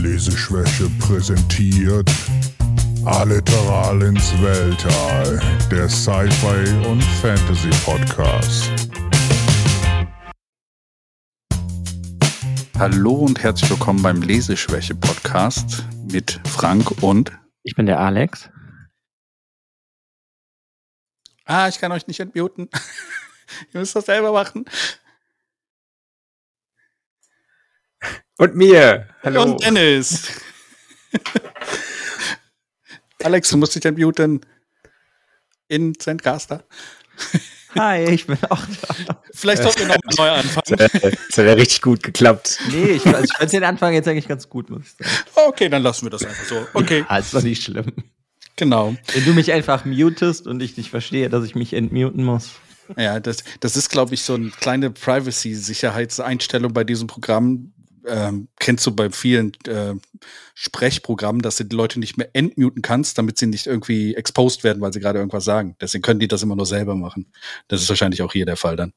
[0.00, 2.10] Leseschwäche präsentiert
[3.04, 5.38] Alliteral ins Weltall,
[5.70, 8.70] der Sci-Fi und Fantasy Podcast.
[12.78, 17.32] Hallo und herzlich willkommen beim Leseschwäche Podcast mit Frank und
[17.62, 18.48] Ich bin der Alex.
[21.44, 22.70] Ah, ich kann euch nicht entmuten.
[23.74, 24.64] Ihr müsst das selber machen.
[28.38, 29.06] Und mir.
[29.22, 29.42] Hallo.
[29.42, 30.28] Und Dennis.
[33.22, 34.40] Alex, du musst dich entmuten.
[35.68, 36.64] In Zencaster.
[37.76, 38.64] Hi, ich bin auch
[39.06, 39.22] da.
[39.32, 40.76] Vielleicht sollten wir noch mal neu anfangen.
[40.76, 42.58] Das hat ja richtig gut geklappt.
[42.72, 45.10] Nee, ich, also ich fand den Anfang jetzt eigentlich ganz gut, muss ich sagen.
[45.36, 46.66] Okay, dann lassen wir das einfach so.
[46.74, 47.92] Okay, Ja, ist doch nicht schlimm.
[48.56, 48.96] genau.
[49.12, 52.50] Wenn du mich einfach mutest und ich nicht verstehe, dass ich mich entmuten muss.
[52.96, 57.72] Ja, das, das ist, glaube ich, so eine kleine Privacy-Sicherheitseinstellung bei diesem Programm.
[58.10, 59.94] Ähm, kennst du bei vielen äh,
[60.54, 64.82] Sprechprogrammen, dass du die Leute nicht mehr entmuten kannst, damit sie nicht irgendwie exposed werden,
[64.82, 65.76] weil sie gerade irgendwas sagen.
[65.80, 67.32] Deswegen können die das immer nur selber machen.
[67.68, 68.92] Das ist wahrscheinlich auch hier der Fall dann.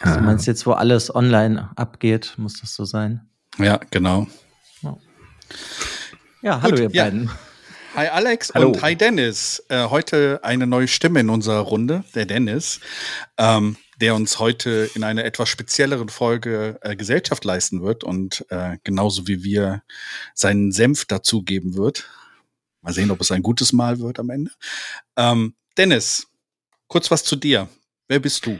[0.00, 3.22] Also du meinst jetzt, wo alles online abgeht, muss das so sein?
[3.58, 4.26] Ja, genau.
[6.42, 7.04] Ja, hallo Gut, ihr ja.
[7.04, 7.30] beiden.
[7.96, 8.68] Hi Alex Hallo.
[8.68, 9.64] und hi Dennis.
[9.68, 12.80] Äh, heute eine neue Stimme in unserer Runde, der Dennis,
[13.36, 18.78] ähm, der uns heute in einer etwas spezielleren Folge äh, Gesellschaft leisten wird und äh,
[18.82, 19.82] genauso wie wir
[20.34, 22.08] seinen Senf dazugeben wird.
[22.82, 24.52] Mal sehen, ob es ein gutes Mal wird am Ende.
[25.16, 26.28] Ähm, Dennis,
[26.88, 27.68] kurz was zu dir.
[28.08, 28.58] Wer bist du?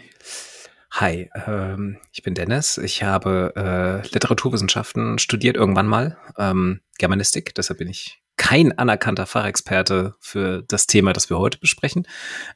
[0.92, 2.76] Hi, ähm, ich bin Dennis.
[2.76, 7.54] Ich habe äh, Literaturwissenschaften studiert irgendwann mal, ähm, Germanistik.
[7.54, 12.08] Deshalb bin ich kein anerkannter Fachexperte für das Thema, das wir heute besprechen.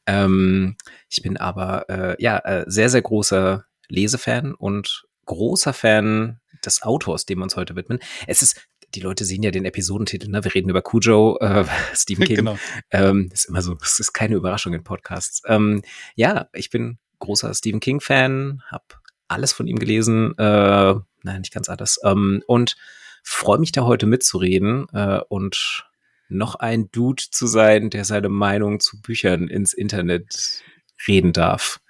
[0.07, 0.77] Ähm,
[1.11, 7.27] ich bin aber äh, ja äh, sehr, sehr großer Lesefan und großer Fan des Autors,
[7.27, 7.99] dem wir uns heute widmen.
[8.27, 8.63] Es ist
[8.95, 10.43] die Leute sehen ja den Episodentitel, ne?
[10.43, 12.37] Wir reden über Cujo, äh, Stephen King.
[12.37, 12.59] Genau.
[12.91, 15.43] Ähm, ist immer so, das ist keine Überraschung in Podcasts.
[15.47, 15.83] Ähm,
[16.15, 18.85] ja, ich bin großer Stephen King-Fan, habe
[19.29, 22.77] alles von ihm gelesen, äh, nein, nicht ganz alles, ähm, und
[23.25, 25.87] freue mich da heute mitzureden äh, und
[26.29, 30.63] noch ein Dude zu sein, der seine Meinung zu Büchern ins Internet
[31.09, 31.81] reden darf.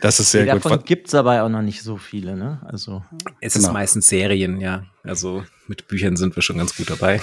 [0.00, 0.64] Das ist sehr Nee, gut.
[0.64, 2.60] Davon gibt's aber auch noch nicht so viele, ne?
[2.66, 3.04] Also,
[3.40, 3.68] Es Genau.
[3.68, 4.84] ist meistens Serien, ja.
[5.04, 7.20] Also mit Büchern sind wir schon ganz gut dabei.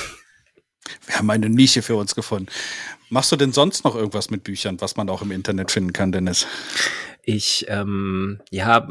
[1.06, 2.48] Wir haben eine Nische für uns gefunden.
[3.10, 6.12] Machst du denn sonst noch irgendwas mit Büchern, was man auch im Internet finden kann,
[6.12, 6.46] Dennis?
[7.24, 8.88] Ich, ähm, ja,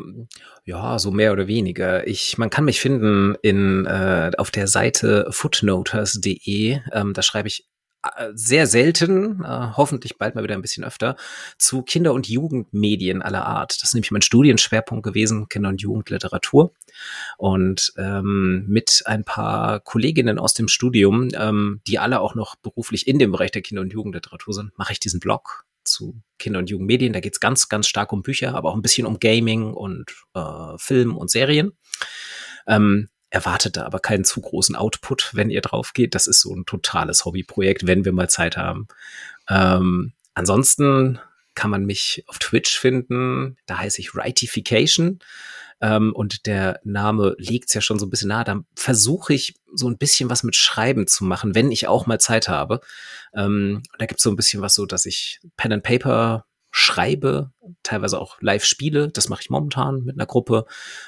[0.65, 2.07] ja, so mehr oder weniger.
[2.07, 6.81] Ich, man kann mich finden in, äh, auf der Seite footnoters.de.
[6.93, 7.69] Ähm, da schreibe ich
[8.35, 11.17] sehr selten, äh, hoffentlich bald mal wieder ein bisschen öfter,
[11.59, 13.75] zu Kinder- und Jugendmedien aller Art.
[13.77, 16.73] Das ist nämlich mein Studienschwerpunkt gewesen, Kinder- und Jugendliteratur.
[17.39, 23.09] Und ähm, mit ein paar Kolleginnen aus dem Studium, ähm, die alle auch noch beruflich
[23.09, 26.71] in dem Bereich der Kinder- und Jugendliteratur sind, mache ich diesen Blog zu Kinder- und
[26.71, 27.13] Jugendmedien.
[27.13, 30.77] Da geht's ganz, ganz stark um Bücher, aber auch ein bisschen um Gaming und äh,
[30.79, 31.73] Film und Serien.
[32.67, 36.15] Ähm, erwartet da aber keinen zu großen Output, wenn ihr drauf geht.
[36.15, 38.89] Das ist so ein totales Hobbyprojekt, wenn wir mal Zeit haben.
[39.49, 41.19] Ähm, ansonsten
[41.55, 43.57] kann man mich auf Twitch finden.
[43.67, 45.19] Da heiße ich Rightification.
[45.81, 48.45] Ähm, und der Name legt's ja schon so ein bisschen nahe.
[48.45, 52.19] Da versuche ich so ein bisschen was mit Schreiben zu machen, wenn ich auch mal
[52.19, 52.81] Zeit habe.
[53.35, 57.53] Ähm, da gibt's so ein bisschen was so, dass ich Pen and Paper schreibe,
[57.83, 59.09] teilweise auch live spiele.
[59.09, 60.67] Das mache ich momentan mit einer Gruppe.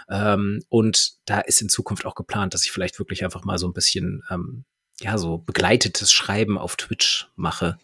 [0.09, 3.67] Ähm, und da ist in Zukunft auch geplant, dass ich vielleicht wirklich einfach mal so
[3.69, 4.65] ein bisschen, ähm,
[5.01, 7.79] ja, so begleitetes Schreiben auf Twitch mache.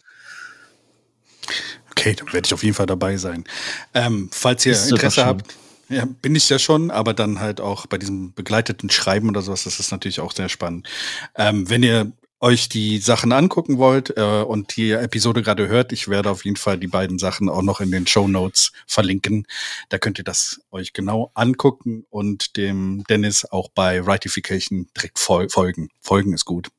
[1.91, 3.45] Okay, dann werde ich auf jeden Fall dabei sein.
[3.93, 5.55] Ähm, falls ihr Interesse habt,
[5.89, 9.63] ja, bin ich ja schon, aber dann halt auch bei diesem begleiteten Schreiben oder sowas,
[9.63, 10.87] das ist natürlich auch sehr spannend.
[11.35, 16.07] Ähm, wenn ihr euch die Sachen angucken wollt äh, und die Episode gerade hört, ich
[16.07, 19.47] werde auf jeden Fall die beiden Sachen auch noch in den Show Notes verlinken.
[19.89, 25.49] Da könnt ihr das euch genau angucken und dem Dennis auch bei Rightification direkt fol
[25.49, 25.89] folgen.
[25.99, 26.69] Folgen ist gut.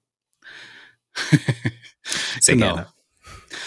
[2.40, 2.75] Sehr Genau.
[2.75, 2.88] gerne.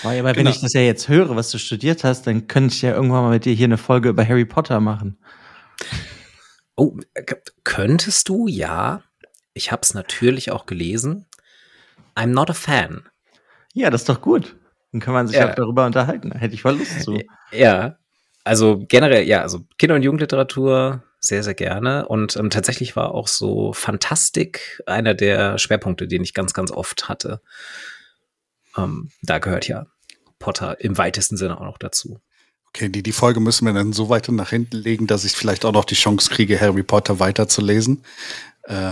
[0.04, 0.50] boah, aber wenn Genau.
[0.52, 3.32] ich das ja jetzt höre, was du studiert hast, dann könnte ich ja irgendwann mal
[3.32, 5.18] mit dir hier eine Folge über Harry Potter machen.
[6.76, 6.98] Oh,
[7.64, 8.48] könntest du?
[8.48, 9.04] Ja.
[9.54, 11.26] Ich habe es natürlich auch gelesen.
[12.16, 13.04] I'm not a fan.
[13.74, 14.56] Ja, das ist doch gut.
[14.92, 15.50] Dann kann man sich Ja.
[15.50, 16.32] auch darüber unterhalten.
[16.32, 17.18] Da hätte ich voll Lust zu.
[17.52, 17.98] Ja,
[18.44, 22.08] also generell, ja, also Kinder- und Jugendliteratur sehr, sehr gerne.
[22.08, 27.08] Und ähm, tatsächlich war auch so Fantastik einer der Schwerpunkte, den ich ganz, ganz oft
[27.10, 27.42] hatte.
[28.78, 29.86] Ähm, da gehört ja
[30.40, 32.20] Potter im weitesten Sinne auch noch dazu.
[32.70, 35.66] Okay, die, die Folge müssen wir dann so weit nach hinten legen, dass ich vielleicht
[35.66, 38.04] auch noch die Chance kriege, Harry Potter weiterzulesen.
[38.64, 38.92] Äh,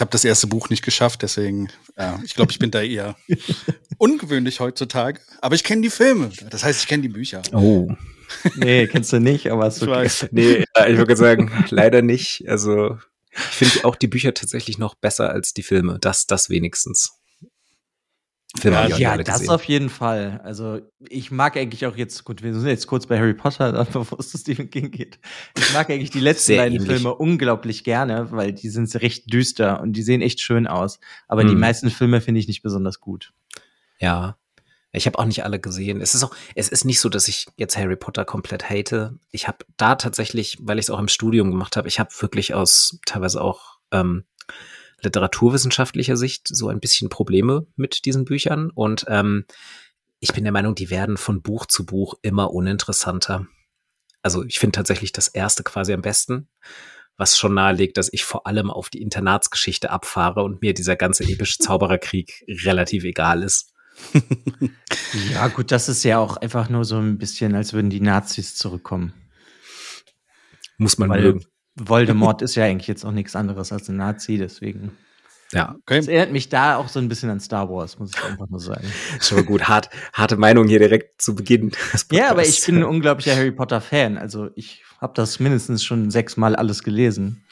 [0.00, 1.68] ich habe das erste Buch nicht geschafft, deswegen,
[1.98, 3.16] ja, ich glaube, ich bin da eher
[3.98, 5.20] ungewöhnlich heutzutage.
[5.42, 6.30] Aber ich kenne die Filme.
[6.48, 7.42] Das heißt, ich kenne die Bücher.
[7.52, 7.92] Oh.
[8.54, 10.08] Nee, kennst du nicht, aber es okay.
[10.30, 12.44] Nee, ich würde sagen, leider nicht.
[12.46, 12.96] Also,
[13.32, 15.98] ich finde auch die Bücher tatsächlich noch besser als die Filme.
[16.00, 17.19] Das, das wenigstens.
[18.58, 20.40] Filme ja, ja das auf jeden Fall.
[20.42, 24.18] Also ich mag eigentlich auch jetzt, gut, wir sind jetzt kurz bei Harry Potter, bevor
[24.18, 25.20] es zu Stephen King geht.
[25.56, 26.90] Ich mag eigentlich die letzten beiden ähnlich.
[26.90, 30.98] Filme unglaublich gerne, weil die sind recht düster und die sehen echt schön aus.
[31.28, 31.50] Aber hm.
[31.50, 33.32] die meisten Filme finde ich nicht besonders gut.
[34.00, 34.36] Ja.
[34.92, 36.00] Ich habe auch nicht alle gesehen.
[36.00, 39.16] Es ist auch, es ist nicht so, dass ich jetzt Harry Potter komplett hate.
[39.30, 42.54] Ich habe da tatsächlich, weil ich es auch im Studium gemacht habe, ich habe wirklich
[42.54, 44.24] aus teilweise auch ähm,
[45.02, 48.70] literaturwissenschaftlicher Sicht so ein bisschen Probleme mit diesen Büchern.
[48.70, 49.44] Und ähm,
[50.20, 53.46] ich bin der Meinung, die werden von Buch zu Buch immer uninteressanter.
[54.22, 56.48] Also ich finde tatsächlich das erste quasi am besten,
[57.16, 61.24] was schon nahelegt, dass ich vor allem auf die Internatsgeschichte abfahre und mir dieser ganze
[61.24, 63.72] epische Zaubererkrieg relativ egal ist.
[65.32, 68.56] ja, gut, das ist ja auch einfach nur so ein bisschen, als würden die Nazis
[68.56, 69.12] zurückkommen.
[70.78, 71.44] Muss man Weil, mögen.
[71.88, 74.92] Voldemort ist ja eigentlich jetzt auch nichts anderes als ein Nazi, deswegen.
[75.52, 75.96] Ja, okay.
[75.96, 78.60] Das erinnert mich da auch so ein bisschen an Star Wars, muss ich einfach nur
[78.60, 78.86] sagen.
[79.20, 81.72] Schon gut, hart, harte Meinung hier direkt zu Beginn.
[82.12, 84.16] Ja, aber ich bin ein unglaublicher Harry Potter Fan.
[84.16, 87.42] Also ich habe das mindestens schon sechsmal alles gelesen.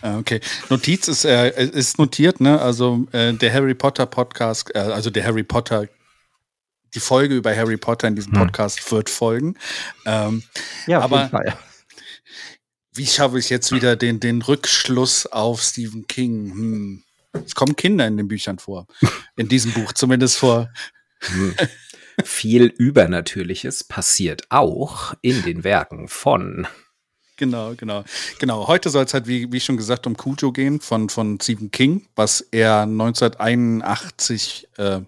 [0.00, 0.40] Ah, okay,
[0.70, 2.60] Notiz ist, äh, ist notiert, ne?
[2.60, 5.88] Also äh, der Harry Potter Podcast, äh, also der Harry Potter
[6.94, 8.40] die Folge über Harry Potter in diesem hm.
[8.40, 8.96] Podcast hm.
[8.96, 9.54] wird folgen.
[10.06, 10.42] Ähm,
[10.86, 11.58] ja, auf aber jeden Fall
[12.94, 16.50] wie schaffe ich jetzt wieder den, den Rückschluss auf Stephen King?
[16.52, 17.02] Hm.
[17.44, 18.86] Es kommen Kinder in den Büchern vor.
[19.36, 20.70] In diesem Buch zumindest vor.
[21.20, 21.54] Hm.
[22.24, 26.68] Viel Übernatürliches passiert auch in den Werken von.
[27.36, 28.04] Genau, genau.
[28.38, 28.68] Genau.
[28.68, 32.06] Heute soll es halt, wie, wie schon gesagt, um Cujo gehen von, von Stephen King,
[32.14, 35.00] was er 1981 äh,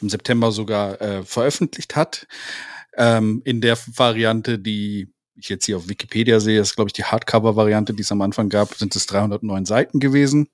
[0.00, 2.28] im September sogar äh, veröffentlicht hat.
[2.96, 7.04] Ähm, in der Variante, die ich jetzt hier auf Wikipedia sehe, ist, glaube ich, die
[7.04, 10.48] Hardcover-Variante, die es am Anfang gab, sind es 309 Seiten gewesen.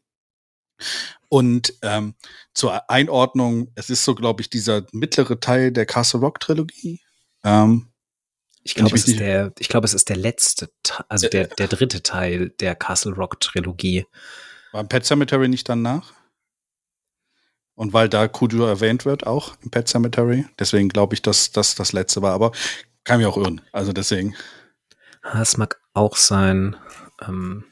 [1.29, 2.15] Und ähm,
[2.55, 7.01] zur Einordnung, es ist so, glaube ich, dieser mittlere Teil der Castle Rock Trilogie.
[7.45, 7.89] Ähm,
[8.63, 10.71] ich glaube, es ist der, ich glaube, es ist der letzte,
[11.09, 14.07] also äh, der, der dritte Teil der Castle Rock Trilogie.
[14.73, 16.13] War Pet Cemetery nicht danach?
[17.75, 20.47] Und weil da Kujo erwähnt wird, auch im Pet Cemetery.
[20.59, 22.33] Deswegen glaube ich, dass das das letzte war.
[22.35, 22.53] Aber
[23.05, 23.61] kann mich auch irren.
[23.73, 24.35] Also deswegen.
[25.35, 26.77] Es mag auch sein.
[27.27, 27.65] Ähm,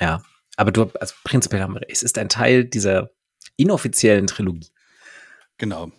[0.00, 0.22] ja,
[0.56, 3.10] aber du, also prinzipiell haben wir, es ist ein Teil dieser
[3.56, 4.68] inoffiziellen Trilogie.
[5.58, 5.90] Genau.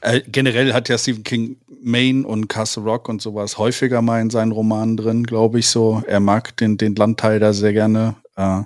[0.00, 4.30] Äh, generell hat ja Stephen King Maine und Castle Rock und sowas häufiger mal in
[4.30, 6.02] seinen Romanen drin, glaube ich so.
[6.06, 8.14] Er mag den, den Landteil da sehr gerne.
[8.36, 8.62] Äh,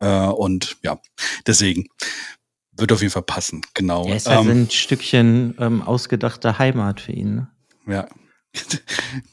[0.00, 1.00] äh, und ja,
[1.46, 1.88] deswegen
[2.72, 3.62] wird auf jeden Fall passen.
[3.72, 4.06] Genau.
[4.06, 7.34] Ja, ist ähm, ein Stückchen ähm, ausgedachte Heimat für ihn.
[7.34, 7.48] Ne?
[7.86, 8.08] Ja,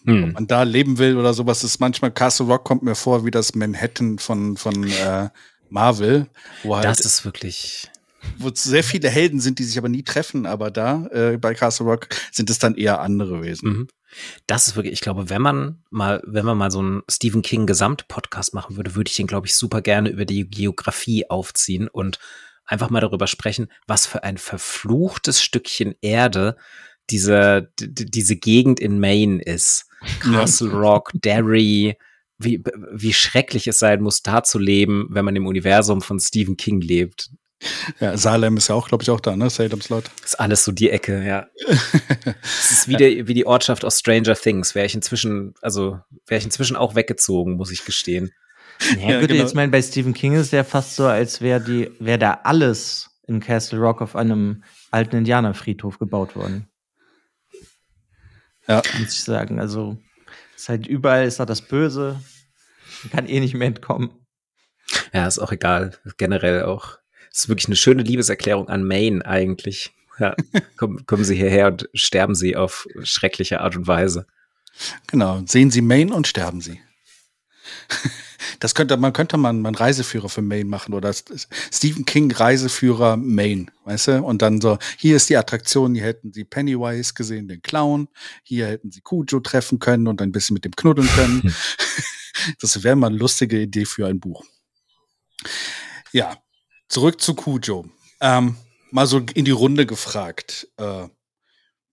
[0.05, 0.23] hm.
[0.23, 3.31] Ob man da leben will oder sowas, ist manchmal Castle Rock kommt mir vor wie
[3.31, 5.29] das Manhattan von, von äh,
[5.69, 6.27] Marvel.
[6.63, 7.89] Wo halt, das ist wirklich.
[8.37, 11.85] Wo sehr viele Helden sind, die sich aber nie treffen, aber da äh, bei Castle
[11.85, 13.69] Rock sind es dann eher andere Wesen.
[13.69, 13.87] Mhm.
[14.47, 17.65] Das ist wirklich, ich glaube, wenn man mal, wenn man mal so einen Stephen King
[17.65, 22.19] Gesamtpodcast machen würde, würde ich den, glaube ich, super gerne über die Geografie aufziehen und
[22.65, 26.57] einfach mal darüber sprechen, was für ein verfluchtes Stückchen Erde
[27.09, 29.85] diese, diese Gegend in Maine ist.
[30.19, 30.77] Castle ja.
[30.77, 31.97] Rock, Derry,
[32.37, 36.57] wie, wie schrecklich es sein muss, da zu leben, wenn man im Universum von Stephen
[36.57, 37.29] King lebt.
[37.99, 39.49] Ja, Salem ist ja auch, glaube ich, auch da, ne?
[39.49, 40.05] Salem's Lot.
[40.23, 41.47] Ist alles so die Ecke, ja.
[42.43, 44.75] Es ist wie, der, wie die Ortschaft aus Stranger Things.
[44.75, 48.31] Wäre ich inzwischen, also wäre ich inzwischen auch weggezogen, muss ich gestehen.
[48.99, 49.43] Ja, ja würde genau.
[49.43, 53.09] jetzt meinen, bei Stephen King ist ja fast so, als wäre die, wäre da alles
[53.27, 56.67] in Castle Rock auf einem alten Indianerfriedhof gebaut worden.
[58.67, 58.81] Ja.
[58.99, 59.59] Muss ich sagen.
[59.59, 59.97] Also,
[60.55, 62.19] ist halt überall ist da das Böse.
[63.03, 64.09] Man kann eh nicht mehr entkommen.
[65.13, 65.97] Ja, ist auch egal.
[66.17, 66.97] Generell auch.
[67.31, 69.93] ist wirklich eine schöne Liebeserklärung an Maine eigentlich.
[70.19, 70.35] Ja,
[70.77, 74.25] kommen, kommen Sie hierher und sterben Sie auf schreckliche Art und Weise.
[75.07, 75.41] Genau.
[75.45, 76.79] Sehen Sie Maine und sterben Sie.
[78.59, 83.67] Das könnte man könnte man man Reiseführer für Maine machen oder Stephen King Reiseführer Maine,
[83.85, 84.23] weißt du?
[84.23, 88.07] Und dann so, hier ist die Attraktion, hier hätten sie Pennywise gesehen, den Clown,
[88.43, 91.55] hier hätten sie Cujo treffen können und ein bisschen mit dem knuddeln können.
[92.59, 94.43] das wäre mal eine lustige Idee für ein Buch.
[96.11, 96.37] Ja,
[96.87, 97.85] zurück zu Cujo.
[98.21, 98.55] Ähm,
[98.91, 100.67] mal so in die Runde gefragt.
[100.77, 101.07] Äh,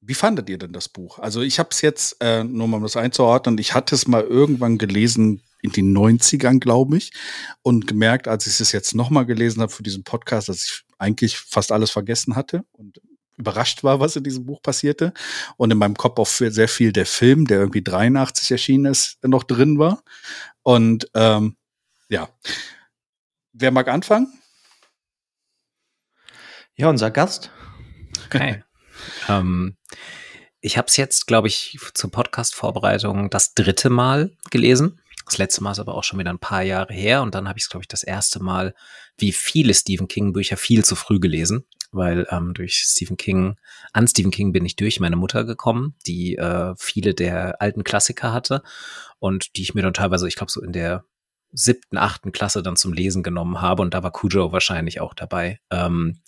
[0.00, 1.18] wie fandet ihr denn das Buch?
[1.18, 4.22] Also ich habe es jetzt, äh, nur mal um das einzuordnen, ich hatte es mal
[4.22, 7.12] irgendwann gelesen in den 90ern, glaube ich,
[7.62, 11.38] und gemerkt, als ich es jetzt nochmal gelesen habe für diesen Podcast, dass ich eigentlich
[11.38, 13.00] fast alles vergessen hatte und
[13.36, 15.12] überrascht war, was in diesem Buch passierte.
[15.56, 19.44] Und in meinem Kopf auch sehr viel der Film, der irgendwie 83 erschienen ist, noch
[19.44, 20.02] drin war.
[20.62, 21.56] Und ähm,
[22.08, 22.28] ja.
[23.52, 24.32] Wer mag anfangen?
[26.76, 27.50] Ja, unser Gast.
[28.26, 28.62] Okay.
[29.28, 29.76] ähm,
[30.60, 35.01] ich habe es jetzt, glaube ich, zur Podcast-Vorbereitung das dritte Mal gelesen.
[35.26, 37.22] Das letzte Mal ist aber auch schon wieder ein paar Jahre her.
[37.22, 38.74] Und dann habe ich es, glaube ich, das erste Mal,
[39.16, 41.64] wie viele Stephen King-Bücher, viel zu früh gelesen.
[41.90, 43.56] Weil ähm, durch Stephen King,
[43.92, 48.32] an Stephen King bin ich durch meine Mutter gekommen, die äh, viele der alten Klassiker
[48.32, 48.62] hatte
[49.18, 51.04] und die ich mir dann teilweise, ich glaube, so in der
[51.52, 55.60] siebten, achten Klasse dann zum Lesen genommen habe und da war Cujo wahrscheinlich auch dabei.
[55.70, 56.22] Ähm,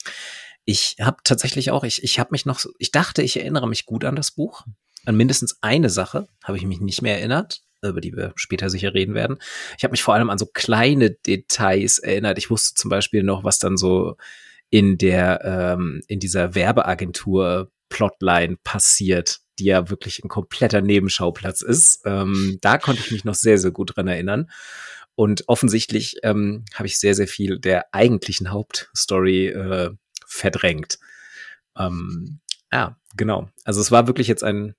[0.64, 4.04] ich habe tatsächlich auch, ich, ich habe mich noch, ich dachte, ich erinnere mich gut
[4.04, 4.64] an das Buch.
[5.06, 8.95] An mindestens eine Sache habe ich mich nicht mehr erinnert, über die wir später sicher
[8.95, 9.38] reden werden.
[9.79, 12.38] Ich habe mich vor allem an so kleine Details erinnert.
[12.38, 14.17] Ich wusste zum Beispiel noch, was dann so
[14.71, 22.00] in der, ähm, in dieser Werbeagentur Plotline passiert, die ja wirklich ein kompletter Nebenschauplatz ist.
[22.05, 24.50] Ähm, da konnte ich mich noch sehr, sehr gut dran erinnern.
[25.14, 29.91] Und offensichtlich ähm, habe ich sehr, sehr viel der eigentlichen Hauptstory äh,
[30.26, 30.99] verdrängt.
[31.79, 32.41] Ähm,
[32.73, 33.49] ja, genau.
[33.64, 34.75] Also es war wirklich jetzt ein,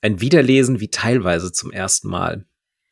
[0.00, 2.46] ein Wiederlesen wie teilweise zum ersten Mal.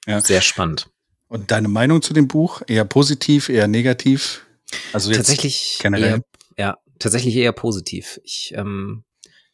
[0.06, 0.20] Ja.
[0.20, 0.90] Sehr spannend.
[1.28, 2.62] Und deine Meinung zu dem Buch?
[2.66, 4.46] Eher positiv, eher negativ?
[4.92, 6.22] Also jetzt tatsächlich generell.
[6.56, 8.20] Eher, ja, tatsächlich eher positiv.
[8.24, 9.04] Ich, ähm,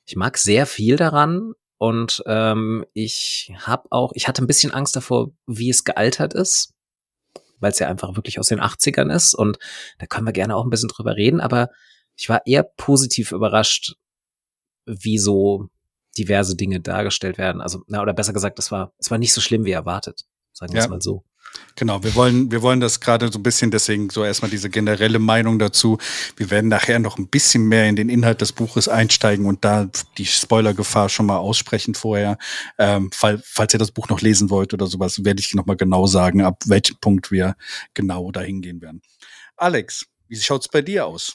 [0.07, 4.97] ich mag sehr viel daran und ähm, ich habe auch, ich hatte ein bisschen Angst
[4.97, 6.75] davor, wie es gealtert ist
[7.61, 9.59] weil es ja einfach wirklich aus den 80ern ist und
[9.99, 11.69] da können wir gerne auch ein bisschen drüber reden, aber
[12.17, 13.95] ich war eher positiv überrascht,
[14.87, 15.69] wie so
[16.17, 17.61] diverse Dinge dargestellt werden.
[17.61, 20.27] Also, na, oder besser gesagt, es war, es war nicht so schlimm wie erwartet.
[20.53, 20.85] Sagen wir ja.
[20.85, 21.25] es mal so.
[21.77, 25.19] Genau, wir wollen, wir wollen das gerade so ein bisschen, deswegen so erstmal diese generelle
[25.19, 25.99] Meinung dazu.
[26.37, 29.89] Wir werden nachher noch ein bisschen mehr in den Inhalt des Buches einsteigen und da
[30.19, 32.39] die Spoilergefahr schon mal aussprechen vorher.
[32.79, 36.07] Ähm, fall, falls ihr das Buch noch lesen wollt oder sowas, werde ich nochmal genau
[36.07, 37.57] sagen, ab welchem Punkt wir
[37.95, 39.01] genau dahin gehen werden.
[39.57, 41.35] Alex, wie schaut's bei dir aus?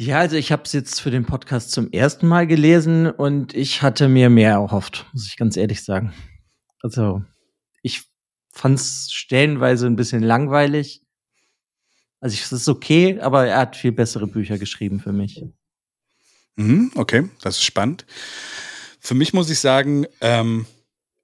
[0.00, 3.82] Ja, also ich habe es jetzt für den Podcast zum ersten Mal gelesen und ich
[3.82, 6.14] hatte mir mehr erhofft, muss ich ganz ehrlich sagen.
[6.80, 7.24] Also
[7.82, 8.04] ich
[8.52, 11.02] fand es stellenweise ein bisschen langweilig.
[12.20, 15.42] Also es ist okay, aber er hat viel bessere Bücher geschrieben für mich.
[16.54, 18.06] Mhm, okay, das ist spannend.
[19.00, 20.66] Für mich muss ich sagen, ähm,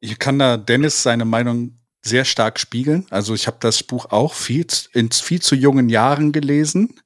[0.00, 3.06] ich kann da Dennis seine Meinung sehr stark spiegeln.
[3.10, 7.00] Also ich habe das Buch auch viel in viel zu jungen Jahren gelesen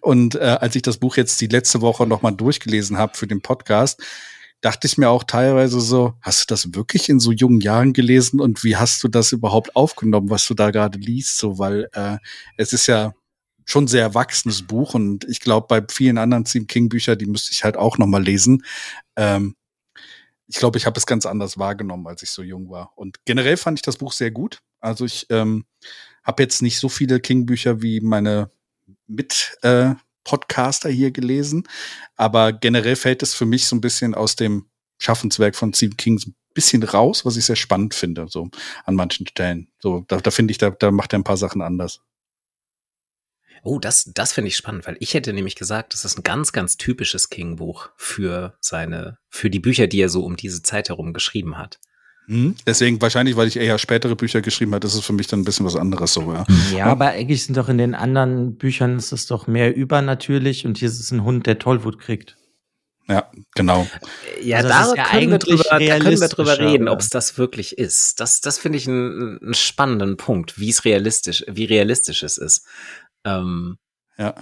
[0.00, 3.26] und äh, als ich das Buch jetzt die letzte Woche noch mal durchgelesen habe für
[3.26, 4.00] den Podcast,
[4.60, 8.40] dachte ich mir auch teilweise so, hast du das wirklich in so jungen Jahren gelesen
[8.40, 11.36] und wie hast du das überhaupt aufgenommen, was du da gerade liest?
[11.36, 12.16] So, weil äh,
[12.56, 13.12] es ist ja
[13.66, 17.52] schon sehr erwachsenes Buch und ich glaube, bei vielen anderen Stephen King Bücher, die müsste
[17.52, 18.64] ich halt auch noch mal lesen.
[19.16, 19.54] Ähm,
[20.46, 22.92] ich glaube, ich habe es ganz anders wahrgenommen, als ich so jung war.
[22.96, 24.60] Und generell fand ich das Buch sehr gut.
[24.80, 25.64] Also ich ähm,
[26.22, 28.50] habe jetzt nicht so viele King-Bücher wie meine
[29.06, 29.94] mit äh,
[30.88, 31.68] hier gelesen.
[32.16, 34.66] Aber generell fällt es für mich so ein bisschen aus dem
[34.98, 38.48] Schaffenswerk von Stephen King so ein bisschen raus, was ich sehr spannend finde, so
[38.84, 39.68] an manchen Stellen.
[39.78, 42.00] So, da, da finde ich, da, da macht er ein paar Sachen anders.
[43.64, 46.52] Oh, das, das finde ich spannend, weil ich hätte nämlich gesagt, das ist ein ganz,
[46.52, 51.14] ganz typisches King-Buch für seine, für die Bücher, die er so um diese Zeit herum
[51.14, 51.78] geschrieben hat.
[52.26, 55.40] Hm, deswegen wahrscheinlich, weil ich eher spätere Bücher geschrieben habe, ist es für mich dann
[55.40, 56.46] ein bisschen was anderes so, ja.
[56.74, 60.78] Ja, aber eigentlich sind doch in den anderen Büchern ist es doch mehr übernatürlich und
[60.78, 62.36] hier ist es ein Hund, der Tollwut kriegt.
[63.06, 63.86] Ja, genau.
[64.42, 67.36] Ja, also da, ja können wir drüber, da können wir drüber reden, ob es das
[67.36, 68.18] wirklich ist.
[68.18, 72.66] Das, das finde ich einen, einen spannenden Punkt, wie es realistisch, wie realistisch es ist.
[73.24, 73.78] Ähm,
[74.18, 74.34] ja.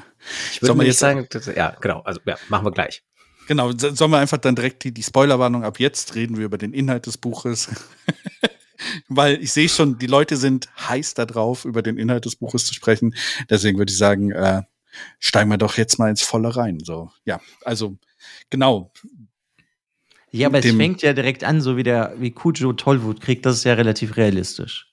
[0.52, 3.02] Ich würde jetzt sagen, ja, genau, also ja, machen wir gleich.
[3.48, 6.72] Genau, sollen wir einfach dann direkt die, die Spoilerwarnung ab jetzt reden wir über den
[6.72, 7.68] Inhalt des Buches.
[9.08, 12.74] Weil ich sehe schon, die Leute sind heiß darauf, über den Inhalt des Buches zu
[12.74, 13.14] sprechen.
[13.48, 14.62] Deswegen würde ich sagen, äh,
[15.18, 16.80] steigen wir doch jetzt mal ins Volle rein.
[16.80, 17.96] So, ja, also
[18.50, 18.92] genau.
[20.30, 23.56] Ja, aber es fängt ja direkt an, so wie der, wie Kujo Tollwut kriegt, das
[23.56, 24.92] ist ja relativ realistisch.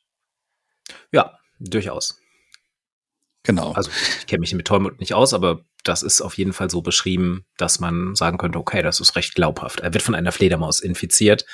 [1.12, 2.20] Ja, durchaus.
[3.50, 3.72] Genau.
[3.72, 3.90] Also
[4.20, 7.46] ich kenne mich mit Tollwut nicht aus, aber das ist auf jeden Fall so beschrieben,
[7.58, 9.80] dass man sagen könnte, okay, das ist recht glaubhaft.
[9.80, 11.48] Er wird von einer Fledermaus infiziert.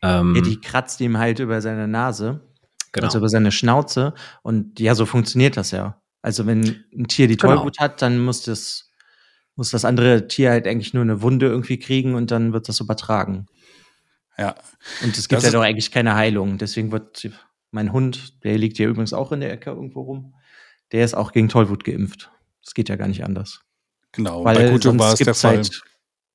[0.00, 2.40] Ähm, ja, die kratzt ihm halt über seine Nase,
[2.92, 3.08] genau.
[3.08, 4.14] also über seine Schnauze.
[4.42, 6.00] Und ja, so funktioniert das ja.
[6.22, 7.56] Also wenn ein Tier die genau.
[7.56, 8.90] Tollwut hat, dann muss das,
[9.54, 12.80] muss das andere Tier halt eigentlich nur eine Wunde irgendwie kriegen und dann wird das
[12.80, 13.48] übertragen.
[14.38, 14.54] Ja.
[15.02, 16.56] Und es gibt ja doch eigentlich keine Heilung.
[16.56, 17.28] Deswegen wird
[17.70, 20.32] Mein Hund, der liegt hier übrigens auch in der Ecke irgendwo rum,
[20.92, 22.30] der ist auch gegen Tollwut geimpft.
[22.62, 23.60] Das geht ja gar nicht anders.
[24.12, 25.56] Genau, Weil bei Kujo war es der Fall.
[25.56, 25.82] Halt,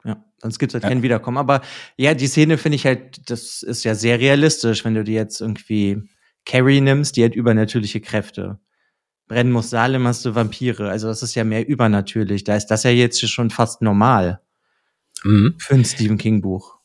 [0.04, 0.90] ja, sonst gibt es halt ja.
[0.90, 1.38] kein Wiederkommen.
[1.38, 1.62] Aber
[1.96, 5.42] ja, die Szene finde ich halt, das ist ja sehr realistisch, wenn du dir jetzt
[5.42, 6.02] irgendwie
[6.46, 8.60] Carrie nimmst, die hat übernatürliche Kräfte.
[9.28, 10.90] Brennen muss Salem hast du Vampire.
[10.90, 12.44] Also das ist ja mehr übernatürlich.
[12.44, 14.42] Da ist das ja jetzt schon fast normal.
[15.24, 15.56] Mhm.
[15.58, 16.78] Für ein Stephen King Buch.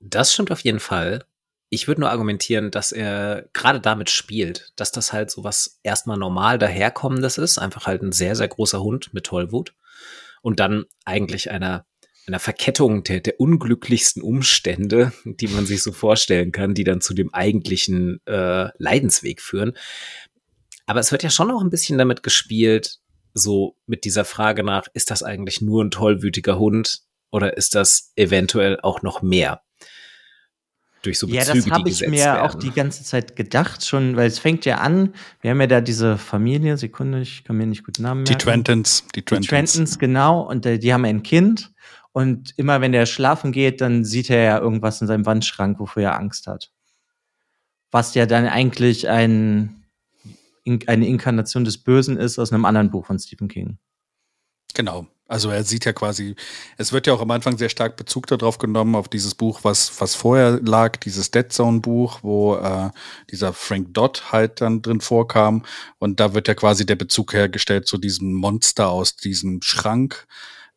[0.00, 1.24] Das stimmt auf jeden Fall.
[1.68, 6.16] Ich würde nur argumentieren, dass er gerade damit spielt, dass das halt so was erstmal
[6.16, 9.74] normal daherkommendes ist, einfach halt ein sehr, sehr großer Hund mit Tollwut
[10.42, 11.84] und dann eigentlich einer,
[12.28, 17.14] einer Verkettung der, der unglücklichsten Umstände, die man sich so vorstellen kann, die dann zu
[17.14, 19.72] dem eigentlichen äh, Leidensweg führen.
[20.86, 23.00] Aber es wird ja schon auch ein bisschen damit gespielt,
[23.34, 28.12] so mit dieser Frage nach, ist das eigentlich nur ein tollwütiger Hund oder ist das
[28.16, 29.62] eventuell auch noch mehr?
[31.02, 32.40] Durch so Bezüge, ja, das habe ich mir werden.
[32.40, 35.80] auch die ganze Zeit gedacht, schon, weil es fängt ja an, wir haben ja da
[35.80, 38.38] diese Familie, Sekunde, ich kann mir nicht gut Namen merken.
[38.38, 39.04] Die Trentons.
[39.14, 41.72] Die Trentons, die Trentons genau, und äh, die haben ein Kind.
[42.12, 46.04] Und immer wenn der schlafen geht, dann sieht er ja irgendwas in seinem Wandschrank, wofür
[46.04, 46.72] er Angst hat.
[47.90, 49.84] Was ja dann eigentlich ein,
[50.86, 53.78] eine Inkarnation des Bösen ist aus einem anderen Buch von Stephen King.
[54.74, 55.06] Genau.
[55.28, 56.36] Also er sieht ja quasi,
[56.76, 60.00] es wird ja auch am Anfang sehr stark Bezug darauf genommen, auf dieses Buch, was,
[60.00, 62.90] was vorher lag, dieses Dead Zone Buch, wo äh,
[63.30, 65.64] dieser Frank Dodd halt dann drin vorkam.
[65.98, 70.28] Und da wird ja quasi der Bezug hergestellt zu diesem Monster aus diesem Schrank,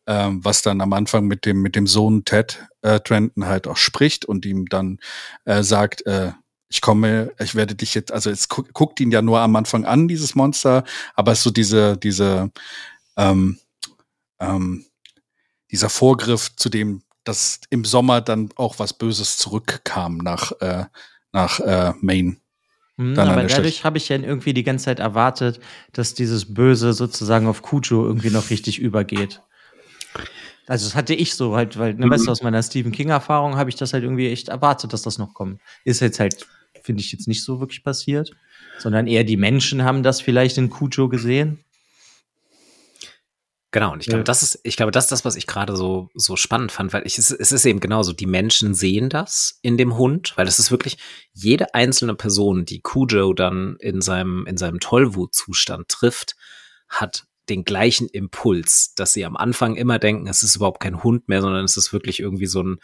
[0.07, 3.77] äh, was dann am Anfang mit dem, mit dem Sohn Ted äh, Trenton halt auch
[3.77, 4.97] spricht und ihm dann
[5.45, 6.31] äh, sagt, äh,
[6.69, 9.85] ich komme, ich werde dich jetzt, also es gu guckt ihn ja nur am Anfang
[9.85, 10.83] an, dieses Monster,
[11.15, 12.51] aber es ist so diese, diese,
[13.17, 13.59] ähm,
[14.39, 14.85] ähm,
[15.71, 20.85] dieser Vorgriff, zu dem dass im Sommer dann auch was Böses zurückkam nach, äh,
[21.31, 22.37] nach äh, Maine.
[22.97, 25.59] Mhm, aber dadurch habe ich ja irgendwie die ganze Zeit erwartet,
[25.93, 29.41] dass dieses Böse sozusagen auf Cujo irgendwie noch richtig übergeht.
[30.67, 32.11] Also das hatte ich so halt, weil, ne, mhm.
[32.11, 35.17] weißt du, aus meiner Stephen King-Erfahrung habe ich das halt irgendwie echt erwartet, dass das
[35.17, 35.61] noch kommt.
[35.83, 36.47] Ist jetzt halt,
[36.83, 38.31] finde ich, jetzt nicht so wirklich passiert,
[38.79, 41.63] sondern eher die Menschen haben das vielleicht in Cujo gesehen.
[43.71, 44.23] Genau, und ich glaube, ja.
[44.23, 47.05] das ist, ich glaube, das ist das, was ich gerade so, so spannend fand, weil
[47.05, 50.57] ich, es, es ist eben genauso, die Menschen sehen das in dem Hund, weil es
[50.57, 50.97] ist wirklich
[51.33, 56.35] jede einzelne Person, die Cujo dann in seinem, in seinem Tollwutzustand trifft,
[56.87, 61.29] hat den gleichen Impuls, dass sie am Anfang immer denken, es ist überhaupt kein Hund
[61.29, 62.77] mehr, sondern es ist wirklich irgendwie so ein,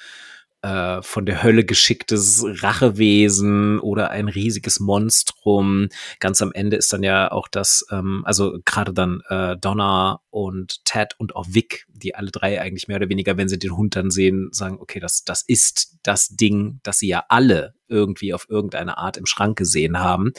[0.66, 5.90] äh, von der Hölle geschicktes Rachewesen oder ein riesiges Monstrum.
[6.20, 10.84] Ganz am Ende ist dann ja auch das, ähm, also gerade dann äh, Donna und
[10.84, 13.96] Ted und auch Vic, die alle drei eigentlich mehr oder weniger, wenn sie den Hund
[13.96, 18.50] dann sehen, sagen, okay, das, das ist das Ding, das sie ja alle irgendwie auf
[18.50, 20.32] irgendeine Art im Schrank gesehen haben.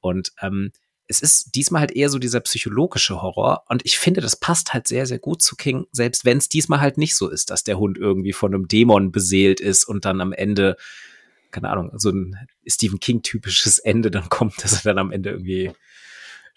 [0.00, 0.72] Und ähm,
[1.10, 4.86] es ist diesmal halt eher so dieser psychologische Horror und ich finde, das passt halt
[4.86, 7.78] sehr, sehr gut zu King, selbst wenn es diesmal halt nicht so ist, dass der
[7.78, 10.76] Hund irgendwie von einem Dämon beseelt ist und dann am Ende,
[11.50, 15.72] keine Ahnung, so ein Stephen King-typisches Ende dann kommt, dass er dann am Ende irgendwie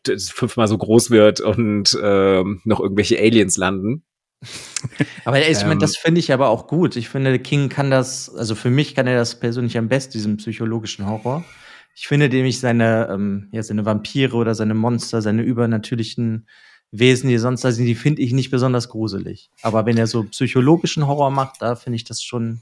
[0.06, 4.04] fünfmal so groß wird und ähm, noch irgendwelche Aliens landen.
[5.26, 5.80] Aber ich meine, ähm.
[5.80, 6.98] das finde ich aber auch gut.
[6.98, 10.36] Ich finde, King kann das, also für mich kann er das persönlich am besten, diesen
[10.36, 11.46] psychologischen Horror.
[11.95, 16.47] Ich finde nämlich seine, ähm, ja, seine Vampire oder seine Monster, seine übernatürlichen
[16.91, 19.49] Wesen, die sonst da sind, die finde ich nicht besonders gruselig.
[19.62, 22.62] Aber wenn er so psychologischen Horror macht, da finde ich das schon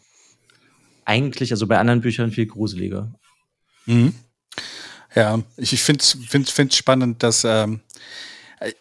[1.05, 3.11] eigentlich, also bei anderen Büchern viel gruseliger.
[3.85, 4.13] Mhm.
[5.15, 7.81] Ja, ich, finde es find, find spannend, dass ähm,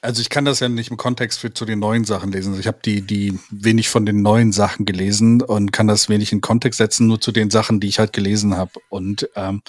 [0.03, 2.59] also ich kann das ja nicht im Kontext für zu den neuen Sachen lesen.
[2.59, 6.41] Ich habe die, die wenig von den neuen Sachen gelesen und kann das wenig in
[6.41, 8.73] Kontext setzen, nur zu den Sachen, die ich halt gelesen habe.
[8.91, 9.63] Und ähm,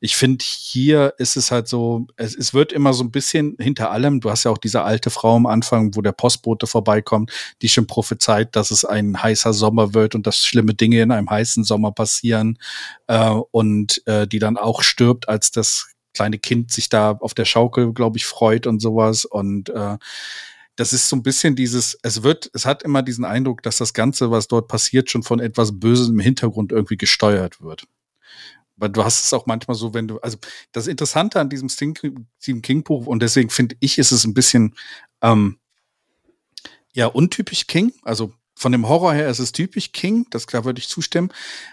[0.00, 3.90] ich finde, hier ist es halt so, es, es wird immer so ein bisschen hinter
[3.90, 7.30] allem, du hast ja auch diese alte Frau am Anfang, wo der Postbote vorbeikommt,
[7.62, 11.30] die schon prophezeit, dass es ein heißer Sommer wird und dass schlimme Dinge in einem
[11.30, 12.58] heißen Sommer passieren
[13.06, 17.44] äh, und äh, die dann auch stirbt, als das kleine Kind sich da auf der
[17.44, 19.24] Schaukel, glaube ich, freut und sowas.
[19.24, 19.98] Und äh,
[20.76, 23.92] das ist so ein bisschen dieses, es wird, es hat immer diesen Eindruck, dass das
[23.92, 27.86] Ganze, was dort passiert, schon von etwas Bösem im Hintergrund irgendwie gesteuert wird.
[28.76, 30.38] Weil du hast es auch manchmal so, wenn du, also
[30.72, 34.74] das Interessante an diesem Stephen King Buch, und deswegen finde ich, ist es ein bisschen
[35.22, 35.58] ähm,
[36.92, 37.92] ja untypisch King.
[38.02, 41.30] Also von dem Horror her ist es typisch King, das klar würde ich zustimmen.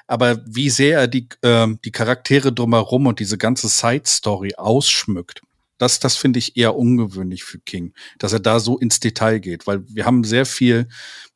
[0.08, 5.42] Aber wie sehr er die, äh, die Charaktere drumherum und diese ganze Side-Story ausschmückt,
[5.78, 9.66] das, das finde ich eher ungewöhnlich für King, dass er da so ins Detail geht,
[9.66, 10.88] weil wir haben sehr viel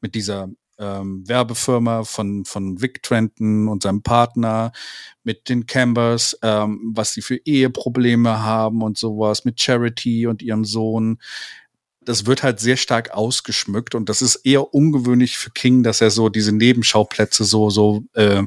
[0.02, 4.72] mit dieser ähm, Werbefirma von, von Vic Trenton und seinem Partner,
[5.24, 10.66] mit den Cambers, ähm, was sie für Eheprobleme haben und sowas, mit Charity und ihrem
[10.66, 11.18] Sohn.
[12.06, 16.12] Das wird halt sehr stark ausgeschmückt und das ist eher ungewöhnlich für King, dass er
[16.12, 18.44] so diese Nebenschauplätze so, so, äh,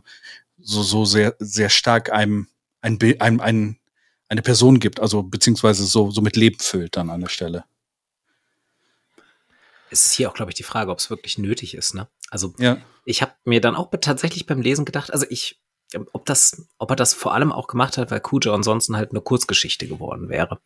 [0.59, 2.49] so, so sehr, sehr stark einem,
[2.81, 3.79] ein, ein, ein,
[4.29, 7.65] eine Person gibt, also beziehungsweise so, so mit Leben füllt dann an der Stelle
[9.91, 11.95] es ist hier auch, glaube ich, die Frage, ob es wirklich nötig ist.
[11.95, 12.09] Ne?
[12.31, 12.79] Also ja.
[13.05, 15.61] ich habe mir dann auch tatsächlich beim Lesen gedacht, also ich,
[16.13, 19.21] ob das, ob er das vor allem auch gemacht hat, weil Kuja ansonsten halt eine
[19.21, 20.61] Kurzgeschichte geworden wäre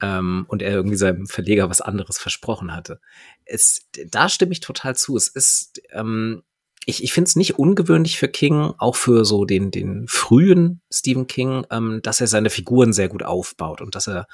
[0.00, 3.00] ähm, und er irgendwie seinem Verleger was anderes versprochen hatte.
[3.44, 5.16] Es, da stimme ich total zu.
[5.16, 6.42] Es ist, ähm,
[6.86, 11.26] ich, ich finde es nicht ungewöhnlich für King, auch für so den, den frühen Stephen
[11.26, 14.26] King, ähm, dass er seine Figuren sehr gut aufbaut und dass er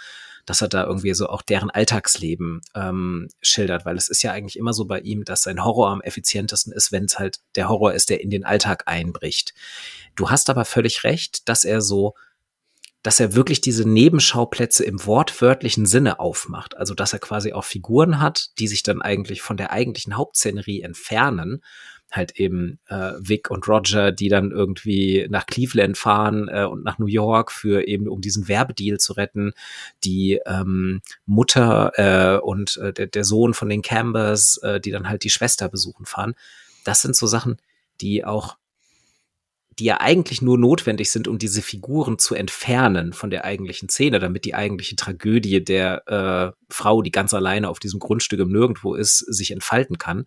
[0.47, 4.57] dass er da irgendwie so auch deren Alltagsleben ähm, schildert, weil es ist ja eigentlich
[4.57, 7.93] immer so bei ihm, dass sein Horror am effizientesten ist, wenn es halt der Horror
[7.93, 9.53] ist, der in den Alltag einbricht.
[10.15, 12.15] Du hast aber völlig recht, dass er so
[13.03, 16.77] dass er wirklich diese Nebenschauplätze im wortwörtlichen Sinne aufmacht.
[16.77, 20.81] Also, dass er quasi auch Figuren hat, die sich dann eigentlich von der eigentlichen Hauptszenerie
[20.81, 21.63] entfernen
[22.11, 26.99] halt eben äh, Vic und Roger, die dann irgendwie nach Cleveland fahren äh, und nach
[26.99, 29.53] New York für eben, um diesen Werbedeal zu retten.
[30.05, 35.09] Die ähm, Mutter äh, und äh, der, der Sohn von den Cambers, äh, die dann
[35.09, 36.35] halt die Schwester besuchen fahren.
[36.85, 37.57] Das sind so Sachen,
[38.01, 38.57] die auch
[39.79, 44.21] die ja eigentlich nur notwendig sind, um diese Figuren zu entfernen von der eigentlichen Szene,
[44.21, 48.95] damit die eigentliche Tragödie der äh, Frau, die ganz alleine auf diesem Grundstück im Nirgendwo
[48.95, 50.27] ist, sich entfalten kann.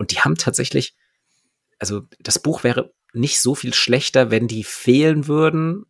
[0.00, 0.94] Und die haben tatsächlich,
[1.78, 5.84] also das Buch wäre nicht so viel schlechter, wenn die fehlen würden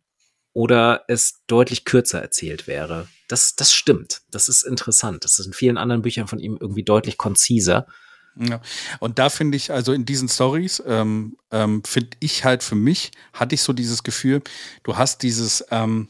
[0.51, 3.07] oder es deutlich kürzer erzählt wäre.
[3.29, 4.23] Das, das stimmt.
[4.29, 5.23] Das ist interessant.
[5.23, 7.87] Das ist in vielen anderen Büchern von ihm irgendwie deutlich konziser.
[8.35, 8.59] Ja.
[8.99, 13.11] Und da finde ich, also in diesen Stories, ähm, ähm, finde ich halt für mich,
[13.31, 14.41] hatte ich so dieses Gefühl,
[14.83, 16.09] du hast dieses, ähm,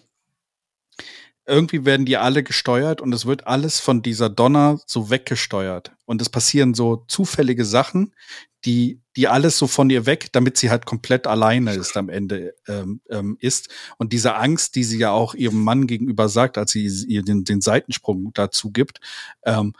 [1.52, 5.92] irgendwie werden die alle gesteuert und es wird alles von dieser Donner so weggesteuert.
[6.06, 8.16] Und es passieren so zufällige Sachen,
[8.64, 12.56] die, die alles so von ihr weg, damit sie halt komplett alleine ist am Ende
[12.70, 13.70] ähm, ähm, ist.
[13.98, 17.44] Und diese Angst, die sie ja auch ihrem Mann gegenüber sagt, als sie ihr den,
[17.44, 19.02] den Seitensprung dazu gibt,
[19.44, 19.74] ähm,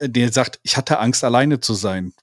[0.00, 2.14] der sagt, ich hatte Angst, alleine zu sein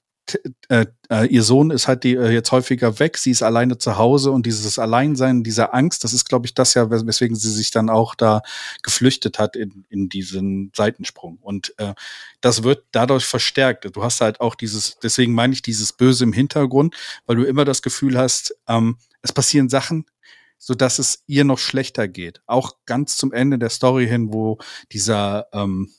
[0.68, 3.96] äh, äh, ihr Sohn ist halt die, äh, jetzt häufiger weg, sie ist alleine zu
[3.96, 7.70] Hause und dieses Alleinsein, diese Angst, das ist, glaube ich, das ja, weswegen sie sich
[7.70, 8.42] dann auch da
[8.82, 11.38] geflüchtet hat in, in diesen Seitensprung.
[11.40, 11.94] Und äh,
[12.40, 13.88] das wird dadurch verstärkt.
[13.94, 16.94] Du hast halt auch dieses, deswegen meine ich dieses Böse im Hintergrund,
[17.26, 20.06] weil du immer das Gefühl hast, ähm, es passieren Sachen,
[20.58, 22.42] so dass es ihr noch schlechter geht.
[22.46, 24.58] Auch ganz zum Ende der Story hin, wo
[24.92, 25.90] dieser ähm,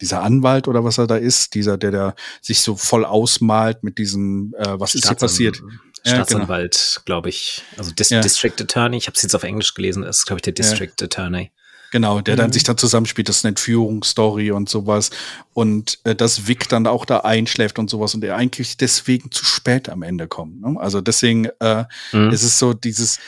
[0.00, 3.98] dieser Anwalt oder was er da ist, dieser, der da sich so voll ausmalt mit
[3.98, 5.62] diesem, äh, was ist hier passiert?
[6.06, 7.04] Staatsanwalt, ja, genau.
[7.04, 7.62] glaube ich.
[7.78, 8.20] Also Dis ja.
[8.20, 11.04] District Attorney, ich habe es jetzt auf Englisch gelesen, ist, glaube ich, der District ja.
[11.06, 11.50] Attorney.
[11.94, 12.38] Genau, der mhm.
[12.38, 15.10] dann sich da zusammenspielt, das ist eine Entführungsstory und sowas.
[15.52, 19.44] Und äh, dass Vic dann auch da einschläft und sowas und er eigentlich deswegen zu
[19.44, 20.60] spät am Ende kommt.
[20.60, 20.74] Ne?
[20.80, 22.30] Also deswegen äh, mhm.
[22.30, 23.20] ist es so dieses,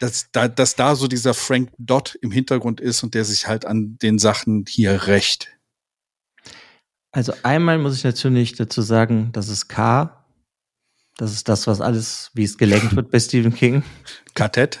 [0.00, 3.64] dass da, dass da so dieser Frank Dodd im Hintergrund ist und der sich halt
[3.64, 5.48] an den Sachen hier rächt.
[7.12, 10.24] Also einmal muss ich natürlich dazu sagen, das ist K.
[11.16, 13.82] Das ist das, was alles, wie es gelenkt wird bei Stephen King.
[14.34, 14.80] Quartett?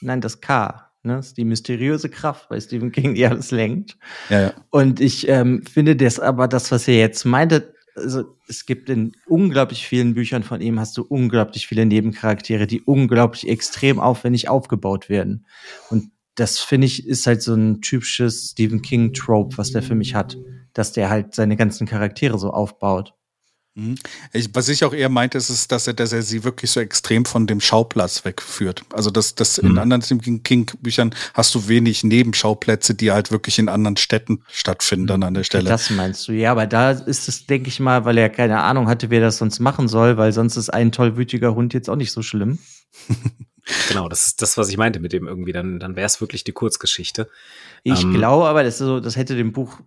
[0.00, 0.90] Nein, das K.
[1.02, 1.16] Ne?
[1.16, 3.96] Das ist die mysteriöse Kraft bei Stephen King, die alles lenkt.
[4.28, 4.52] Ja, ja.
[4.70, 9.12] Und ich ähm, finde das aber, das, was ihr jetzt meintet, also es gibt in
[9.26, 15.08] unglaublich vielen Büchern von ihm hast du unglaublich viele Nebencharaktere, die unglaublich extrem aufwendig aufgebaut
[15.08, 15.46] werden.
[15.90, 19.94] Und das finde ich ist halt so ein typisches Stephen King Trope, was der für
[19.94, 20.38] mich hat
[20.74, 23.14] dass der halt seine ganzen Charaktere so aufbaut.
[23.74, 23.94] Mhm.
[24.34, 26.80] Ich, was ich auch eher meinte, ist, ist dass, er, dass er sie wirklich so
[26.80, 28.82] extrem von dem Schauplatz wegführt.
[28.92, 29.70] Also das, das mhm.
[29.70, 35.06] in anderen Stephen King-Büchern hast du wenig Nebenschauplätze, die halt wirklich in anderen Städten stattfinden
[35.06, 35.70] dann an der Stelle.
[35.70, 38.88] Das meinst du, ja, aber da ist es, denke ich mal, weil er keine Ahnung
[38.88, 42.12] hatte, wer das sonst machen soll, weil sonst ist ein tollwütiger Hund jetzt auch nicht
[42.12, 42.58] so schlimm.
[43.88, 45.52] genau, das ist das, was ich meinte mit dem irgendwie.
[45.52, 47.28] Dann, dann wäre es wirklich die Kurzgeschichte.
[47.84, 49.78] Ich ähm, glaube aber, das, ist so, das hätte dem Buch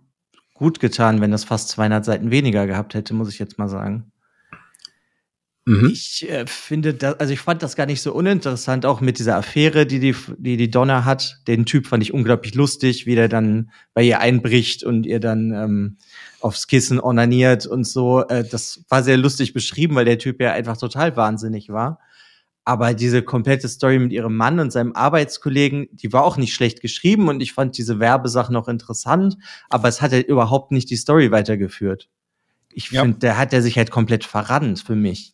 [0.58, 4.12] gut getan, wenn das fast 200 Seiten weniger gehabt hätte, muss ich jetzt mal sagen.
[5.68, 5.90] Mhm.
[5.92, 9.36] Ich äh, finde das, also ich fand das gar nicht so uninteressant, auch mit dieser
[9.36, 11.40] Affäre, die die, die, die Donna hat.
[11.48, 15.50] Den Typ fand ich unglaublich lustig, wie der dann bei ihr einbricht und ihr dann
[15.50, 15.96] ähm,
[16.40, 18.24] aufs Kissen ornaniert und so.
[18.28, 21.98] Äh, das war sehr lustig beschrieben, weil der Typ ja einfach total wahnsinnig war.
[22.68, 26.80] Aber diese komplette Story mit ihrem Mann und seinem Arbeitskollegen, die war auch nicht schlecht
[26.80, 29.38] geschrieben und ich fand diese Werbesachen noch interessant,
[29.70, 32.08] aber es hat halt überhaupt nicht die Story weitergeführt.
[32.72, 33.02] ich ja.
[33.02, 35.32] finde, da hat er sich halt komplett verrannt für mich.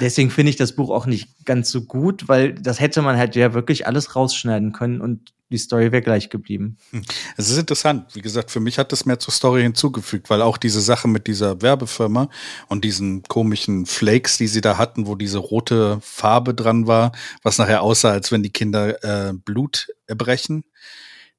[0.00, 3.36] Deswegen finde ich das Buch auch nicht ganz so gut, weil das hätte man halt
[3.36, 6.78] ja wirklich alles rausschneiden können und die Story wäre gleich geblieben.
[6.90, 7.02] Hm.
[7.36, 8.14] Es ist interessant.
[8.14, 11.26] Wie gesagt, für mich hat das mehr zur Story hinzugefügt, weil auch diese Sache mit
[11.26, 12.30] dieser Werbefirma
[12.68, 17.12] und diesen komischen Flakes, die sie da hatten, wo diese rote Farbe dran war,
[17.42, 20.64] was nachher aussah, als wenn die Kinder äh, Blut erbrechen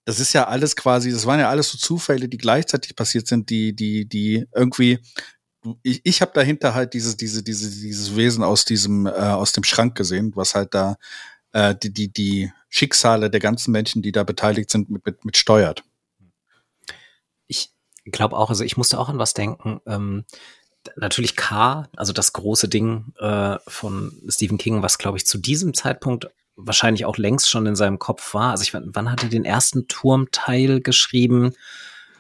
[0.06, 3.49] das ist ja alles quasi, das waren ja alles so Zufälle, die gleichzeitig passiert sind,
[3.49, 4.99] die, die, die irgendwie,
[5.82, 9.63] ich, ich habe dahinter halt dieses, diese, diese, dieses Wesen aus diesem, äh, aus dem
[9.63, 10.97] Schrank gesehen, was halt da
[11.54, 15.38] äh, die, die, die Schicksale der ganzen Menschen, die da beteiligt sind, mit, mit, mit
[15.38, 15.84] steuert.
[17.47, 17.71] Ich
[18.06, 19.80] glaube auch, also ich musste auch an was denken.
[19.86, 20.26] Ähm,
[20.95, 25.73] natürlich K, also das große Ding äh, von Stephen King, was glaube ich zu diesem
[25.73, 28.52] Zeitpunkt wahrscheinlich auch längst schon in seinem Kopf war.
[28.52, 31.54] Also ich wann hat er den ersten Turmteil geschrieben?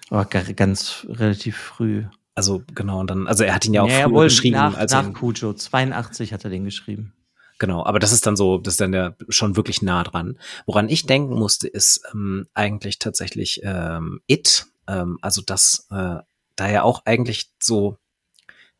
[0.09, 0.23] Oh,
[0.55, 2.05] ganz relativ früh.
[2.35, 4.55] Also genau, und dann, also er hat ihn ja auch ja, früher geschrieben.
[4.55, 7.13] Nach, als nach Cujo, 82 hat er den geschrieben.
[7.59, 10.37] Genau, aber das ist dann so, das ist dann ja schon wirklich nah dran.
[10.65, 16.17] Woran ich denken musste, ist ähm, eigentlich tatsächlich ähm, It, ähm, also das, äh,
[16.55, 17.97] da ja auch eigentlich so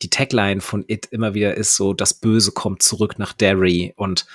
[0.02, 4.26] die Tagline von It immer wieder ist so, das Böse kommt zurück nach Derry und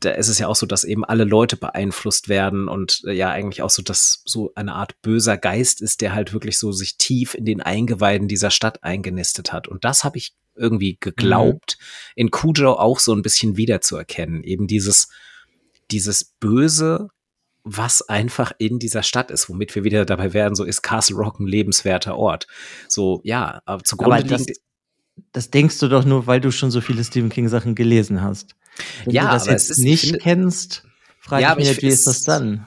[0.00, 3.30] da ist es ja auch so, dass eben alle Leute beeinflusst werden und äh, ja
[3.30, 6.96] eigentlich auch so, dass so eine Art böser Geist ist, der halt wirklich so sich
[6.98, 9.68] tief in den Eingeweiden dieser Stadt eingenistet hat.
[9.68, 12.12] Und das habe ich irgendwie geglaubt, mhm.
[12.16, 14.42] in Cujo auch so ein bisschen wiederzuerkennen.
[14.42, 15.08] Eben dieses,
[15.90, 17.08] dieses Böse,
[17.64, 21.40] was einfach in dieser Stadt ist, womit wir wieder dabei werden, so ist Castle Rock
[21.40, 22.46] ein lebenswerter Ort.
[22.88, 24.46] So, ja, aber zugrunde aber das,
[25.32, 28.54] das denkst du doch nur, weil du schon so viele Stephen King Sachen gelesen hast.
[29.04, 30.84] Wenn ja, du das jetzt ist, nicht finde, kennst,
[31.20, 32.66] frage ja, ich mich, wie ist das dann?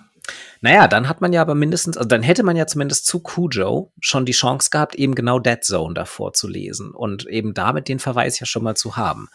[0.64, 3.92] Naja, dann hat man ja aber mindestens, also dann hätte man ja zumindest zu Cujo
[4.00, 7.98] schon die Chance gehabt, eben genau Dead Zone davor zu lesen und eben damit den
[7.98, 9.28] Verweis ja schon mal zu haben.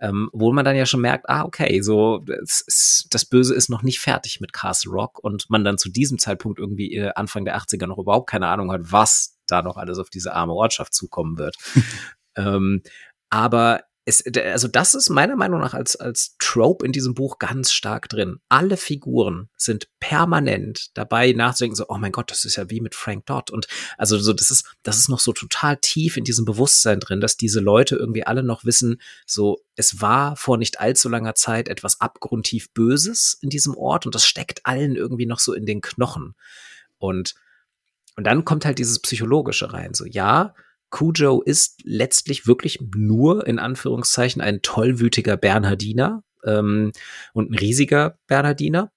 [0.00, 3.82] Ähm, wo man dann ja schon merkt, ah, okay, so das, das Böse ist noch
[3.82, 7.56] nicht fertig mit Castle Rock und man dann zu diesem Zeitpunkt irgendwie äh, Anfang der
[7.56, 11.38] 80er noch überhaupt keine Ahnung hat, was da noch alles auf diese arme Ortschaft zukommen
[11.38, 11.56] wird.
[12.36, 12.82] ähm,
[13.30, 17.70] aber es, also das ist meiner Meinung nach als, als Trope in diesem Buch ganz
[17.70, 18.40] stark drin.
[18.48, 22.96] Alle Figuren sind permanent dabei nachzudenken, so, oh mein Gott, das ist ja wie mit
[22.96, 23.52] Frank Dodd.
[23.52, 27.20] Und also so, das ist, das ist noch so total tief in diesem Bewusstsein drin,
[27.20, 31.68] dass diese Leute irgendwie alle noch wissen, so, es war vor nicht allzu langer Zeit
[31.68, 35.80] etwas abgrundtief Böses in diesem Ort und das steckt allen irgendwie noch so in den
[35.80, 36.34] Knochen.
[36.98, 37.34] Und,
[38.16, 40.54] und dann kommt halt dieses Psychologische rein, so, ja,
[40.92, 46.92] Cujo ist letztlich wirklich nur in Anführungszeichen ein tollwütiger Bernhardiner ähm,
[47.32, 48.92] und ein riesiger Bernhardiner.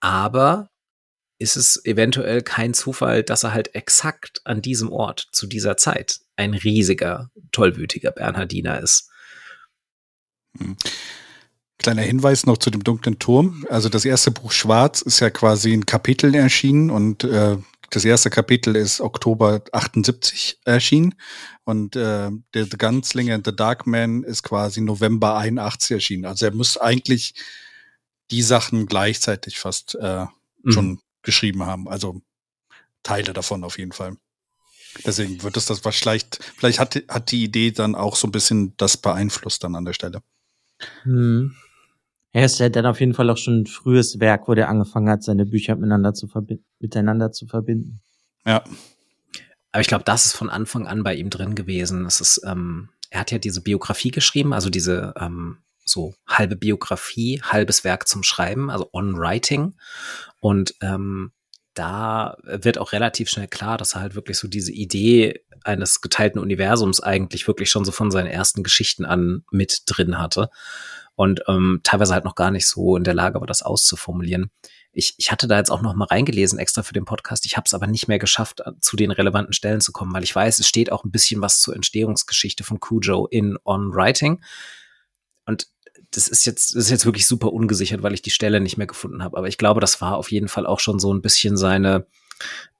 [0.00, 0.68] Aber
[1.38, 6.20] ist es eventuell kein Zufall, dass er halt exakt an diesem Ort zu dieser Zeit
[6.36, 9.08] ein riesiger, tollwütiger Bernhardiner ist.
[10.58, 10.76] Hm.
[11.78, 13.66] Kleiner Hinweis noch zu dem dunklen Turm.
[13.68, 17.58] Also das erste Buch Schwarz ist ja quasi in Kapiteln erschienen und äh,
[17.90, 21.14] das erste Kapitel ist Oktober 78 erschienen
[21.64, 26.24] und äh, der The Gunslinger and the Dark Man ist quasi November 81 erschienen.
[26.24, 27.34] Also er muss eigentlich
[28.30, 30.26] die Sachen gleichzeitig fast äh,
[30.62, 30.72] mhm.
[30.72, 31.88] schon geschrieben haben.
[31.88, 32.22] Also
[33.02, 34.16] Teile davon auf jeden Fall.
[35.04, 38.32] Deswegen wird es das was vielleicht, vielleicht hat, hat die Idee dann auch so ein
[38.32, 40.22] bisschen das beeinflusst dann an der Stelle.
[41.02, 41.56] Hm.
[42.34, 45.08] Er ist ja dann auf jeden Fall auch schon ein frühes Werk, wo der angefangen
[45.08, 46.28] hat, seine Bücher miteinander zu,
[46.80, 48.00] miteinander zu verbinden.
[48.44, 48.64] Ja.
[49.70, 52.04] Aber ich glaube, das ist von Anfang an bei ihm drin gewesen.
[52.06, 57.40] Es ist, ähm, er hat ja diese Biografie geschrieben, also diese ähm, so halbe Biografie,
[57.40, 59.74] halbes Werk zum Schreiben, also On Writing.
[60.40, 61.30] Und ähm,
[61.74, 66.40] da wird auch relativ schnell klar, dass er halt wirklich so diese Idee eines geteilten
[66.40, 70.50] Universums eigentlich wirklich schon so von seinen ersten Geschichten an mit drin hatte
[71.16, 74.50] und ähm, teilweise halt noch gar nicht so in der Lage war, das auszuformulieren.
[74.92, 77.46] Ich, ich hatte da jetzt auch noch mal reingelesen extra für den Podcast.
[77.46, 80.24] Ich habe es aber nicht mehr geschafft, äh, zu den relevanten Stellen zu kommen, weil
[80.24, 84.42] ich weiß, es steht auch ein bisschen was zur Entstehungsgeschichte von Cujo in On Writing.
[85.46, 85.68] Und
[86.10, 88.86] das ist jetzt, das ist jetzt wirklich super ungesichert, weil ich die Stelle nicht mehr
[88.86, 89.36] gefunden habe.
[89.36, 92.06] Aber ich glaube, das war auf jeden Fall auch schon so ein bisschen seine,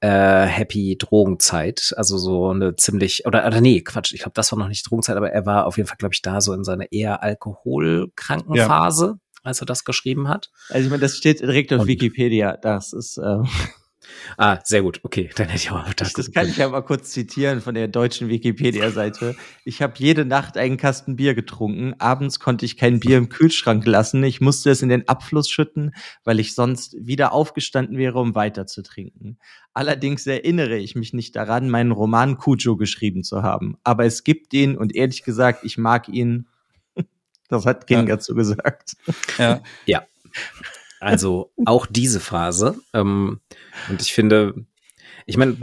[0.00, 4.58] äh, Happy Drogenzeit, also so eine ziemlich oder oder nee, Quatsch, ich glaube, das war
[4.58, 6.90] noch nicht Drogenzeit, aber er war auf jeden Fall, glaube ich, da so in seiner
[6.92, 8.66] eher alkoholkranken ja.
[8.66, 10.50] Phase, als er das geschrieben hat.
[10.68, 13.38] Also ich meine, das steht direkt auf Und Wikipedia, das ist äh
[14.36, 15.00] Ah, sehr gut.
[15.02, 16.12] Okay, dann hätte ich auch das.
[16.12, 19.36] Das kann ich ja mal kurz zitieren von der deutschen Wikipedia-Seite.
[19.66, 21.94] Ich habe jede Nacht einen Kasten Bier getrunken.
[21.98, 24.22] Abends konnte ich kein Bier im Kühlschrank lassen.
[24.22, 28.66] Ich musste es in den Abfluss schütten, weil ich sonst wieder aufgestanden wäre, um weiter
[28.66, 29.38] zu trinken.
[29.72, 33.76] Allerdings erinnere ich mich nicht daran, meinen Roman Cujo geschrieben zu haben.
[33.84, 36.46] Aber es gibt ihn und ehrlich gesagt, ich mag ihn.
[37.48, 38.16] Das hat King ja.
[38.16, 38.96] dazu gesagt.
[39.38, 39.60] Ja.
[39.84, 40.02] ja.
[41.04, 42.76] Also auch diese Phase.
[42.94, 43.40] Ähm,
[43.90, 44.54] und ich finde,
[45.26, 45.56] ich meine,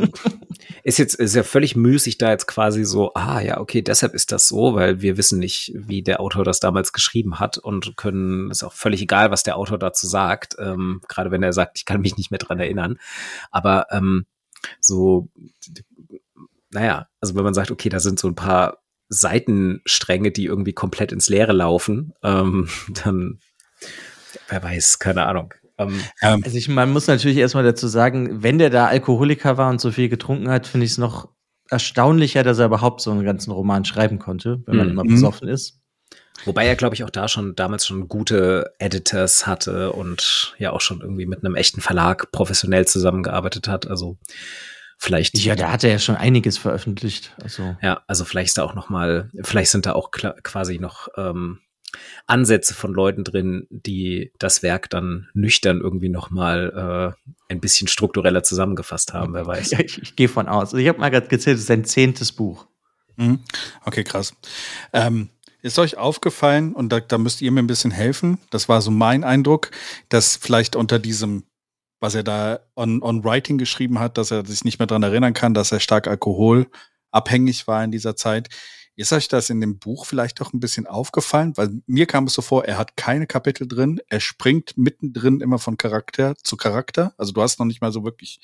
[0.84, 4.32] ist jetzt ist ja völlig müßig da jetzt quasi so, ah ja, okay, deshalb ist
[4.32, 8.52] das so, weil wir wissen nicht, wie der Autor das damals geschrieben hat und können,
[8.52, 11.86] ist auch völlig egal, was der Autor dazu sagt, ähm, gerade wenn er sagt, ich
[11.86, 13.00] kann mich nicht mehr dran erinnern.
[13.50, 14.26] Aber ähm,
[14.80, 15.30] so,
[16.70, 18.78] naja, also wenn man sagt, okay, da sind so ein paar
[19.10, 22.70] Seitenstränge, die irgendwie komplett ins Leere laufen, ähm,
[23.04, 23.40] dann
[24.50, 25.54] wer weiß, keine Ahnung.
[25.78, 29.70] Ähm, ähm, also ich, man muss natürlich erstmal dazu sagen, wenn der da Alkoholiker war
[29.70, 31.30] und so viel getrunken hat, finde ich es noch
[31.70, 34.92] erstaunlicher, dass er überhaupt so einen ganzen Roman schreiben konnte, wenn man mhm.
[34.92, 35.80] immer besoffen ist.
[36.46, 40.82] Wobei er, glaube ich, auch da schon damals schon gute Editors hatte und ja auch
[40.82, 43.88] schon irgendwie mit einem echten Verlag professionell zusammengearbeitet hat.
[43.88, 44.18] Also
[44.98, 45.38] vielleicht.
[45.38, 47.36] Ja, der hatte ja schon einiges veröffentlicht.
[47.42, 47.76] Also.
[47.82, 51.60] Ja, also vielleicht ist da auch noch mal, vielleicht sind da auch quasi noch ähm,
[52.28, 58.44] Ansätze von Leuten drin, die das Werk dann nüchtern irgendwie nochmal äh, ein bisschen struktureller
[58.44, 59.72] zusammengefasst haben, wer weiß.
[59.72, 60.74] Ja, ich, ich gehe von aus.
[60.74, 62.68] Also ich habe mal gerade gezählt, es ist ein zehntes Buch.
[63.16, 63.40] Mhm.
[63.86, 64.34] Okay, krass.
[64.94, 65.30] Ähm,
[65.62, 68.90] ist euch aufgefallen, und da, da müsst ihr mir ein bisschen helfen, das war so
[68.92, 69.72] mein Eindruck,
[70.10, 71.44] dass vielleicht unter diesem,
[72.00, 75.34] was er da on, on Writing geschrieben hat, dass er sich nicht mehr dran erinnern
[75.34, 78.50] kann, dass er stark alkoholabhängig war in dieser Zeit,
[79.02, 81.58] ist euch das in dem Buch vielleicht auch ein bisschen aufgefallen?
[81.58, 85.60] Weil mir kam es so vor, er hat keine Kapitel drin, er springt mittendrin immer
[85.60, 87.14] von Charakter zu Charakter.
[87.18, 88.40] Also du hast noch nicht mal so wirklich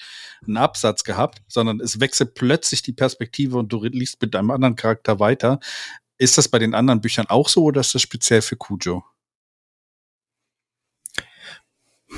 [0.45, 4.75] einen Absatz gehabt, sondern es wechselt plötzlich die Perspektive und du liest mit einem anderen
[4.75, 5.59] Charakter weiter.
[6.17, 9.03] Ist das bei den anderen Büchern auch so oder ist das speziell für Kujo?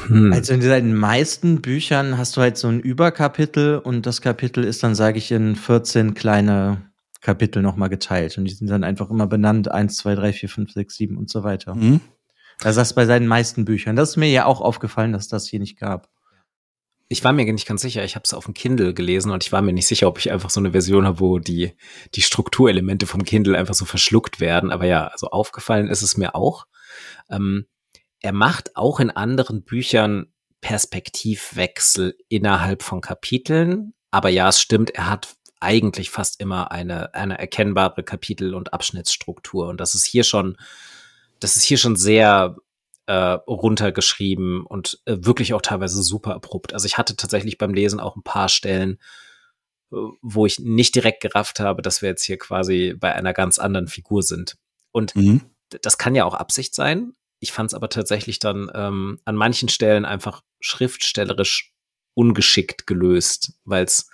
[0.08, 0.32] Hm.
[0.34, 4.84] Also in den meisten Büchern hast du halt so ein Überkapitel und das Kapitel ist
[4.84, 6.89] dann, sage ich, in 14 kleine
[7.30, 8.40] Kapitel nochmal geteilt.
[8.40, 11.30] Und die sind dann einfach immer benannt, eins, zwei, drei, vier, fünf, sechs, sieben und
[11.30, 11.76] so weiter.
[11.76, 12.02] Mhm.
[12.64, 13.96] Also das bei seinen meisten Büchern.
[13.96, 16.10] Das ist mir ja auch aufgefallen, dass das hier nicht gab.
[17.08, 19.52] Ich war mir nicht ganz sicher, ich habe es auf dem Kindle gelesen und ich
[19.52, 21.76] war mir nicht sicher, ob ich einfach so eine Version habe, wo die,
[22.16, 24.72] die Strukturelemente vom Kindle einfach so verschluckt werden.
[24.72, 26.66] Aber ja, also aufgefallen ist es mir auch.
[27.30, 27.66] Ähm,
[28.22, 33.94] er macht auch in anderen Büchern Perspektivwechsel innerhalb von Kapiteln.
[34.12, 39.68] Aber ja, es stimmt, er hat eigentlich fast immer eine, eine erkennbare Kapitel- und Abschnittsstruktur.
[39.68, 40.58] Und das ist hier schon,
[41.40, 42.56] das ist hier schon sehr
[43.08, 46.74] äh, runtergeschrieben und äh, wirklich auch teilweise super abrupt.
[46.74, 49.00] Also ich hatte tatsächlich beim Lesen auch ein paar Stellen,
[49.92, 53.60] äh, wo ich nicht direkt gerafft habe, dass wir jetzt hier quasi bei einer ganz
[53.60, 54.58] anderen Figur sind.
[54.92, 55.42] Und mhm.
[55.82, 57.14] das kann ja auch Absicht sein.
[57.40, 61.74] Ich fand es aber tatsächlich dann ähm, an manchen Stellen einfach schriftstellerisch
[62.14, 64.10] ungeschickt gelöst, weil es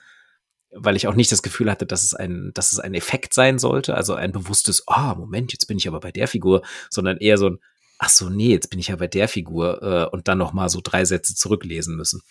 [0.75, 3.57] weil ich auch nicht das Gefühl hatte, dass es ein, dass es ein Effekt sein
[3.59, 7.17] sollte, also ein bewusstes, ah, oh, Moment, jetzt bin ich aber bei der Figur, sondern
[7.17, 7.59] eher so ein,
[7.97, 10.69] ach so, nee, jetzt bin ich ja bei der Figur äh, und dann noch mal
[10.69, 12.21] so drei Sätze zurücklesen müssen.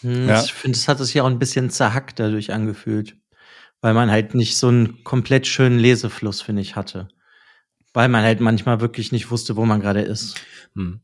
[0.00, 0.42] Hm, ja.
[0.42, 3.16] Ich finde, es hat sich ja auch ein bisschen zerhackt dadurch angefühlt,
[3.80, 7.08] weil man halt nicht so einen komplett schönen Lesefluss, finde ich, hatte.
[7.92, 10.36] Weil man halt manchmal wirklich nicht wusste, wo man gerade ist.
[10.74, 11.00] Hm.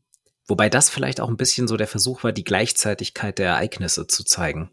[0.47, 4.23] Wobei das vielleicht auch ein bisschen so der Versuch war, die Gleichzeitigkeit der Ereignisse zu
[4.23, 4.71] zeigen.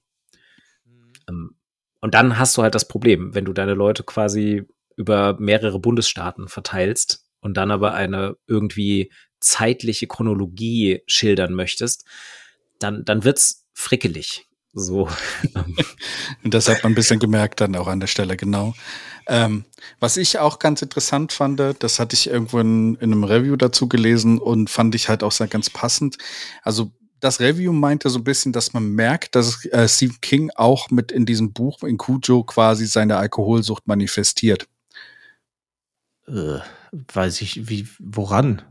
[0.84, 1.12] Mhm.
[1.28, 1.56] Ähm,
[2.04, 4.64] und dann hast du halt das Problem, wenn du deine Leute quasi
[4.94, 12.04] über mehrere Bundesstaaten verteilst und dann aber eine irgendwie zeitliche Chronologie schildern möchtest,
[12.78, 14.46] dann, dann wird's frickelig.
[14.74, 15.08] So.
[16.44, 18.74] das hat man ein bisschen gemerkt dann auch an der Stelle, genau.
[19.26, 19.64] Ähm,
[19.98, 23.88] was ich auch ganz interessant fand, das hatte ich irgendwo in, in einem Review dazu
[23.88, 26.18] gelesen und fand ich halt auch sehr ganz passend.
[26.64, 26.92] Also
[27.24, 31.10] das Review meinte so ein bisschen, dass man merkt, dass äh, Stephen King auch mit
[31.10, 34.68] in diesem Buch in Cujo quasi seine Alkoholsucht manifestiert.
[36.28, 36.58] Äh,
[36.92, 38.62] weiß ich, wie, woran?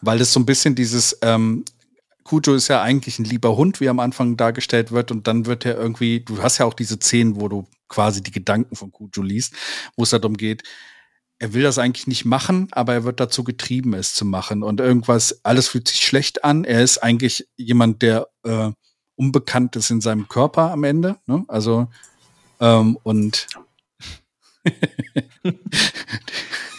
[0.00, 1.64] Weil es so ein bisschen dieses, ähm,
[2.24, 5.64] Cujo ist ja eigentlich ein lieber Hund, wie am Anfang dargestellt wird, und dann wird
[5.64, 9.22] er irgendwie, du hast ja auch diese Szenen, wo du quasi die Gedanken von Cujo
[9.22, 9.54] liest,
[9.96, 10.62] wo es darum geht,
[11.42, 14.62] er will das eigentlich nicht machen, aber er wird dazu getrieben, es zu machen.
[14.62, 16.62] Und irgendwas, alles fühlt sich schlecht an.
[16.62, 18.70] Er ist eigentlich jemand, der äh,
[19.16, 21.16] unbekannt ist in seinem Körper am Ende.
[21.26, 21.44] Ne?
[21.48, 21.88] Also,
[22.60, 23.48] ähm, und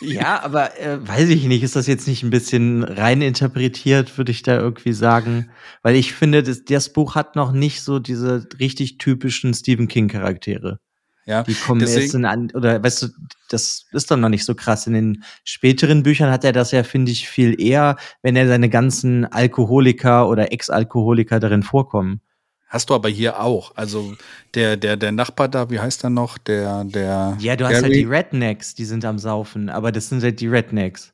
[0.01, 4.32] Ja, aber äh, weiß ich nicht, ist das jetzt nicht ein bisschen rein interpretiert, würde
[4.32, 5.49] ich da irgendwie sagen?
[5.82, 10.80] Weil ich finde, das, das Buch hat noch nicht so diese richtig typischen Stephen King-Charaktere.
[11.26, 13.07] Ja, die kommen deswegen, erst in an, oder weißt du,
[13.49, 14.88] das ist doch noch nicht so krass.
[14.88, 18.69] In den späteren Büchern hat er das ja, finde ich, viel eher, wenn er seine
[18.69, 22.19] ganzen Alkoholiker oder Ex-Alkoholiker darin vorkommen.
[22.67, 23.74] Hast du aber hier auch.
[23.76, 24.15] Also
[24.55, 26.39] der, der, der Nachbar da, wie heißt er noch?
[26.39, 27.38] Der, der.
[27.39, 27.76] Ja, du Gary?
[27.76, 31.13] hast halt die Rednecks, die sind am Saufen, aber das sind halt die Rednecks.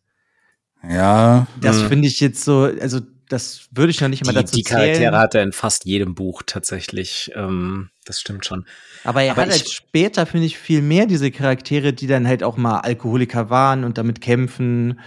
[0.88, 1.47] Ja.
[1.60, 1.89] Das hm.
[1.89, 4.82] finde ich jetzt so, also das würde ich noch nicht mal dazu die zählen.
[4.82, 7.32] Die Charaktere hat er in fast jedem Buch tatsächlich.
[7.36, 8.66] Ähm, das stimmt schon.
[9.04, 12.43] Aber er Aber hat halt später, finde ich, viel mehr diese Charaktere, die dann halt
[12.43, 15.00] auch mal Alkoholiker waren und damit kämpfen.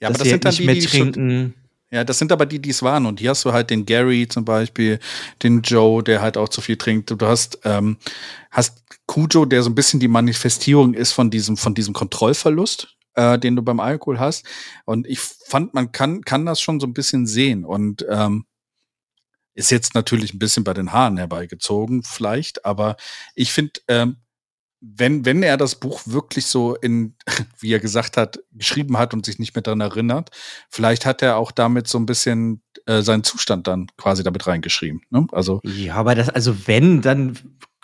[0.00, 1.54] Ja, aber das sind dann nicht die, mehr trinken.
[1.90, 3.06] Ja, das sind aber die, die es waren.
[3.06, 4.98] Und hier hast du halt den Gary zum Beispiel,
[5.42, 7.10] den Joe, der halt auch zu viel trinkt.
[7.10, 7.98] Du hast, ähm,
[8.50, 13.38] hast Kujo, der so ein bisschen die Manifestierung ist von diesem, von diesem Kontrollverlust äh,
[13.38, 14.46] den du beim Alkohol hast.
[14.84, 17.64] Und ich fand, man kann, kann das schon so ein bisschen sehen.
[17.64, 18.44] Und ähm,
[19.54, 22.96] ist jetzt natürlich ein bisschen bei den Haaren herbeigezogen, vielleicht, aber
[23.34, 24.16] ich finde, ähm,
[24.82, 27.14] wenn, wenn er das Buch wirklich so in,
[27.60, 30.30] wie er gesagt hat, geschrieben hat und sich nicht mehr daran erinnert,
[30.68, 35.02] vielleicht hat er auch damit so ein bisschen äh, seinen Zustand dann quasi damit reingeschrieben.
[35.10, 35.26] Ne?
[35.30, 37.38] Also ja, aber das, also wenn, dann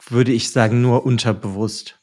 [0.09, 2.01] würde ich sagen, nur unterbewusst.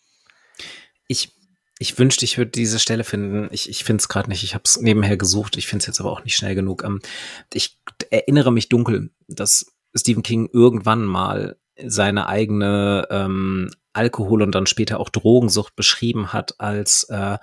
[1.07, 1.34] Ich
[1.77, 3.49] ich wünschte, ich würde diese Stelle finden.
[3.51, 4.43] Ich, ich finde es gerade nicht.
[4.43, 5.57] Ich habe es nebenher gesucht.
[5.57, 6.83] Ich finde es jetzt aber auch nicht schnell genug.
[6.83, 7.01] Ähm,
[7.53, 7.77] ich
[8.09, 14.99] erinnere mich dunkel, dass Stephen King irgendwann mal seine eigene ähm, Alkohol- und dann später
[14.99, 17.37] auch Drogensucht beschrieben hat als äh,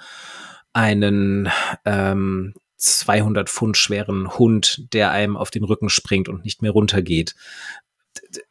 [0.72, 1.51] einen
[1.85, 7.35] ähm, 200 Pfund schweren Hund, der einem auf den Rücken springt und nicht mehr runtergeht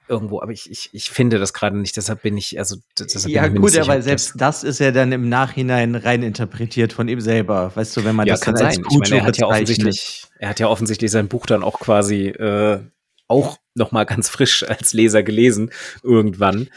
[0.07, 3.47] irgendwo, aber ich, ich, ich finde das gerade nicht, deshalb bin ich, also deshalb Ja,
[3.47, 7.71] bin gut, aber selbst das ist ja dann im Nachhinein rein interpretiert von ihm selber,
[7.75, 8.83] weißt du, wenn man ja, das kann dann sein.
[8.83, 11.79] als ich meine, er hat ja offensichtlich, er hat ja offensichtlich sein Buch dann auch
[11.79, 12.81] quasi äh,
[13.27, 15.71] auch noch mal ganz frisch als Leser gelesen
[16.03, 16.69] irgendwann.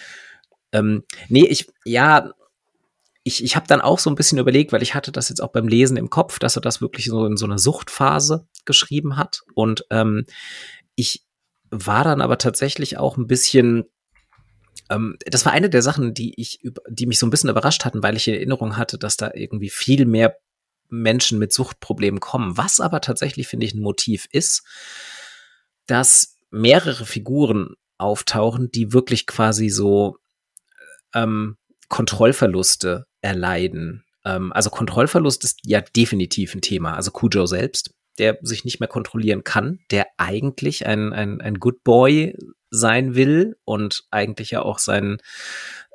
[0.73, 2.33] Ähm, nee, ich, ja,
[3.25, 5.53] ich, ich habe dann auch so ein bisschen überlegt, weil ich hatte das jetzt auch
[5.53, 9.43] beim Lesen im Kopf, dass er das wirklich so in so einer Suchtphase geschrieben hat.
[9.55, 10.27] Und ähm,
[10.95, 11.25] ich,
[11.75, 13.85] war dann aber tatsächlich auch ein bisschen
[14.91, 18.03] ähm, das war eine der Sachen, die ich, die mich so ein bisschen überrascht hatten,
[18.03, 20.37] weil ich in Erinnerung hatte, dass da irgendwie viel mehr
[20.89, 22.57] Menschen mit Suchtproblemen kommen.
[22.57, 24.63] Was aber tatsächlich, finde ich, ein Motiv ist,
[25.87, 30.19] dass mehrere Figuren auftauchen, die wirklich quasi so
[31.15, 31.57] ähm,
[31.89, 34.05] Kontrollverluste erleiden.
[34.25, 36.95] Ähm, also Kontrollverlust ist ja definitiv ein Thema.
[36.95, 41.83] Also Kujo selbst der sich nicht mehr kontrollieren kann, der eigentlich ein, ein, ein Good
[41.85, 42.37] Boy
[42.71, 45.19] sein will und eigentlich ja auch sein,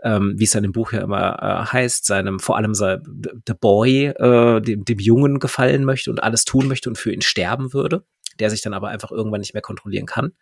[0.04, 3.02] ähm, wie es in dem Buch ja immer äh, heißt, seinem, vor allem sein,
[3.48, 7.22] The Boy, äh, dem, dem Jungen gefallen möchte und alles tun möchte und für ihn
[7.22, 8.06] sterben würde,
[8.40, 10.34] der sich dann aber einfach irgendwann nicht mehr kontrollieren kann.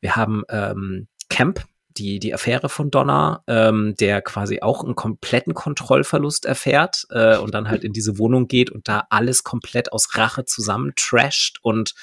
[0.00, 1.64] Wir haben ähm, Camp,
[1.96, 7.54] die, die Affäre von Donna, ähm, der quasi auch einen kompletten Kontrollverlust erfährt äh, und
[7.54, 11.94] dann halt in diese Wohnung geht und da alles komplett aus Rache zusammen trasht und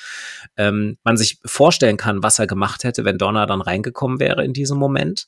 [0.58, 4.54] ähm, man sich vorstellen kann, was er gemacht hätte, wenn Donna dann reingekommen wäre in
[4.54, 5.28] diesem Moment.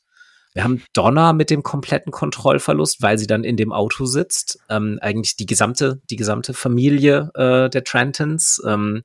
[0.54, 4.60] Wir haben Donna mit dem kompletten Kontrollverlust, weil sie dann in dem Auto sitzt.
[4.70, 8.62] Ähm, eigentlich die gesamte, die gesamte Familie äh, der Trentons.
[8.66, 9.04] Ähm,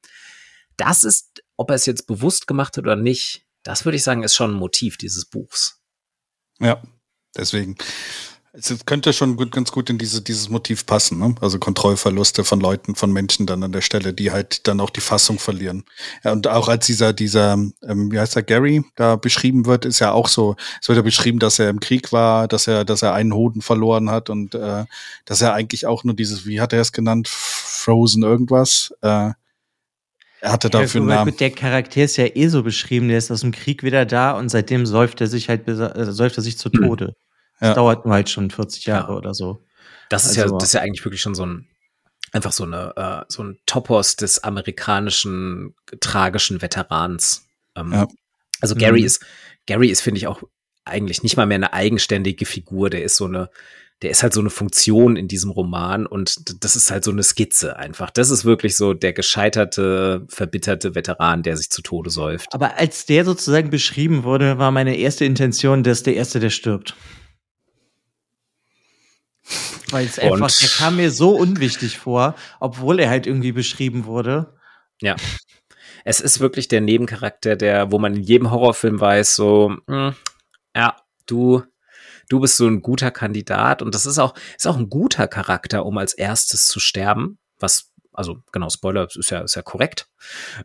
[0.77, 4.23] das ist, ob er es jetzt bewusst gemacht hat oder nicht, das würde ich sagen,
[4.23, 5.83] ist schon ein Motiv dieses Buchs.
[6.59, 6.83] Ja,
[7.37, 7.77] deswegen.
[8.55, 11.35] Es könnte schon gut, ganz gut in diese, dieses Motiv passen, ne?
[11.43, 15.03] Also Kontrollverluste von Leuten, von Menschen dann an der Stelle, die halt dann auch die
[15.03, 15.85] Fassung verlieren.
[16.25, 19.99] Ja, und auch als dieser, dieser, ähm, wie heißt er, Gary, da beschrieben wird, ist
[19.99, 23.03] ja auch so, es wird ja beschrieben, dass er im Krieg war, dass er, dass
[23.03, 24.87] er einen Hoden verloren hat und äh,
[25.27, 29.33] dass er eigentlich auch nur dieses, wie hat er es genannt, Frozen irgendwas, äh,
[30.41, 31.36] er hatte dafür einen Namen.
[31.36, 34.49] Der Charakter ist ja eh so beschrieben, der ist aus dem Krieg wieder da und
[34.49, 36.80] seitdem säuft er sich halt, äh, säuft er sich zu hm.
[36.80, 37.16] Tode.
[37.61, 39.18] Das dauert nur halt schon 40 Jahre ja.
[39.18, 39.64] oder so.
[40.09, 41.66] Das ist also, ja, das ist ja eigentlich wirklich schon so ein,
[42.32, 47.47] einfach so eine, äh, so ein Topos des amerikanischen tragischen Veterans.
[47.74, 48.07] Ähm, ja.
[48.61, 49.07] Also Gary mhm.
[49.07, 49.24] ist,
[49.66, 50.43] Gary ist, finde ich, auch
[50.84, 52.91] eigentlich nicht mal mehr eine eigenständige Figur.
[52.91, 53.51] Der ist so eine,
[54.03, 57.24] der ist halt so eine Funktion in diesem Roman und das ist halt so eine
[57.24, 58.11] Skizze einfach.
[58.11, 62.55] Das ist wirklich so der gescheiterte, verbitterte Veteran, der sich zu Tode säuft.
[62.55, 66.94] Aber als der sozusagen beschrieben wurde, war meine erste Intention, dass der Erste, der stirbt.
[69.90, 74.55] Weil es einfach, der kam mir so unwichtig vor, obwohl er halt irgendwie beschrieben wurde.
[75.01, 75.16] Ja.
[76.05, 80.14] Es ist wirklich der Nebencharakter, der, wo man in jedem Horrorfilm weiß, so, mh, hm,
[80.76, 80.96] ja,
[81.26, 81.64] du,
[82.29, 85.87] du bist so ein guter Kandidat und das ist auch, ist auch ein guter Charakter,
[85.87, 90.09] um als erstes zu sterben, was also genau, Spoiler ist ja, ist ja korrekt.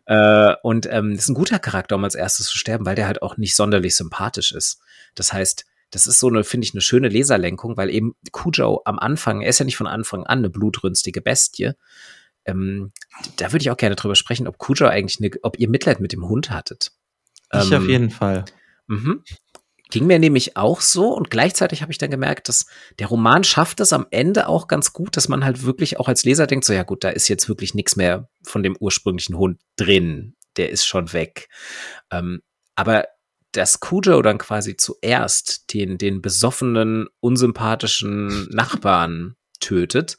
[0.06, 3.22] Äh, und ähm, ist ein guter Charakter, um als erstes zu sterben, weil der halt
[3.22, 4.80] auch nicht sonderlich sympathisch ist.
[5.14, 8.98] Das heißt, das ist so eine, finde ich, eine schöne Leserlenkung, weil eben Kujo am
[8.98, 11.74] Anfang, er ist ja nicht von Anfang an eine blutrünstige Bestie.
[12.44, 12.90] Ähm,
[13.36, 16.12] da würde ich auch gerne drüber sprechen, ob Kujo eigentlich eine, ob ihr Mitleid mit
[16.12, 16.90] dem Hund hattet.
[17.52, 18.46] Ich ähm, auf jeden Fall.
[18.88, 19.22] Mhm.
[19.90, 22.66] Ging mir nämlich auch so und gleichzeitig habe ich dann gemerkt, dass
[22.98, 26.24] der Roman schafft es am Ende auch ganz gut, dass man halt wirklich auch als
[26.24, 29.60] Leser denkt, so ja gut, da ist jetzt wirklich nichts mehr von dem ursprünglichen Hund
[29.76, 31.48] drin, der ist schon weg.
[32.10, 32.40] Ähm,
[32.74, 33.04] aber
[33.52, 40.16] dass Kujo dann quasi zuerst den, den besoffenen, unsympathischen Nachbarn tötet,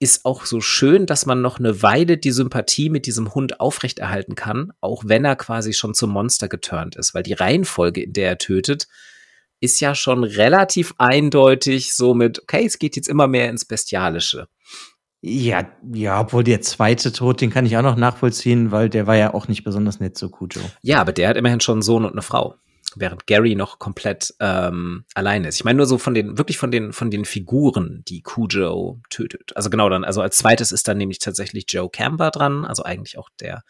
[0.00, 4.34] ist auch so schön, dass man noch eine Weile die Sympathie mit diesem Hund aufrechterhalten
[4.34, 8.30] kann, auch wenn er quasi schon zum Monster geturnt ist, weil die Reihenfolge, in der
[8.30, 8.88] er tötet,
[9.60, 14.48] ist ja schon relativ eindeutig so mit, okay, es geht jetzt immer mehr ins Bestialische.
[15.20, 19.16] Ja, ja, obwohl der zweite Tod, den kann ich auch noch nachvollziehen, weil der war
[19.16, 20.62] ja auch nicht besonders nett zu Kujo.
[20.80, 22.56] Ja, aber der hat immerhin schon einen Sohn und eine Frau
[22.96, 25.56] während Gary noch komplett ähm, alleine ist.
[25.56, 29.56] Ich meine nur so von den, wirklich von den, von den Figuren, die Cujo tötet.
[29.56, 33.18] Also genau dann, also als zweites ist dann nämlich tatsächlich Joe Camber dran, also eigentlich
[33.18, 33.62] auch der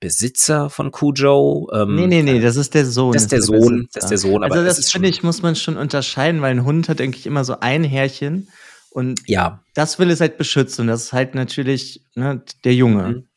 [0.00, 1.68] Besitzer von Cujo.
[1.72, 3.12] Ähm, nee, nee, nee, das ist der Sohn.
[3.12, 4.44] Das ist der, der Sohn, das ist der Sohn.
[4.44, 7.26] Aber also das, das finde ich, muss man schon unterscheiden, weil ein Hund hat eigentlich
[7.26, 8.48] immer so ein Härchen
[8.90, 9.62] und ja.
[9.74, 10.86] das will es halt beschützen.
[10.86, 13.08] Das ist halt natürlich ne, der Junge.
[13.08, 13.27] Mhm.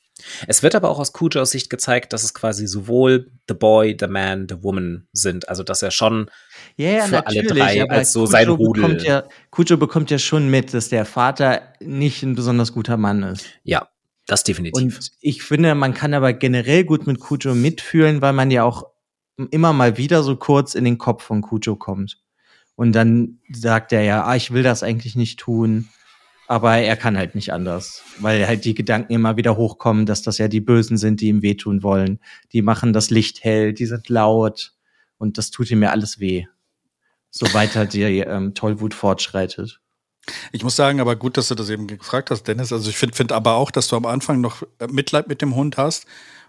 [0.48, 4.08] Es wird aber auch aus Kujos Sicht gezeigt, dass es quasi sowohl The Boy, The
[4.08, 5.50] Man, The Woman sind.
[5.50, 6.30] Also dass er schon
[6.78, 8.84] ja, für alle drei als so Kujo sein Rudel.
[8.84, 13.24] Bekommt ja, Kujo bekommt ja schon mit, dass der Vater nicht ein besonders guter Mann
[13.24, 13.46] ist.
[13.64, 13.88] Ja,
[14.28, 14.82] das definitiv.
[14.82, 18.86] Und ich finde, man kann aber generell gut mit Kujo mitfühlen, weil man ja auch
[19.50, 22.20] immer mal wieder so kurz in den Kopf von Kujo kommt.
[22.76, 25.90] Und dann sagt er ja, ah, ich will das eigentlich nicht tun
[26.52, 30.38] aber er kann halt nicht anders, weil halt die Gedanken immer wieder hochkommen, dass das
[30.38, 32.20] ja die Bösen sind, die ihm wehtun wollen.
[32.52, 34.74] Die machen das Licht hell, die sind laut
[35.18, 36.48] und das tut ihm ja alles weh.
[37.30, 39.80] So weiter die ähm, Tollwut fortschreitet.
[40.52, 42.74] Ich muss sagen, aber gut, dass du das eben gefragt hast, Dennis.
[42.74, 45.56] Also ich finde find aber auch, dass du am Anfang noch äh, Mitleid mit dem
[45.56, 46.06] Hund hast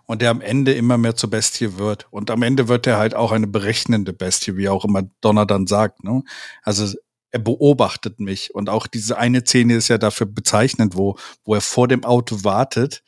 [0.07, 2.09] und der am Ende immer mehr zur Bestie wird.
[2.11, 5.69] Und am Ende wird er halt auch eine berechnende Bestie, wie auch immer Donner dann
[5.69, 6.03] sagt.
[6.03, 6.25] Ne?
[6.65, 6.93] Also
[7.33, 8.55] er beobachtet mich.
[8.55, 12.45] Und auch diese eine Szene ist ja dafür bezeichnend, wo, wo er vor dem Auto
[12.45, 13.03] wartet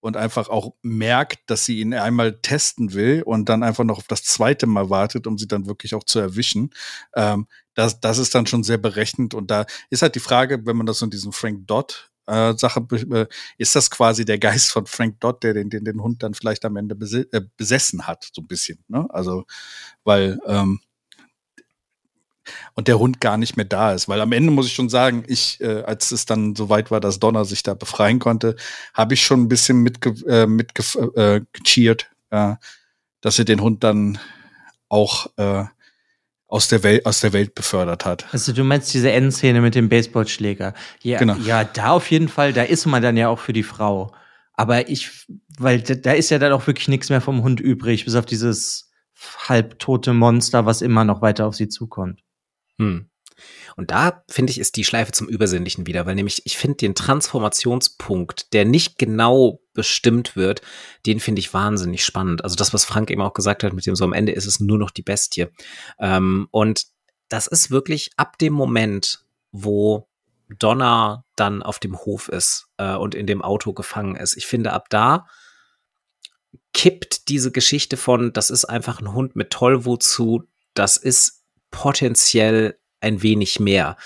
[0.00, 4.08] und einfach auch merkt, dass sie ihn einmal testen will und dann einfach noch auf
[4.08, 6.70] das zweite Mal wartet, um sie dann wirklich auch zu erwischen.
[7.14, 9.32] Ähm, das, das ist dann schon sehr berechnend.
[9.32, 12.86] Und da ist halt die Frage, wenn man das in diesem Frank Dodd äh, Sache,
[12.90, 13.26] äh,
[13.58, 16.64] ist das quasi der Geist von Frank Dodd, der den, den, den Hund dann vielleicht
[16.64, 16.96] am Ende
[17.32, 18.84] äh, besessen hat, so ein bisschen.
[18.88, 19.06] Ne?
[19.10, 19.44] Also,
[20.04, 20.80] weil ähm,
[22.74, 24.08] und der Hund gar nicht mehr da ist.
[24.08, 27.00] Weil am Ende muss ich schon sagen, ich, äh, als es dann so weit war,
[27.00, 28.56] dass Donner sich da befreien konnte,
[28.94, 30.82] habe ich schon ein bisschen mitge äh, mitge
[31.16, 32.54] äh, gecheert, äh,
[33.20, 34.18] dass er den Hund dann
[34.88, 35.64] auch äh,
[36.48, 38.26] aus der Welt aus der Welt befördert hat.
[38.32, 40.74] Also du meinst diese Endszene mit dem Baseballschläger?
[41.02, 41.36] Ja, genau.
[41.36, 42.52] ja, da auf jeden Fall.
[42.52, 44.12] Da ist man dann ja auch für die Frau.
[44.54, 45.26] Aber ich,
[45.58, 48.90] weil da ist ja dann auch wirklich nichts mehr vom Hund übrig, bis auf dieses
[49.48, 52.20] halbtote Monster, was immer noch weiter auf sie zukommt.
[52.78, 53.08] Hm.
[53.76, 56.94] Und da finde ich, ist die Schleife zum Übersinnlichen wieder, weil nämlich ich finde den
[56.94, 60.62] Transformationspunkt, der nicht genau bestimmt wird,
[61.06, 62.44] den finde ich wahnsinnig spannend.
[62.44, 64.60] Also das, was Frank eben auch gesagt hat, mit dem so am Ende ist es
[64.60, 65.46] nur noch die Bestie.
[65.98, 66.86] Ähm, und
[67.28, 70.08] das ist wirklich ab dem Moment, wo
[70.58, 74.36] Donna dann auf dem Hof ist äh, und in dem Auto gefangen ist.
[74.36, 75.26] Ich finde, ab da
[76.74, 80.44] kippt diese Geschichte von, das ist einfach ein Hund mit Tollwut zu,
[80.74, 81.41] das ist
[81.72, 83.96] potenziell ein wenig mehr.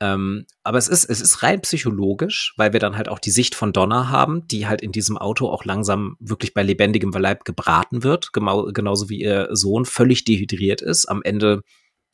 [0.00, 3.54] Ähm, aber es ist, es ist rein psychologisch, weil wir dann halt auch die Sicht
[3.54, 8.02] von Donna haben, die halt in diesem Auto auch langsam wirklich bei lebendigem Leib gebraten
[8.02, 11.62] wird, genau, genauso wie ihr Sohn völlig dehydriert ist, am Ende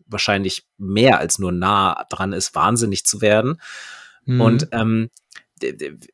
[0.07, 3.61] wahrscheinlich mehr als nur nah dran ist, wahnsinnig zu werden.
[4.25, 4.41] Mhm.
[4.41, 5.11] Und ähm,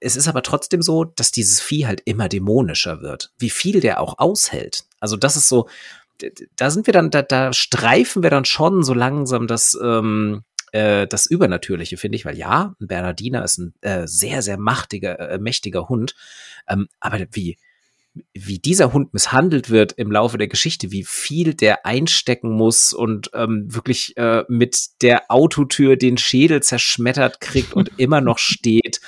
[0.00, 3.32] es ist aber trotzdem so, dass dieses Vieh halt immer dämonischer wird.
[3.38, 4.84] Wie viel der auch aushält.
[4.98, 5.68] Also das ist so,
[6.56, 10.42] da sind wir dann, da, da streifen wir dann schon so langsam das, ähm,
[10.72, 15.18] äh, das Übernatürliche, finde ich, weil ja, ein Bernardiner ist ein äh, sehr, sehr machtiger,
[15.18, 16.14] äh, mächtiger Hund.
[16.68, 17.56] Ähm, aber wie,
[18.32, 23.30] wie dieser Hund misshandelt wird im Laufe der Geschichte, wie viel der einstecken muss und
[23.34, 29.00] ähm, wirklich äh, mit der Autotür den Schädel zerschmettert kriegt und immer noch steht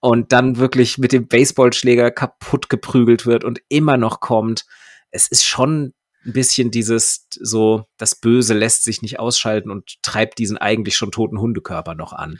[0.00, 4.66] und dann wirklich mit dem Baseballschläger kaputt geprügelt wird und immer noch kommt.
[5.10, 5.94] Es ist schon
[6.24, 11.10] ein bisschen dieses so, das Böse lässt sich nicht ausschalten und treibt diesen eigentlich schon
[11.10, 12.38] toten Hundekörper noch an.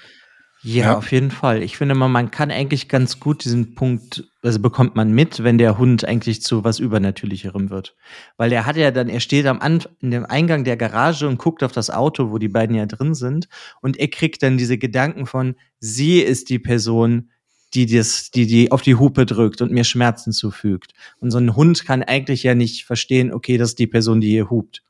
[0.64, 1.60] Ja, ja, auf jeden Fall.
[1.60, 5.58] Ich finde mal, man kann eigentlich ganz gut diesen Punkt, also bekommt man mit, wenn
[5.58, 7.96] der Hund eigentlich zu was Übernatürlicherem wird.
[8.36, 11.38] Weil er hat ja dann, er steht am An in dem Eingang der Garage und
[11.38, 13.48] guckt auf das Auto, wo die beiden ja drin sind.
[13.80, 17.31] Und er kriegt dann diese Gedanken von, sie ist die Person,
[17.74, 20.92] die das, die, die auf die Hupe drückt und mir Schmerzen zufügt.
[21.20, 24.30] Und so ein Hund kann eigentlich ja nicht verstehen, okay, das ist die Person, die
[24.30, 24.82] hier hupt.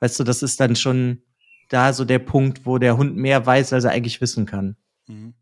[0.00, 1.22] Weißt du, das ist dann schon
[1.68, 4.76] da so der Punkt, wo der Hund mehr weiß, als er eigentlich wissen kann.
[5.06, 5.34] Mhm.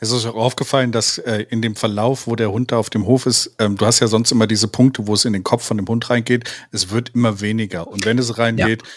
[0.00, 3.06] Es ist auch aufgefallen, dass äh, in dem Verlauf, wo der Hund da auf dem
[3.06, 5.64] Hof ist, ähm, du hast ja sonst immer diese Punkte, wo es in den Kopf
[5.64, 7.86] von dem Hund reingeht, es wird immer weniger.
[7.86, 8.88] Und wenn es reingeht, ja.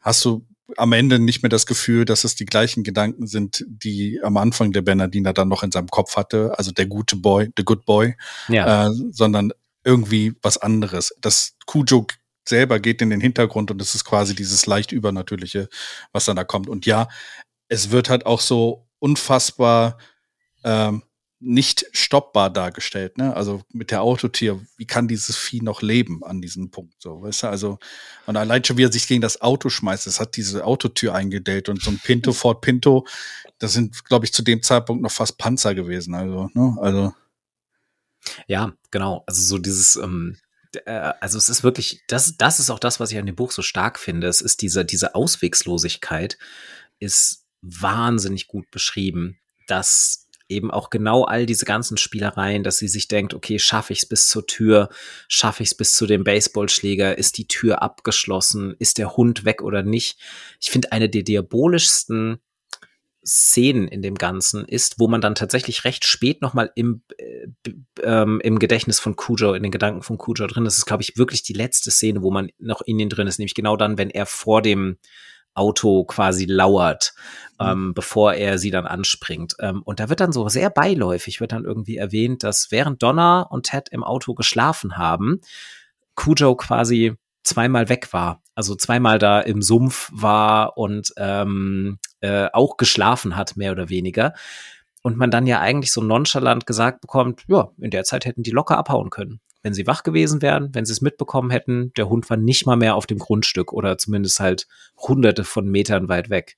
[0.00, 4.20] hast du am Ende nicht mehr das Gefühl, dass es die gleichen Gedanken sind, die
[4.22, 7.64] am Anfang der Bernardiner dann noch in seinem Kopf hatte, also der gute Boy, the
[7.64, 8.14] good boy,
[8.48, 8.86] ja.
[8.86, 9.52] äh, sondern
[9.84, 11.14] irgendwie was anderes.
[11.20, 12.06] Das Kujo
[12.48, 15.68] selber geht in den Hintergrund und es ist quasi dieses leicht übernatürliche,
[16.12, 16.68] was dann da kommt.
[16.68, 17.08] Und ja,
[17.68, 19.98] es wird halt auch so unfassbar
[20.64, 21.02] ähm,
[21.38, 23.18] nicht stoppbar dargestellt.
[23.18, 23.36] Ne?
[23.36, 26.94] Also mit der Autotier, wie kann dieses Vieh noch leben an diesem Punkt?
[26.98, 27.78] So, weißt du, also
[28.26, 31.68] und allein schon, wie er sich gegen das Auto schmeißt, das hat diese Autotür eingedellt
[31.68, 33.06] und so ein Pinto Ford Pinto,
[33.58, 36.14] das sind, glaube ich, zu dem Zeitpunkt noch fast Panzer gewesen.
[36.14, 36.76] Also, ne?
[36.80, 37.14] Also.
[38.46, 39.22] Ja, genau.
[39.26, 40.36] Also so dieses, ähm,
[40.84, 43.52] äh, also es ist wirklich, das, das ist auch das, was ich an dem Buch
[43.52, 44.26] so stark finde.
[44.26, 46.38] Es ist diese, diese Auswegslosigkeit
[46.98, 53.08] ist wahnsinnig gut beschrieben, dass eben auch genau all diese ganzen Spielereien, dass sie sich
[53.08, 54.88] denkt, okay, schaffe ich es bis zur Tür,
[55.28, 59.62] schaffe ich es bis zu dem Baseballschläger, ist die Tür abgeschlossen, ist der Hund weg
[59.62, 60.18] oder nicht.
[60.60, 62.38] Ich finde, eine der diabolischsten
[63.26, 67.48] Szenen in dem Ganzen ist, wo man dann tatsächlich recht spät nochmal im, äh,
[68.02, 70.74] ähm, im Gedächtnis von Cujo, in den Gedanken von Cujo drin ist.
[70.74, 73.38] Das ist, glaube ich, wirklich die letzte Szene, wo man noch in den drin ist,
[73.38, 74.98] nämlich genau dann, wenn er vor dem
[75.56, 77.14] Auto quasi lauert,
[77.58, 77.66] mhm.
[77.66, 79.56] ähm, bevor er sie dann anspringt.
[79.60, 83.42] Ähm, und da wird dann so sehr beiläufig, wird dann irgendwie erwähnt, dass während Donna
[83.42, 85.40] und Ted im Auto geschlafen haben,
[86.14, 88.42] Cujo quasi zweimal weg war.
[88.54, 94.32] Also zweimal da im Sumpf war und ähm, äh, auch geschlafen hat, mehr oder weniger.
[95.02, 98.50] Und man dann ja eigentlich so nonchalant gesagt bekommt, ja, in der Zeit hätten die
[98.50, 102.30] locker abhauen können wenn sie wach gewesen wären, wenn sie es mitbekommen hätten, der Hund
[102.30, 106.56] war nicht mal mehr auf dem Grundstück oder zumindest halt hunderte von Metern weit weg.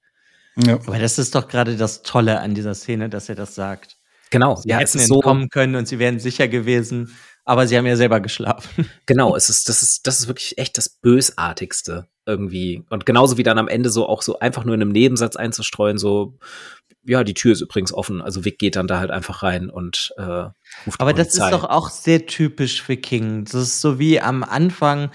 [0.56, 0.74] Ja.
[0.74, 3.96] Aber das ist doch gerade das Tolle an dieser Szene, dass er das sagt.
[4.28, 7.86] Genau, sie ja, hätten entkommen so können und sie wären sicher gewesen, aber sie haben
[7.86, 8.90] ja selber geschlafen.
[9.06, 12.84] Genau, es ist, das ist, das ist wirklich echt das Bösartigste irgendwie.
[12.90, 15.96] Und genauso wie dann am Ende so auch so einfach nur in einem Nebensatz einzustreuen,
[15.96, 16.36] so,
[17.08, 18.22] ja, die Tür ist übrigens offen.
[18.22, 20.22] Also Vic geht dann da halt einfach rein und äh,
[20.86, 23.44] ruft Aber das ist doch auch sehr typisch für King.
[23.44, 25.10] Das ist so wie am Anfang,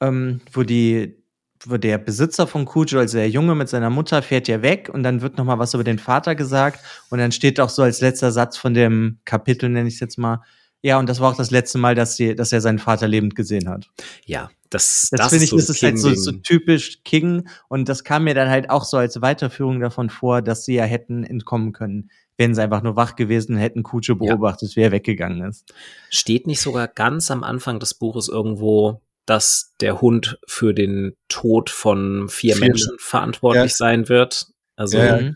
[0.00, 1.16] ähm, wo die
[1.64, 5.02] wo der Besitzer von Cujo, also der Junge mit seiner Mutter, fährt ja weg und
[5.02, 6.80] dann wird noch mal was über den Vater gesagt
[7.10, 10.18] und dann steht auch so als letzter Satz von dem Kapitel, nenne ich es jetzt
[10.18, 10.40] mal,
[10.82, 13.34] ja, und das war auch das letzte Mal, dass, sie, dass er seinen Vater lebend
[13.34, 13.90] gesehen hat.
[14.24, 17.48] Ja, das, das, das finde ich, so das ist halt so, so typisch King.
[17.68, 20.84] Und das kam mir dann halt auch so als Weiterführung davon vor, dass sie ja
[20.84, 24.76] hätten entkommen können, wenn sie einfach nur wach gewesen hätten, Kutsche beobachtet, ja.
[24.76, 25.72] wie er weggegangen ist.
[26.10, 31.70] Steht nicht sogar ganz am Anfang des Buches irgendwo, dass der Hund für den Tod
[31.70, 32.66] von vier, vier.
[32.66, 33.76] Menschen verantwortlich ja.
[33.76, 34.46] sein wird?
[34.76, 35.32] Also, ja,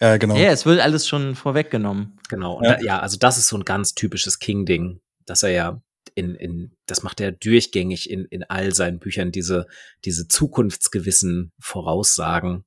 [0.00, 0.36] ja, genau.
[0.36, 2.18] Ja, es wird alles schon vorweggenommen.
[2.28, 2.62] Genau.
[2.62, 2.76] Ja.
[2.76, 5.82] Da, ja, also das ist so ein ganz typisches King-Ding, dass er ja
[6.16, 9.66] in, in, das macht er durchgängig in, in all seinen Büchern, diese,
[10.04, 12.64] diese zukunftsgewissen Voraussagen.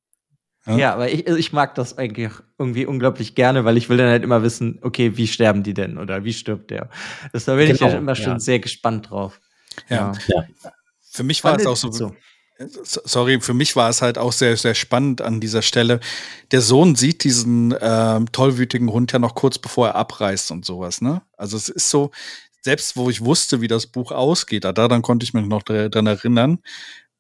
[0.68, 4.10] Ja, ja aber ich, ich mag das eigentlich irgendwie unglaublich gerne, weil ich will dann
[4.10, 6.90] halt immer wissen, okay, wie sterben die denn oder wie stirbt der?
[7.34, 9.42] Das, da bin genau, ich ja genau, immer schon sehr gespannt drauf.
[9.90, 10.14] Ja.
[10.28, 10.46] ja.
[11.02, 12.14] Für mich war es auch so, so,
[12.84, 16.02] sorry, für mich war es halt auch sehr, sehr spannend an dieser Stelle.
[16.52, 21.02] Der Sohn sieht diesen äh, tollwütigen Hund ja noch kurz bevor er abreißt und sowas,
[21.02, 21.24] ne?
[21.36, 22.12] Also es ist so,
[22.62, 26.60] selbst wo ich wusste, wie das Buch ausgeht, daran konnte ich mich noch dran erinnern,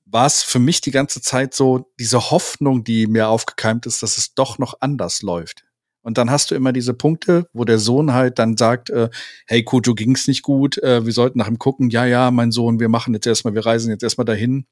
[0.06, 4.18] war es für mich die ganze Zeit so diese Hoffnung, die mir aufgekeimt ist, dass
[4.18, 5.64] es doch noch anders läuft.
[6.02, 9.10] Und dann hast du immer diese Punkte, wo der Sohn halt dann sagt, äh,
[9.46, 12.80] hey Kujo, ging's nicht gut, äh, wir sollten nach ihm gucken, ja, ja, mein Sohn,
[12.80, 14.66] wir machen jetzt erstmal, wir reisen jetzt erstmal dahin.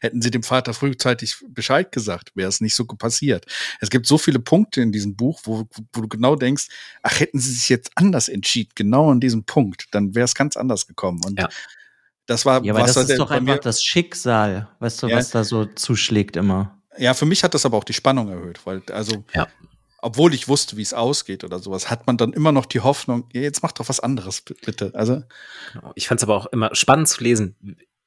[0.00, 3.46] Hätten sie dem Vater frühzeitig Bescheid gesagt, wäre es nicht so passiert.
[3.80, 6.68] Es gibt so viele Punkte in diesem Buch, wo, wo du genau denkst,
[7.02, 10.56] ach, hätten sie sich jetzt anders entschieden, genau an diesem Punkt, dann wäre es ganz
[10.56, 11.20] anders gekommen.
[11.24, 11.48] Und ja.
[12.26, 15.16] das war, ja, aber das ist doch einfach das Schicksal, weißt du, ja.
[15.16, 16.80] was da so zuschlägt immer.
[16.96, 19.46] Ja, für mich hat das aber auch die Spannung erhöht, weil, also, ja.
[19.98, 23.28] obwohl ich wusste, wie es ausgeht oder sowas, hat man dann immer noch die Hoffnung,
[23.32, 24.90] jetzt mach doch was anderes, bitte.
[24.94, 25.22] Also.
[25.94, 27.54] Ich fand es aber auch immer spannend zu lesen,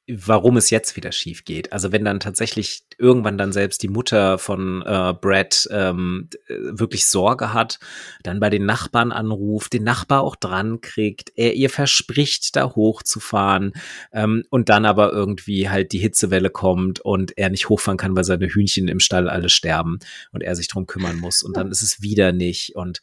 [0.08, 1.72] warum es jetzt wieder schief geht.
[1.72, 7.52] Also wenn dann tatsächlich irgendwann dann selbst die Mutter von äh, Brad ähm, wirklich Sorge
[7.52, 7.78] hat,
[8.24, 13.72] dann bei den Nachbarn anruft, den Nachbar auch dran kriegt, er ihr verspricht, da hochzufahren
[14.12, 18.24] ähm, und dann aber irgendwie halt die Hitzewelle kommt und er nicht hochfahren kann, weil
[18.24, 20.00] seine Hühnchen im Stall alle sterben
[20.32, 21.44] und er sich drum kümmern muss.
[21.44, 22.74] Und dann ist es wieder nicht.
[22.74, 23.02] Und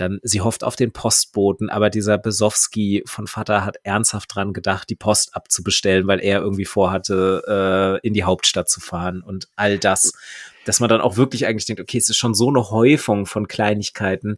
[0.00, 4.88] dann, sie hofft auf den Postboten, aber dieser Besowski von Vater hat ernsthaft dran gedacht,
[4.90, 9.78] die Post abzubestellen, weil er irgendwie vorhatte, äh, in die Hauptstadt zu fahren und all
[9.78, 10.12] das.
[10.64, 13.48] Dass man dann auch wirklich eigentlich denkt, okay, es ist schon so eine Häufung von
[13.48, 14.36] Kleinigkeiten.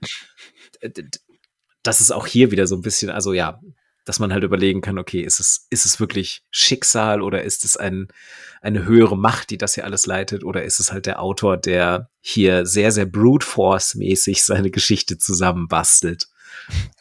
[1.82, 3.60] Das ist auch hier wieder so ein bisschen, also ja,
[4.04, 7.76] dass man halt überlegen kann, okay, ist es, ist es wirklich Schicksal oder ist es
[7.76, 8.08] ein,
[8.60, 12.10] eine höhere Macht, die das hier alles leitet oder ist es halt der Autor, der
[12.20, 16.28] hier sehr, sehr brute force mäßig seine Geschichte zusammenbastelt?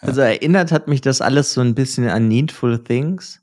[0.02, 3.42] Also erinnert hat mich das alles so ein bisschen an Needful Things.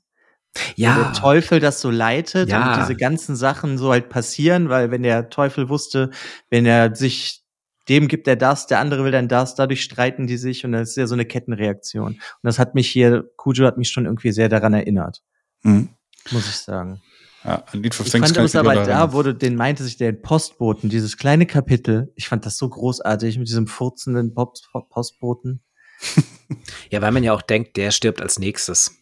[0.75, 0.97] Ja.
[0.97, 2.73] Wo der Teufel das so leitet ja.
[2.73, 6.09] und diese ganzen Sachen so halt passieren, weil wenn der Teufel wusste,
[6.49, 7.43] wenn er sich
[7.89, 10.89] dem gibt er das, der andere will dann das, dadurch streiten die sich und das
[10.89, 12.13] ist ja so eine Kettenreaktion.
[12.13, 15.23] Und das hat mich hier, Kujo hat mich schon irgendwie sehr daran erinnert.
[15.63, 15.89] Mhm.
[16.31, 17.01] Muss ich sagen.
[17.43, 20.89] Ja, ein Lied für ich fand es aber da, wurde, den meinte sich der Postboten,
[20.89, 25.63] dieses kleine Kapitel, ich fand das so großartig mit diesem furzenden Postboten.
[26.89, 28.97] ja, weil man ja auch denkt, der stirbt als nächstes.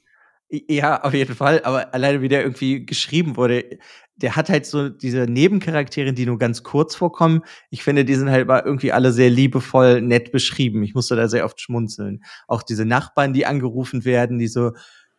[0.68, 3.80] Ja, auf jeden Fall, aber alleine wie der irgendwie geschrieben wurde,
[4.16, 7.41] der hat halt so diese Nebencharaktere, die nur ganz kurz vorkommen.
[7.70, 10.84] Ich finde, die sind halt irgendwie alle sehr liebevoll, nett beschrieben.
[10.84, 12.24] Ich musste da sehr oft schmunzeln.
[12.47, 14.72] Auch diese Nachbarn, die angerufen werden, die so,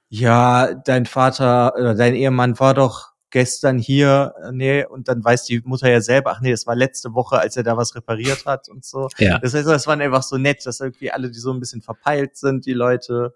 [0.08, 5.60] ja, dein Vater oder dein Ehemann war doch gestern hier, nee, und dann weiß die
[5.64, 8.68] Mutter ja selber, ach nee, das war letzte Woche, als er da was repariert hat
[8.68, 9.08] und so.
[9.18, 9.38] Ja.
[9.40, 12.36] Das heißt, das waren einfach so nett, dass irgendwie alle, die so ein bisschen verpeilt
[12.36, 13.34] sind, die Leute.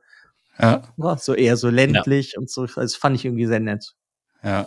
[0.60, 0.82] Ja.
[0.96, 2.40] ja so eher so ländlich ja.
[2.40, 2.66] und so.
[2.66, 3.94] Das fand ich irgendwie sehr nett.
[4.42, 4.66] Ja.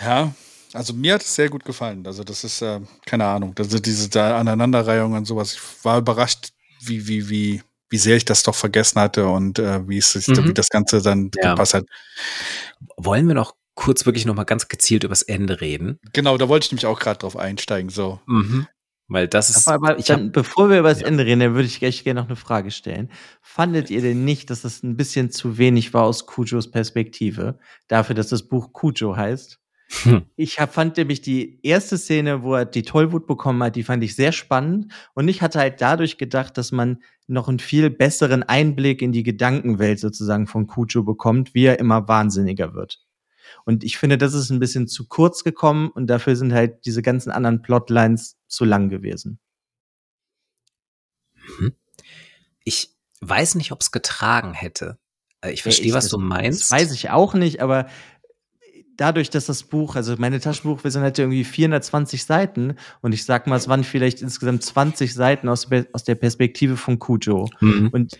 [0.00, 0.34] Ja,
[0.72, 2.06] also mir hat es sehr gut gefallen.
[2.06, 5.54] Also das ist, äh, keine Ahnung, also diese da Aneinanderreihung und sowas.
[5.54, 6.50] Ich war überrascht,
[6.80, 10.48] wie, wie, wie, wie sehr ich das doch vergessen hatte und äh, wie es mhm.
[10.48, 11.50] wie das Ganze dann ja.
[11.50, 11.84] gepasst hat.
[12.96, 15.98] Wollen wir noch kurz wirklich noch mal ganz gezielt übers Ende reden?
[16.12, 17.90] Genau, da wollte ich nämlich auch gerade drauf einsteigen.
[17.90, 18.20] So.
[18.26, 18.66] Mhm.
[19.12, 19.68] Weil das ist.
[19.68, 21.06] Aber, ich dann, hab, bevor wir über das ja.
[21.06, 23.10] Ende reden, dann würde ich gleich gerne noch eine Frage stellen.
[23.40, 27.58] Fandet ihr denn nicht, dass das ein bisschen zu wenig war aus Kujos Perspektive?
[27.88, 29.60] Dafür, dass das Buch Kujo heißt?
[30.04, 30.22] Hm.
[30.36, 34.02] Ich hab, fand nämlich die erste Szene, wo er die Tollwut bekommen hat, die fand
[34.02, 34.92] ich sehr spannend.
[35.12, 39.22] Und ich hatte halt dadurch gedacht, dass man noch einen viel besseren Einblick in die
[39.22, 43.00] Gedankenwelt sozusagen von Kujo bekommt, wie er immer wahnsinniger wird.
[43.64, 47.02] Und ich finde, das ist ein bisschen zu kurz gekommen und dafür sind halt diese
[47.02, 49.38] ganzen anderen Plotlines zu lang gewesen.
[51.58, 51.74] Mhm.
[52.64, 54.98] Ich weiß nicht, ob es getragen hätte.
[55.40, 56.62] Äh, ich verstehe, ja, was du meinst.
[56.62, 57.88] Das weiß ich auch nicht, aber
[58.96, 63.56] dadurch, dass das Buch, also meine Taschenbuchversion hatte irgendwie 420 Seiten und ich sag mal,
[63.56, 67.48] es waren vielleicht insgesamt 20 Seiten aus, aus der Perspektive von Kujo.
[67.60, 67.88] Mhm.
[67.92, 68.18] Und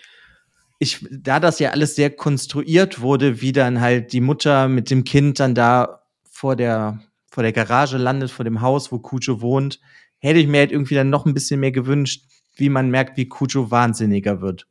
[0.79, 5.05] ich, da das ja alles sehr konstruiert wurde, wie dann halt die Mutter mit dem
[5.05, 9.79] Kind dann da vor der, vor der Garage landet, vor dem Haus, wo Kujo wohnt,
[10.23, 12.25] hätte ich mir halt irgendwie dann noch ein bisschen mehr gewünscht,
[12.57, 14.67] wie man merkt, wie Kujo wahnsinniger wird.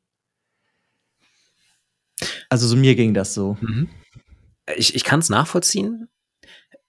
[2.49, 3.58] Also so mir ging das so.
[3.62, 3.89] Mhm
[4.76, 6.10] ich, ich kann es nachvollziehen.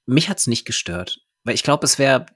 [0.06, 2.26] Mich hat's nicht gestört, weil ich glaube, es wäre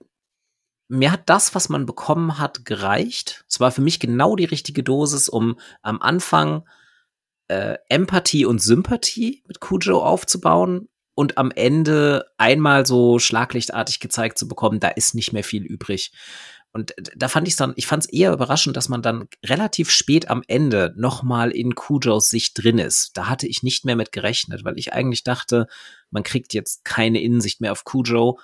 [0.88, 3.44] mir hat das, was man bekommen hat, gereicht.
[3.48, 6.68] Es war für mich genau die richtige Dosis, um am Anfang
[7.48, 14.46] äh, Empathie und Sympathie mit Kujo aufzubauen und am Ende einmal so schlaglichtartig gezeigt zu
[14.46, 16.12] bekommen, da ist nicht mehr viel übrig.
[16.72, 20.28] Und da fand ich dann, ich fand es eher überraschend, dass man dann relativ spät
[20.28, 23.16] am Ende nochmal in Kujos Sicht drin ist.
[23.16, 25.68] Da hatte ich nicht mehr mit gerechnet, weil ich eigentlich dachte,
[26.10, 28.38] man kriegt jetzt keine Innensicht mehr auf Kujo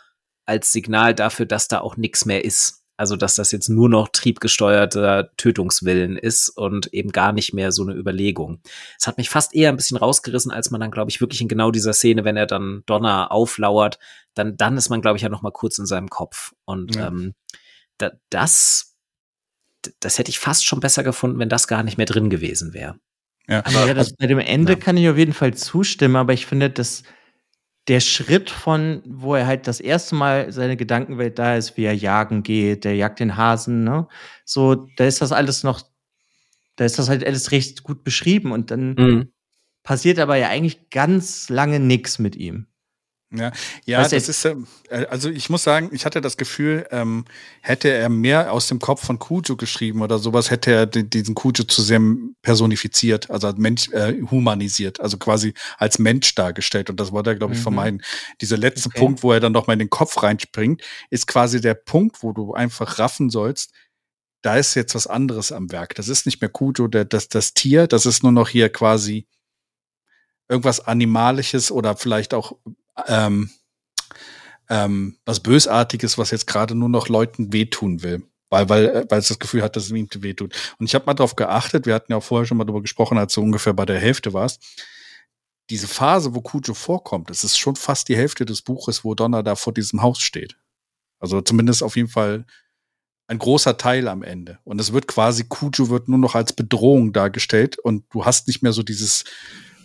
[0.46, 2.81] als Signal dafür, dass da auch nichts mehr ist.
[3.02, 7.82] Also, dass das jetzt nur noch triebgesteuerter Tötungswillen ist und eben gar nicht mehr so
[7.82, 8.60] eine Überlegung.
[8.96, 11.48] Es hat mich fast eher ein bisschen rausgerissen, als man dann, glaube ich, wirklich in
[11.48, 13.98] genau dieser Szene, wenn er dann Donner auflauert,
[14.34, 16.52] dann, dann ist man, glaube ich, ja noch mal kurz in seinem Kopf.
[16.64, 17.08] Und ja.
[17.08, 17.34] ähm,
[17.98, 18.94] da, das,
[19.98, 23.00] das hätte ich fast schon besser gefunden, wenn das gar nicht mehr drin gewesen wäre.
[23.48, 24.78] Ja, aber ja, das, bei dem Ende ja.
[24.78, 27.02] kann ich auf jeden Fall zustimmen, aber ich finde, dass
[27.88, 31.94] der Schritt von, wo er halt das erste Mal seine Gedankenwelt da ist, wie er
[31.94, 34.06] jagen geht, der jagt den Hasen, ne?
[34.44, 35.82] So, da ist das alles noch,
[36.76, 39.32] da ist das halt alles recht gut beschrieben und dann mhm.
[39.82, 42.68] passiert aber ja eigentlich ganz lange nichts mit ihm.
[43.34, 43.50] Ja,
[43.86, 44.56] ja das ist, äh,
[45.08, 47.24] also ich muss sagen, ich hatte das Gefühl, ähm,
[47.60, 51.64] hätte er mehr aus dem Kopf von Kujo geschrieben oder sowas, hätte er diesen Kujo
[51.64, 52.00] zu sehr
[52.42, 56.90] personifiziert, also als Mensch äh, humanisiert, also quasi als Mensch dargestellt.
[56.90, 57.64] Und das wollte er, glaube ich, mhm.
[57.64, 58.02] vermeiden.
[58.40, 58.98] Dieser letzte okay.
[58.98, 62.32] Punkt, wo er dann noch mal in den Kopf reinspringt, ist quasi der Punkt, wo
[62.32, 63.72] du einfach raffen sollst,
[64.42, 65.94] da ist jetzt was anderes am Werk.
[65.94, 69.26] Das ist nicht mehr Kujo, der, das, das Tier, das ist nur noch hier quasi
[70.48, 72.56] irgendwas Animalisches oder vielleicht auch
[73.06, 73.50] ähm,
[74.68, 78.22] ähm, was Bösartiges, was jetzt gerade nur noch Leuten wehtun will.
[78.50, 80.54] Weil, weil, äh, weil es das Gefühl hat, dass es ihm wehtut.
[80.78, 83.18] Und ich habe mal darauf geachtet, wir hatten ja auch vorher schon mal darüber gesprochen,
[83.18, 84.62] als du ungefähr bei der Hälfte warst.
[85.70, 89.42] Diese Phase, wo Kujo vorkommt, es ist schon fast die Hälfte des Buches, wo Donner
[89.42, 90.56] da vor diesem Haus steht.
[91.18, 92.44] Also zumindest auf jeden Fall
[93.26, 94.58] ein großer Teil am Ende.
[94.64, 98.62] Und es wird quasi, Kujo wird nur noch als Bedrohung dargestellt und du hast nicht
[98.62, 99.24] mehr so dieses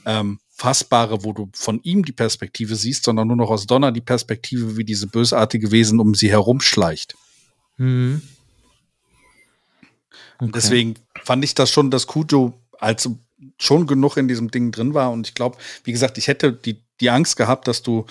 [0.06, 4.02] ähm, Fassbare, wo du von ihm die Perspektive siehst, sondern nur noch aus Donner die
[4.02, 7.16] Perspektive, wie diese bösartige Wesen um sie herumschleicht.
[7.78, 8.24] Mhm.
[10.40, 10.52] Okay.
[10.56, 13.08] Deswegen fand ich das schon, dass Kujo als
[13.60, 15.12] schon genug in diesem Ding drin war.
[15.12, 18.08] Und ich glaube, wie gesagt, ich hätte die, die Angst gehabt, dass du,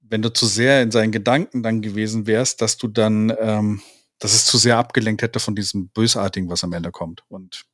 [0.00, 3.82] wenn du zu sehr in seinen Gedanken dann gewesen wärst, dass du dann, ähm,
[4.18, 7.24] dass es zu sehr abgelenkt hätte von diesem Bösartigen, was am Ende kommt.
[7.28, 7.66] Und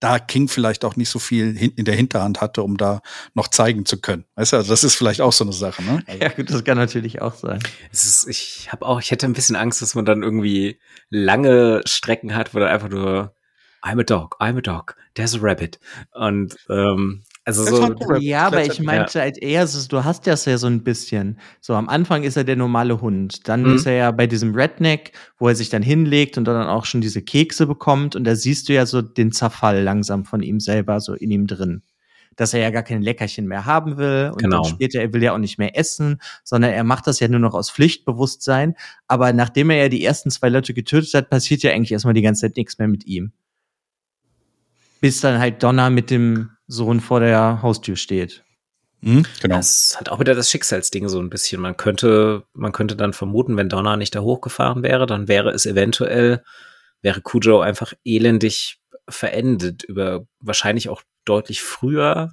[0.00, 3.02] da King vielleicht auch nicht so viel in der Hinterhand hatte, um da
[3.34, 4.24] noch zeigen zu können.
[4.34, 6.02] Weißt du, also das ist vielleicht auch so eine Sache, ne?
[6.18, 7.60] Ja, gut, das kann natürlich auch sein.
[7.92, 10.80] Es ist, ich habe auch, ich hätte ein bisschen Angst, dass man dann irgendwie
[11.10, 13.34] lange Strecken hat, wo dann einfach nur
[13.82, 15.78] I'm a dog, I'm a dog, there's a rabbit.
[16.12, 19.24] Und ähm, also so, ja, aber ich meinte ja.
[19.24, 21.38] halt eher, so, du hast das ja so ein bisschen.
[21.60, 23.48] So am Anfang ist er der normale Hund.
[23.48, 23.76] Dann mhm.
[23.76, 27.00] ist er ja bei diesem Redneck, wo er sich dann hinlegt und dann auch schon
[27.00, 28.14] diese Kekse bekommt.
[28.14, 31.46] Und da siehst du ja so den Zerfall langsam von ihm selber so in ihm
[31.46, 31.82] drin.
[32.36, 34.30] Dass er ja gar kein Leckerchen mehr haben will.
[34.32, 34.62] Und genau.
[34.62, 37.40] dann später, er will ja auch nicht mehr essen, sondern er macht das ja nur
[37.40, 38.76] noch aus Pflichtbewusstsein.
[39.08, 42.22] Aber nachdem er ja die ersten zwei Leute getötet hat, passiert ja eigentlich erstmal die
[42.22, 43.32] ganze Zeit nichts mehr mit ihm.
[45.00, 48.44] Bis dann halt Donner mit dem Sohn vor der Haustür steht.
[49.00, 49.56] Mhm, genau.
[49.56, 51.60] Das hat auch wieder das Schicksalsding so ein bisschen.
[51.60, 55.66] Man könnte, man könnte dann vermuten, wenn Donner nicht da hochgefahren wäre, dann wäre es
[55.66, 56.44] eventuell,
[57.02, 62.32] wäre Kujo einfach elendig verendet über wahrscheinlich auch deutlich früher.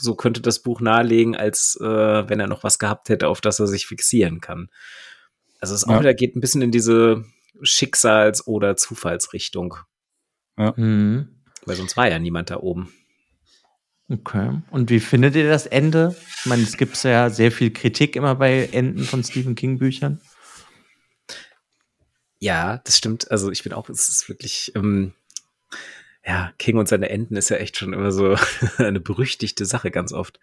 [0.00, 3.60] So könnte das Buch nahelegen, als äh, wenn er noch was gehabt hätte, auf das
[3.60, 4.68] er sich fixieren kann.
[5.60, 5.94] Also es ja.
[5.94, 7.24] auch wieder geht ein bisschen in diese
[7.62, 9.76] Schicksals- oder Zufallsrichtung.
[10.56, 10.72] Ja.
[10.76, 11.42] Mhm.
[11.66, 12.92] Weil sonst war ja niemand da oben.
[14.10, 14.62] Okay.
[14.70, 16.16] Und wie findet ihr das Ende?
[16.40, 20.20] Ich meine, es gibt ja sehr viel Kritik immer bei Enden von Stephen King Büchern.
[22.40, 23.30] Ja, das stimmt.
[23.30, 25.12] Also ich bin auch, es ist wirklich, ähm,
[26.24, 28.36] ja, King und seine Enden ist ja echt schon immer so
[28.78, 30.40] eine berüchtigte Sache ganz oft.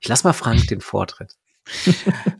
[0.00, 1.36] Ich lass mal Frank den Vortritt.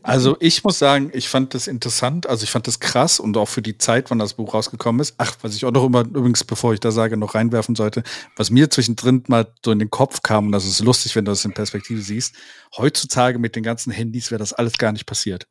[0.03, 3.47] Also ich muss sagen, ich fand das interessant, also ich fand das krass und auch
[3.47, 5.15] für die Zeit, wann das Buch rausgekommen ist.
[5.17, 8.03] Ach, was ich auch noch immer, übrigens, bevor ich da sage, noch reinwerfen sollte,
[8.35, 11.31] was mir zwischendrin mal so in den Kopf kam, und das ist lustig, wenn du
[11.31, 12.35] das in Perspektive siehst,
[12.77, 15.47] heutzutage mit den ganzen Handys wäre das alles gar nicht passiert.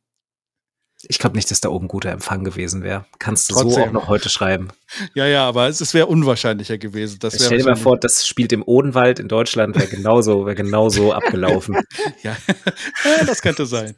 [1.09, 3.05] Ich glaube nicht, dass da oben guter Empfang gewesen wäre.
[3.19, 3.71] Kannst du Trotzdem.
[3.71, 4.69] so auch noch heute schreiben.
[5.13, 7.17] Ja, ja, aber es, es wäre unwahrscheinlicher gewesen.
[7.19, 11.13] Das Stell dir mal vor, das spielt im Odenwald in Deutschland, wäre genauso, wäre genauso
[11.13, 11.75] abgelaufen.
[12.23, 12.35] ja.
[13.17, 13.95] ja, das könnte sein.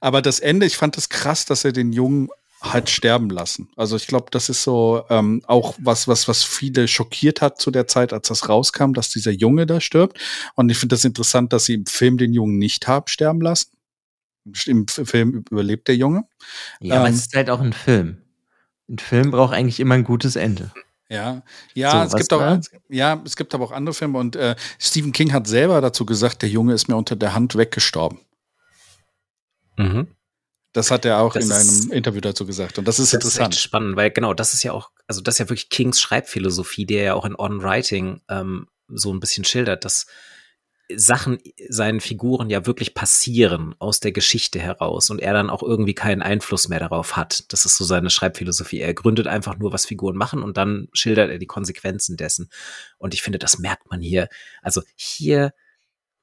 [0.00, 2.28] Aber das Ende, ich fand es das krass, dass er den Jungen
[2.62, 3.70] halt sterben lassen.
[3.76, 7.70] Also ich glaube, das ist so ähm, auch was, was, was viele schockiert hat zu
[7.70, 10.18] der Zeit, als das rauskam, dass dieser Junge da stirbt.
[10.56, 13.70] Und ich finde das interessant, dass sie im Film den Jungen nicht haben sterben lassen
[14.66, 16.24] im Film überlebt der Junge.
[16.80, 18.22] Ja, ähm, aber es ist halt auch ein Film.
[18.88, 20.72] Ein Film braucht eigentlich immer ein gutes Ende.
[21.08, 21.42] Ja,
[21.74, 25.10] ja, so, es gibt auch, ja, es gibt aber auch andere Filme und äh, Stephen
[25.10, 28.20] King hat selber dazu gesagt, der Junge ist mir unter der Hand weggestorben.
[29.76, 30.06] Mhm.
[30.72, 32.78] Das hat er auch das in einem Interview dazu gesagt.
[32.78, 33.54] Und das ist das interessant.
[33.54, 36.86] Ist spannend, weil genau, das ist ja auch, also das ist ja wirklich Kings Schreibphilosophie,
[36.86, 40.06] der ja auch in On Writing ähm, so ein bisschen schildert, dass
[40.96, 41.38] Sachen
[41.68, 46.22] seinen Figuren ja wirklich passieren aus der Geschichte heraus und er dann auch irgendwie keinen
[46.22, 47.52] Einfluss mehr darauf hat.
[47.52, 48.80] Das ist so seine Schreibphilosophie.
[48.80, 52.50] Er gründet einfach nur, was Figuren machen und dann schildert er die Konsequenzen dessen.
[52.98, 54.28] Und ich finde, das merkt man hier.
[54.62, 55.52] Also hier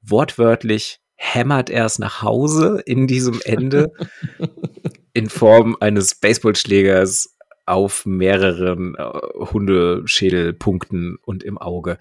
[0.02, 3.92] wortwörtlich hämmert er es nach Hause in diesem Ende
[5.14, 9.04] in Form eines Baseballschlägers auf mehreren äh,
[9.52, 11.98] Hundeschädelpunkten und im Auge.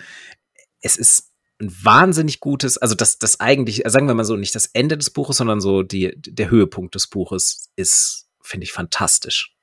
[0.80, 4.66] Es ist ein wahnsinnig gutes, also das, das eigentlich, sagen wir mal so, nicht das
[4.66, 9.54] Ende des Buches, sondern so die, der Höhepunkt des Buches ist, finde ich, fantastisch.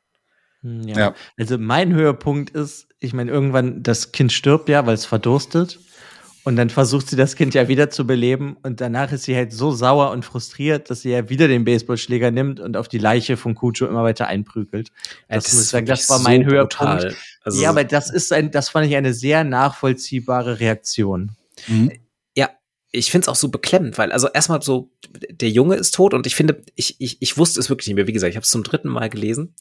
[0.62, 0.98] Hm, ja.
[0.98, 1.16] ja.
[1.38, 5.80] Also mein Höhepunkt ist, ich meine, irgendwann das Kind stirbt ja, weil es verdurstet.
[6.46, 9.54] Und dann versucht sie das Kind ja wieder zu beleben und danach ist sie halt
[9.54, 13.38] so sauer und frustriert, dass sie ja wieder den Baseballschläger nimmt und auf die Leiche
[13.38, 14.92] von Kucho immer weiter einprügelt.
[15.30, 17.16] Das, das muss ich sagen, das war mein so Höhepunkt.
[17.44, 21.32] Also ja, aber das ist ein, das fand ich eine sehr nachvollziehbare Reaktion.
[21.68, 21.92] Mhm.
[22.36, 22.50] Ja,
[22.92, 24.92] ich finde es auch so beklemmend, weil also erstmal so
[25.30, 28.08] der Junge ist tot und ich finde, ich, ich, ich wusste es wirklich nicht mehr.
[28.08, 29.56] Wie gesagt, ich habe es zum dritten Mal gelesen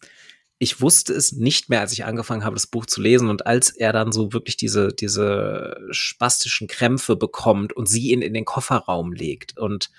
[0.62, 3.70] ich wusste es nicht mehr, als ich angefangen habe, das Buch zu lesen und als
[3.70, 9.12] er dann so wirklich diese, diese spastischen Krämpfe bekommt und sie ihn in den Kofferraum
[9.12, 9.90] legt und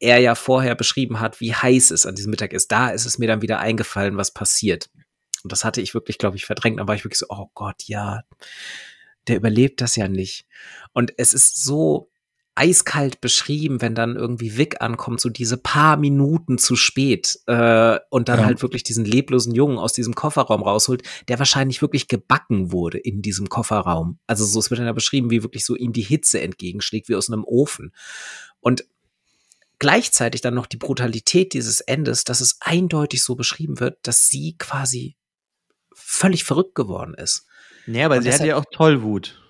[0.00, 3.18] er ja vorher beschrieben hat, wie heiß es an diesem Mittag ist, da ist es
[3.18, 4.88] mir dann wieder eingefallen, was passiert.
[5.42, 6.80] Und das hatte ich wirklich, glaube ich, verdrängt.
[6.80, 8.22] Dann war ich wirklich so, oh Gott, ja,
[9.28, 10.46] der überlebt das ja nicht.
[10.92, 12.10] Und es ist so,
[12.58, 18.28] eiskalt beschrieben, wenn dann irgendwie Vic ankommt, so diese paar Minuten zu spät äh, und
[18.28, 18.46] dann ja.
[18.46, 23.22] halt wirklich diesen leblosen Jungen aus diesem Kofferraum rausholt, der wahrscheinlich wirklich gebacken wurde in
[23.22, 24.18] diesem Kofferraum.
[24.26, 27.14] Also so, es wird dann ja beschrieben, wie wirklich so ihm die Hitze entgegenschlägt, wie
[27.14, 27.92] aus einem Ofen.
[28.58, 28.84] Und
[29.78, 34.56] gleichzeitig dann noch die Brutalität dieses Endes, dass es eindeutig so beschrieben wird, dass sie
[34.58, 35.16] quasi
[35.94, 37.46] völlig verrückt geworden ist.
[37.88, 39.40] Ja, aber und sie hat ja auch Tollwut.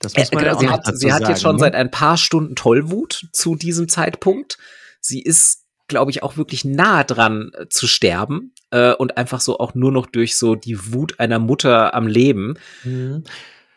[0.00, 1.60] Das muss man äh, genau, sie hat, sie hat jetzt schon ne?
[1.60, 4.58] seit ein paar Stunden Tollwut zu diesem Zeitpunkt.
[5.00, 9.58] Sie ist, glaube ich, auch wirklich nahe dran äh, zu sterben äh, und einfach so
[9.58, 12.54] auch nur noch durch so die Wut einer Mutter am Leben.
[12.82, 13.24] Mhm.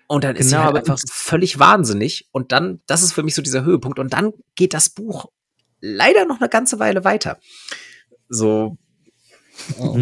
[0.07, 2.29] Und dann ist genau, sie halt einfach völlig wahnsinnig.
[2.31, 3.99] Und dann, das ist für mich so dieser Höhepunkt.
[3.99, 5.27] Und dann geht das Buch
[5.81, 7.39] leider noch eine ganze Weile weiter.
[8.29, 8.77] So.
[9.79, 9.97] Oh.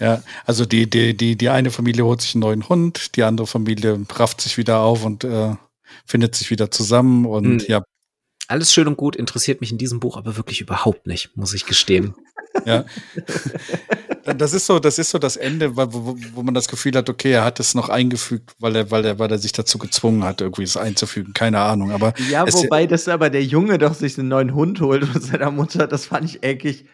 [0.00, 3.46] Ja, also die, die, die, die eine Familie holt sich einen neuen Hund, die andere
[3.46, 5.54] Familie rafft sich wieder auf und äh,
[6.06, 7.64] findet sich wieder zusammen und mhm.
[7.66, 7.82] ja.
[8.46, 11.66] Alles schön und gut, interessiert mich in diesem Buch aber wirklich überhaupt nicht, muss ich
[11.66, 12.14] gestehen.
[12.64, 12.84] ja.
[14.36, 17.32] Das ist so, das ist so das Ende, wo, wo man das Gefühl hat, okay,
[17.32, 20.40] er hat es noch eingefügt, weil er, weil er, weil er sich dazu gezwungen hat,
[20.40, 21.32] irgendwie es einzufügen.
[21.32, 21.92] Keine Ahnung.
[21.92, 25.50] Aber ja, wobei das aber der Junge doch sich einen neuen Hund holt von seiner
[25.50, 26.84] Mutter, das fand ich eigentlich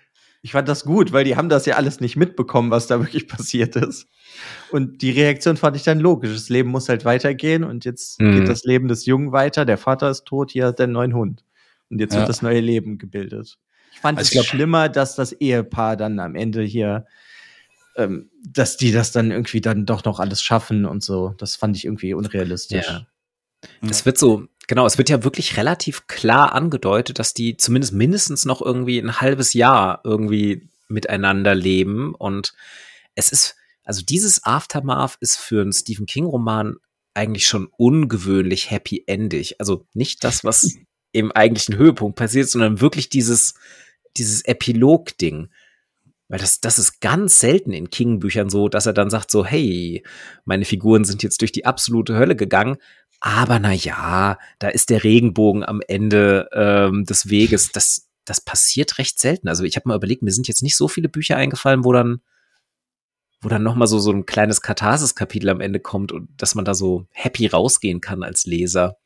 [0.44, 3.28] ich fand das gut, weil die haben das ja alles nicht mitbekommen, was da wirklich
[3.28, 4.06] passiert ist.
[4.70, 6.34] Und die Reaktion fand ich dann logisch.
[6.34, 8.36] Das Leben muss halt weitergehen und jetzt mhm.
[8.36, 9.64] geht das Leben des Jungen weiter.
[9.64, 11.44] Der Vater ist tot, hier hat der neuen Hund.
[11.88, 12.20] Und jetzt ja.
[12.20, 13.56] wird das neue Leben gebildet.
[13.94, 17.06] Ich fand also es glaub, schlimmer, dass das Ehepaar dann am Ende hier,
[17.96, 21.34] ähm, dass die das dann irgendwie dann doch noch alles schaffen und so.
[21.38, 22.86] Das fand ich irgendwie unrealistisch.
[22.86, 23.06] Ja.
[23.88, 28.44] Es wird so, genau, es wird ja wirklich relativ klar angedeutet, dass die zumindest mindestens
[28.44, 32.14] noch irgendwie ein halbes Jahr irgendwie miteinander leben.
[32.14, 32.54] Und
[33.14, 36.76] es ist, also dieses Aftermath ist für einen Stephen King-Roman
[37.14, 39.60] eigentlich schon ungewöhnlich happy-endig.
[39.60, 40.76] Also nicht das, was
[41.12, 43.54] im eigentlichen Höhepunkt passiert, sondern wirklich dieses,
[44.16, 45.48] dieses Epilog-Ding.
[46.28, 50.02] Weil das, das ist ganz selten in King-Büchern so, dass er dann sagt so, hey,
[50.44, 52.78] meine Figuren sind jetzt durch die absolute Hölle gegangen,
[53.26, 57.72] aber na ja, da ist der Regenbogen am Ende ähm, des Weges.
[57.72, 59.48] Das, das passiert recht selten.
[59.48, 62.20] Also ich habe mal überlegt, mir sind jetzt nicht so viele Bücher eingefallen, wo dann,
[63.40, 66.66] wo dann noch mal so so ein kleines Katharsis-Kapitel am Ende kommt und dass man
[66.66, 68.98] da so happy rausgehen kann als Leser.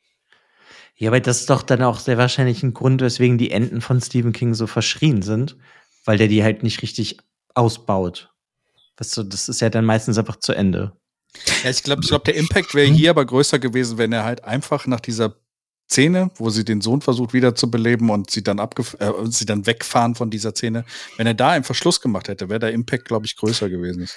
[0.97, 4.01] Ja, aber das ist doch dann auch sehr wahrscheinlich ein Grund, weswegen die Enden von
[4.01, 5.55] Stephen King so verschrien sind,
[6.03, 7.19] weil der die halt nicht richtig
[7.55, 8.33] ausbaut.
[8.97, 10.98] Weißt du, das ist ja dann meistens einfach zu Ende.
[11.63, 14.43] Ja, ich glaube, ich glaub, der Impact wäre hier aber größer gewesen, wenn er halt
[14.43, 15.35] einfach nach dieser
[15.89, 20.15] Szene, wo sie den Sohn versucht wiederzubeleben und sie dann abgef äh, sie dann wegfahren
[20.15, 20.85] von dieser Szene,
[21.17, 24.07] wenn er da einfach Schluss gemacht hätte, wäre der Impact, glaube ich, größer gewesen.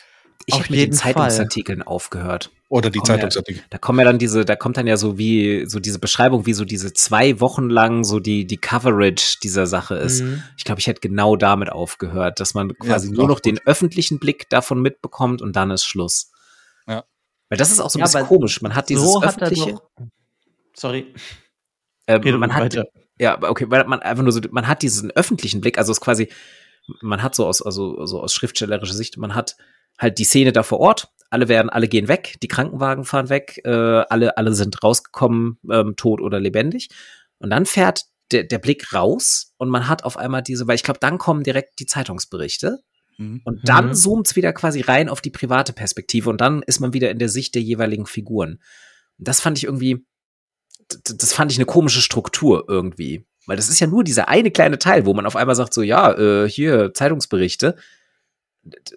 [0.46, 1.86] Ich habe mit den Zeitungsartikeln Fall.
[1.86, 2.50] aufgehört.
[2.68, 3.62] Oder die Zeitungsartikel.
[3.62, 6.46] Ja, da kommen ja dann diese, da kommt dann ja so wie so diese Beschreibung,
[6.46, 10.22] wie so diese zwei Wochen lang so die die Coverage dieser Sache ist.
[10.22, 10.42] Mhm.
[10.56, 13.46] Ich glaube, ich hätte genau damit aufgehört, dass man quasi ja, nur noch gut.
[13.46, 16.31] den öffentlichen Blick davon mitbekommt und dann ist Schluss.
[16.86, 17.04] Ja.
[17.48, 18.62] Weil das ist auch so ein ja, bisschen komisch.
[18.62, 19.74] Man hat dieses so öffentliche.
[19.74, 19.82] Hat
[20.74, 21.14] sorry.
[22.06, 22.84] Ähm, man hat, weiter.
[23.18, 26.04] ja, okay, weil man einfach nur so, man hat diesen öffentlichen Blick, also es ist
[26.04, 26.28] quasi,
[27.00, 29.56] man hat so aus, also, also aus schriftstellerischer Sicht, man hat
[29.98, 33.60] halt die Szene da vor Ort, alle werden, alle gehen weg, die Krankenwagen fahren weg,
[33.64, 36.88] äh, alle, alle sind rausgekommen, ähm, tot oder lebendig.
[37.38, 40.82] Und dann fährt der, der Blick raus und man hat auf einmal diese, weil ich
[40.82, 42.82] glaube, dann kommen direkt die Zeitungsberichte.
[43.18, 43.40] Mhm.
[43.44, 43.94] Und dann mhm.
[43.94, 47.18] zoomt es wieder quasi rein auf die private Perspektive und dann ist man wieder in
[47.18, 48.60] der Sicht der jeweiligen Figuren.
[49.18, 50.04] Und das fand ich irgendwie,
[51.04, 53.26] das fand ich eine komische Struktur irgendwie.
[53.46, 55.82] Weil das ist ja nur dieser eine kleine Teil, wo man auf einmal sagt, so,
[55.82, 57.76] ja, äh, hier, Zeitungsberichte.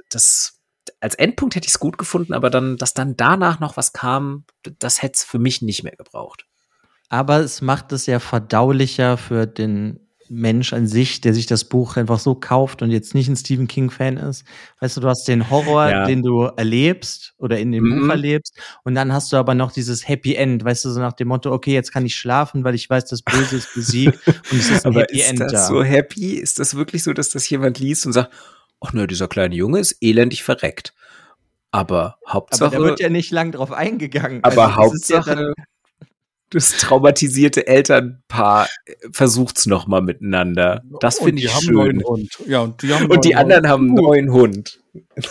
[0.10, 0.60] Das,
[1.00, 4.46] als Endpunkt hätte ich es gut gefunden, aber dann, dass dann danach noch was kam,
[4.80, 6.46] das hätte es für mich nicht mehr gebraucht.
[7.10, 11.98] Aber es macht es ja verdaulicher für den Mensch an sich, der sich das Buch
[11.98, 14.44] einfach so kauft und jetzt nicht ein Stephen King-Fan ist.
[14.80, 16.06] Weißt du, du hast den Horror, ja.
[16.06, 18.02] den du erlebst oder in dem mhm.
[18.02, 21.14] Buch erlebst und dann hast du aber noch dieses Happy End, weißt du, so nach
[21.14, 24.20] dem Motto, okay, jetzt kann ich schlafen, weil ich weiß, das Böse ist besiegt
[24.52, 25.68] und es ist ein aber Happy ist End das da.
[25.68, 26.34] so happy?
[26.34, 28.34] Ist das wirklich so, dass das jemand liest und sagt,
[28.82, 30.94] ach ne, dieser kleine Junge ist elendig verreckt.
[31.72, 32.76] Aber Hauptsache.
[32.76, 34.44] Aber da wird ja nicht lang drauf eingegangen.
[34.44, 35.66] Aber also, Hauptsache, ja
[36.56, 38.68] das traumatisierte Elternpaar
[39.12, 40.82] versucht's noch mal miteinander.
[41.00, 42.02] Das finde ich schön.
[42.48, 43.70] Ja, und die, haben und die anderen Hund.
[43.70, 44.80] haben einen neuen Hund.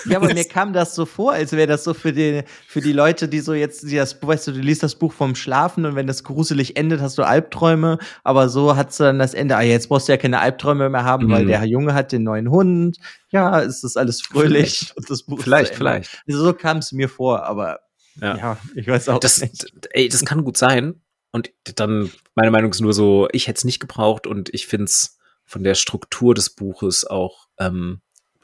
[0.07, 2.93] Ja, aber mir kam das so vor, als wäre das so für die, für die
[2.93, 5.95] Leute, die so jetzt, die das, weißt du, du liest das Buch vom Schlafen und
[5.95, 9.89] wenn das gruselig endet, hast du Albträume, aber so hat's dann das Ende, ah, jetzt
[9.89, 11.31] brauchst du ja keine Albträume mehr haben, mhm.
[11.31, 12.99] weil der Junge hat den neuen Hund,
[13.31, 14.79] ja, ist das alles fröhlich.
[14.95, 15.75] Vielleicht, das Buch vielleicht.
[15.75, 16.23] vielleicht.
[16.29, 17.81] Also so kam es mir vor, aber
[18.21, 18.37] ja.
[18.37, 18.59] ja.
[18.75, 19.67] ich weiß auch das, nicht.
[19.91, 21.01] Ey, das kann gut sein.
[21.35, 24.85] Und dann, meine Meinung ist nur so, ich hätte es nicht gebraucht und ich finde
[24.85, 28.01] es von der Struktur des Buches auch ähm,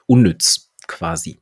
[0.07, 1.38] unnütz, quasi.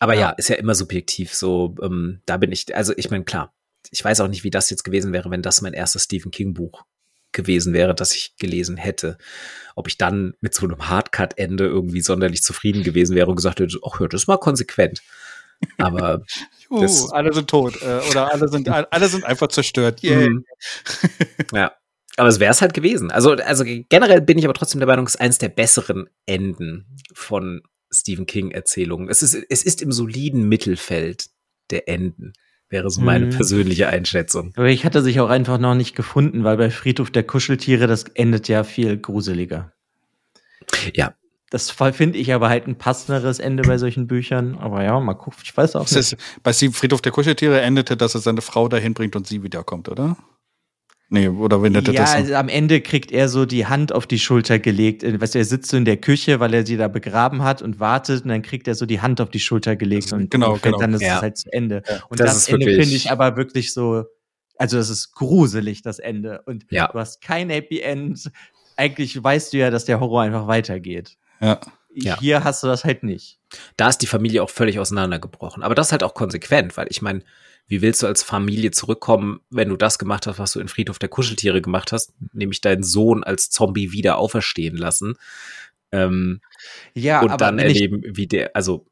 [0.00, 0.20] Aber ja.
[0.20, 1.32] ja, ist ja immer subjektiv.
[1.32, 3.54] So, ähm, da bin ich, also ich meine, klar,
[3.90, 6.84] ich weiß auch nicht, wie das jetzt gewesen wäre, wenn das mein erstes Stephen King-Buch
[7.32, 9.16] gewesen wäre, das ich gelesen hätte.
[9.76, 13.78] Ob ich dann mit so einem Hardcut-Ende irgendwie sonderlich zufrieden gewesen wäre und gesagt hätte,
[13.82, 15.00] ach ja, das ist mal konsequent.
[15.78, 16.22] Aber
[16.70, 20.02] uh, alle sind tot äh, oder alle sind alle sind einfach zerstört.
[20.02, 20.30] Yeah.
[20.30, 20.44] Mhm.
[21.52, 21.72] ja.
[22.16, 23.10] Aber es wäre es halt gewesen.
[23.10, 26.86] Also, also generell bin ich aber trotzdem der Meinung, es ist eines der besseren Enden
[27.14, 29.08] von Stephen King-Erzählungen.
[29.08, 31.30] Es ist, es ist im soliden Mittelfeld
[31.70, 32.34] der Enden,
[32.68, 33.30] wäre so meine mhm.
[33.30, 34.52] persönliche Einschätzung.
[34.56, 38.04] Aber ich hatte sich auch einfach noch nicht gefunden, weil bei Friedhof der Kuscheltiere, das
[38.04, 39.72] endet ja viel gruseliger.
[40.94, 41.14] Ja,
[41.52, 44.56] das finde ich aber halt ein passenderes Ende bei solchen Büchern.
[44.58, 45.94] Aber ja, mal gucken, ich weiß auch nicht.
[45.94, 49.90] Ist, bei Friedhof der Kuscheltiere endete, dass er seine Frau dahin bringt und sie wiederkommt,
[49.90, 50.16] oder?
[51.10, 51.94] Nee, oder wenn ja, das?
[51.94, 55.02] Ja, also am Ende kriegt er so die Hand auf die Schulter gelegt.
[55.02, 57.60] Äh, weißt du, er sitzt so in der Küche, weil er sie da begraben hat
[57.60, 60.56] und wartet und dann kriegt er so die Hand auf die Schulter gelegt und genau,
[60.56, 60.78] genau.
[60.78, 61.16] dann ist ja.
[61.16, 61.82] es halt zu Ende.
[61.86, 62.00] Ja.
[62.08, 64.04] Und das, das Ende finde ich aber wirklich so,
[64.56, 66.40] also das ist gruselig, das Ende.
[66.46, 66.88] Und ja.
[66.88, 68.30] du hast kein Happy End.
[68.78, 71.18] Eigentlich weißt du ja, dass der Horror einfach weitergeht.
[71.42, 72.18] Ja.
[72.20, 73.38] Hier hast du das halt nicht.
[73.76, 75.62] Da ist die Familie auch völlig auseinandergebrochen.
[75.62, 77.22] Aber das ist halt auch konsequent, weil ich meine,
[77.66, 80.98] wie willst du als Familie zurückkommen, wenn du das gemacht hast, was du in Friedhof
[80.98, 85.16] der Kuscheltiere gemacht hast, nämlich deinen Sohn als Zombie wieder auferstehen lassen?
[85.90, 86.40] Ähm,
[86.94, 88.86] ja, und dann erleben, wie der, also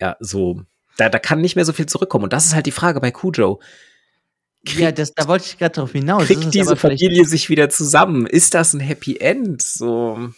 [0.00, 0.62] ja, so,
[0.96, 2.24] da, da kann nicht mehr so viel zurückkommen.
[2.24, 3.60] Und das ist halt die Frage bei Cujo.
[4.64, 6.26] Kriegt, ja, das, da wollte ich gerade darauf hinaus.
[6.26, 8.26] Kriegt diese Familie sich wieder zusammen?
[8.26, 9.62] Ist das ein Happy End?
[9.62, 10.32] So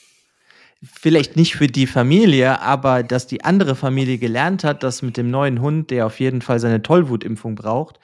[0.85, 5.31] vielleicht nicht für die Familie, aber dass die andere Familie gelernt hat, dass mit dem
[5.31, 7.99] neuen Hund, der auf jeden Fall seine Tollwutimpfung braucht,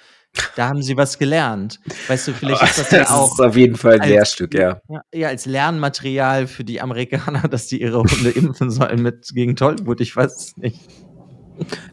[0.56, 1.80] da haben sie was gelernt.
[2.06, 3.30] Weißt du, vielleicht ist das, das ja auch.
[3.30, 4.80] Das ist auf jeden Fall ein als, Lehrstück, ja.
[5.12, 5.28] ja.
[5.28, 10.00] als Lernmaterial für die Amerikaner, dass die ihre Hunde impfen sollen mit gegen Tollwut.
[10.00, 10.80] Ich weiß es nicht.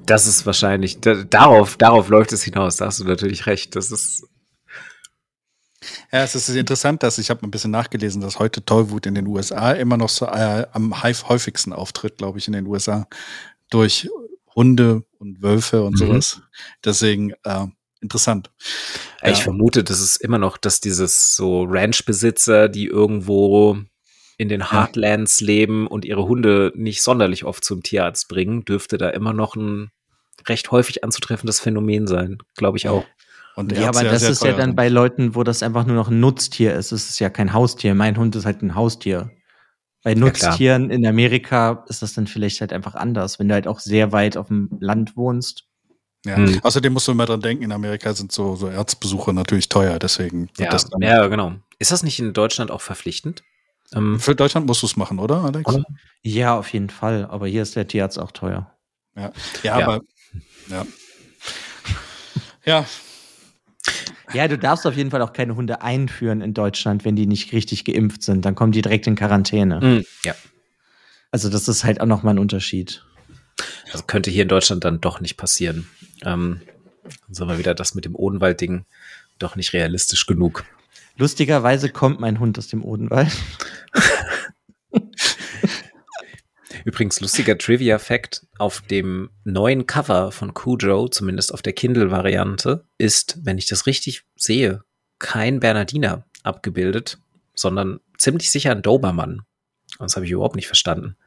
[0.06, 3.76] Das ist wahrscheinlich, darauf, darauf läuft es hinaus, da hast du natürlich recht.
[3.76, 4.26] Das ist
[6.12, 9.28] ja, es ist interessant, dass ich habe ein bisschen nachgelesen, dass heute Tollwut in den
[9.28, 13.08] USA immer noch so äh, am häufigsten auftritt, glaube ich, in den USA
[13.70, 14.10] durch
[14.56, 15.98] Hunde und Wölfe und mhm.
[15.98, 16.42] sowas.
[16.84, 17.68] Deswegen äh,
[18.02, 18.50] interessant.
[19.24, 19.44] Ich ja.
[19.44, 23.78] vermute, das ist immer noch, dass dieses so Ranchbesitzer, die irgendwo
[24.38, 25.48] in den Heartlands ja.
[25.48, 29.92] leben und ihre Hunde nicht sonderlich oft zum Tierarzt bringen, dürfte da immer noch ein
[30.48, 33.06] recht häufig anzutreffendes Phänomen sein, glaube ich auch.
[33.58, 36.20] Und ja, aber das ist ja dann bei Leuten, wo das einfach nur noch ein
[36.20, 36.91] Nutztier ist.
[36.91, 37.95] Es ist ja kein Haustier.
[37.95, 39.32] Mein Hund ist halt ein Haustier.
[40.03, 43.68] Bei Nutztieren ja, in Amerika ist das dann vielleicht halt einfach anders, wenn du halt
[43.68, 45.64] auch sehr weit auf dem Land wohnst.
[46.24, 46.60] Ja, hm.
[46.62, 50.49] außerdem musst du immer dran denken, in Amerika sind so, so Erzbesuche natürlich teuer, deswegen
[50.60, 51.53] ja, das dann Ja, genau.
[51.80, 53.43] Ist das nicht in Deutschland auch verpflichtend?
[53.95, 55.68] Ähm, Für Deutschland musst du es machen, oder, Alex?
[55.68, 55.84] Oder?
[56.22, 57.26] Ja, auf jeden Fall.
[57.26, 58.72] Aber hier ist der Tierarzt auch teuer.
[59.16, 59.32] Ja,
[59.64, 59.88] ja, ja.
[59.88, 60.01] aber
[60.70, 60.86] ja.
[62.66, 62.86] Ja,
[64.34, 67.54] ja, du darfst auf jeden Fall auch keine Hunde einführen in Deutschland, wenn die nicht
[67.54, 68.46] richtig geimpft sind.
[68.46, 69.80] Dann kommen die direkt in Quarantäne.
[69.82, 70.36] Mhm, ja.
[71.32, 73.04] Also das ist halt auch nochmal ein Unterschied.
[73.92, 75.88] Also könnte hier in Deutschland dann doch nicht passieren.
[76.24, 76.62] Ähm,
[77.04, 78.86] dann sind wir wieder das mit dem Odenwald-Ding
[79.40, 80.66] doch nicht realistisch genug.
[81.18, 83.32] Lustigerweise kommt mein Hund aus dem Odenwald.
[86.88, 93.58] Übrigens, lustiger Trivia-Fact: Auf dem neuen Cover von Cujo, zumindest auf der Kindle-Variante, ist, wenn
[93.58, 94.84] ich das richtig sehe,
[95.20, 97.18] kein Bernardiner abgebildet,
[97.53, 99.41] sondern ziemlich sicher ein Dobermann.
[99.99, 101.18] Das habe ich überhaupt nicht verstanden.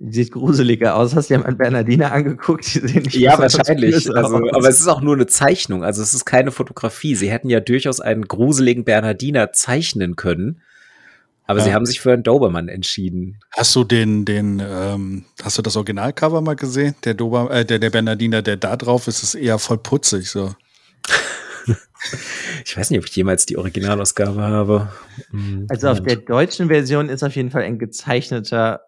[0.00, 1.14] Sieht gruseliger aus.
[1.14, 2.74] Hast du ja mal Bernardiner angeguckt?
[2.74, 4.12] Die sehen nicht ja, wahrscheinlich.
[4.12, 5.84] Also, aber es ist auch nur eine Zeichnung.
[5.84, 7.14] Also es ist keine Fotografie.
[7.14, 10.60] Sie hätten ja durchaus einen gruseligen Bernardiner zeichnen können
[11.46, 11.64] Aber ja.
[11.66, 13.38] sie haben sich für einen Dobermann entschieden.
[13.50, 16.94] Hast du den, den, ähm, hast du das Originalcover mal gesehen?
[17.04, 20.54] Der Dober, äh, der, der Bernardiner, der da drauf ist, ist eher voll putzig, so.
[22.64, 24.90] ich weiß nicht, ob ich jemals die Originalausgabe habe.
[25.30, 28.80] Hm, also auf der deutschen Version ist auf jeden Fall ein gezeichneter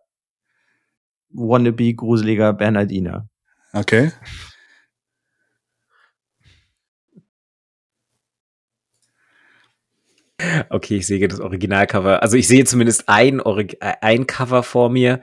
[1.31, 3.29] wannabe gruseliger Bernardiner.
[3.75, 4.13] Okay.
[10.69, 12.23] Okay, ich sehe das Originalcover.
[12.23, 15.23] Also ich sehe zumindest ein, Orig äh, ein Cover vor mir,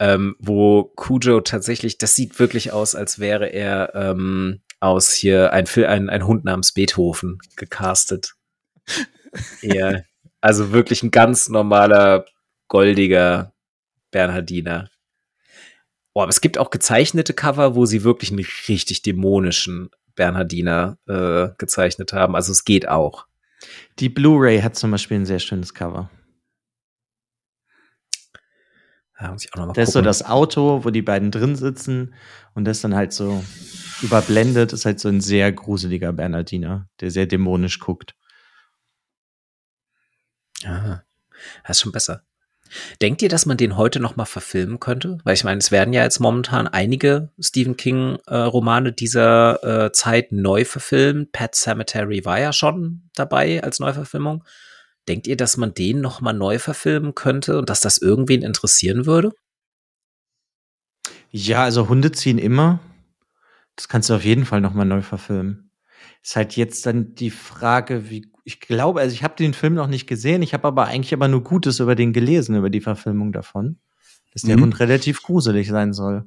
[0.00, 5.66] ähm, wo Cujo tatsächlich, das sieht wirklich aus, als wäre er ähm, aus hier ein,
[5.68, 8.34] ein, ein Hund namens Beethoven gecastet.
[9.62, 10.00] ja,
[10.40, 12.26] also wirklich ein ganz normaler,
[12.68, 13.54] goldiger
[14.10, 14.90] Bernhardiner.
[16.12, 21.48] Oh, aber es gibt auch gezeichnete Cover, wo sie wirklich einen richtig dämonischen Bernhardiner äh,
[21.58, 22.36] gezeichnet haben.
[22.36, 23.26] Also es geht auch.
[23.98, 26.10] Die Blu-ray hat zum Beispiel ein sehr schönes Cover.
[29.20, 29.88] Ja, muss ich auch noch mal das gucken.
[29.88, 32.14] ist so das Auto, wo die beiden drin sitzen
[32.54, 33.44] und das dann halt so
[34.02, 38.16] überblendet, ist halt so ein sehr gruseliger Bernardiner, der sehr dämonisch guckt.
[40.62, 41.04] Ja,
[41.66, 42.24] das ist schon besser.
[43.02, 45.18] Denkt ihr, dass man den heute noch mal verfilmen könnte?
[45.24, 49.92] Weil ich meine, es werden ja jetzt momentan einige Stephen King äh, Romane dieser äh,
[49.92, 51.32] Zeit neu verfilmt.
[51.32, 54.44] Pet Cemetery war ja schon dabei als Neuverfilmung.
[55.08, 59.06] Denkt ihr, dass man den noch mal neu verfilmen könnte und dass das irgendwen interessieren
[59.06, 59.32] würde?
[61.30, 62.80] Ja, also Hunde ziehen immer.
[63.76, 65.70] Das kannst du auf jeden Fall noch mal neu verfilmen.
[66.22, 69.86] Ist halt jetzt dann die Frage, wie ich glaube, also ich habe den Film noch
[69.86, 73.32] nicht gesehen, ich habe aber eigentlich aber nur Gutes über den gelesen, über die Verfilmung
[73.32, 73.78] davon.
[74.32, 74.62] Dass der mhm.
[74.62, 76.26] Hund relativ gruselig sein soll.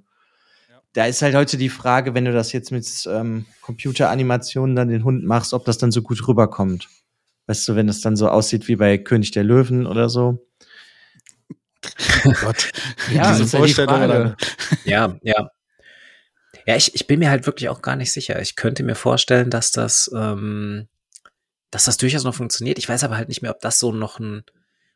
[0.70, 0.82] Ja.
[0.94, 5.04] Da ist halt heute die Frage, wenn du das jetzt mit ähm, Computeranimationen dann den
[5.04, 6.88] Hund machst, ob das dann so gut rüberkommt.
[7.48, 10.48] Weißt du, wenn es dann so aussieht wie bei König der Löwen oder so.
[12.26, 12.72] Oh Gott.
[13.14, 14.36] ja, diese Vorstellung.
[14.86, 15.50] Ja, ja.
[16.66, 18.42] Ja, ich, ich bin mir halt wirklich auch gar nicht sicher.
[18.42, 20.88] Ich könnte mir vorstellen, dass das ähm,
[21.72, 22.78] dass das durchaus noch funktioniert.
[22.78, 24.44] Ich weiß aber halt nicht mehr, ob das so noch ein,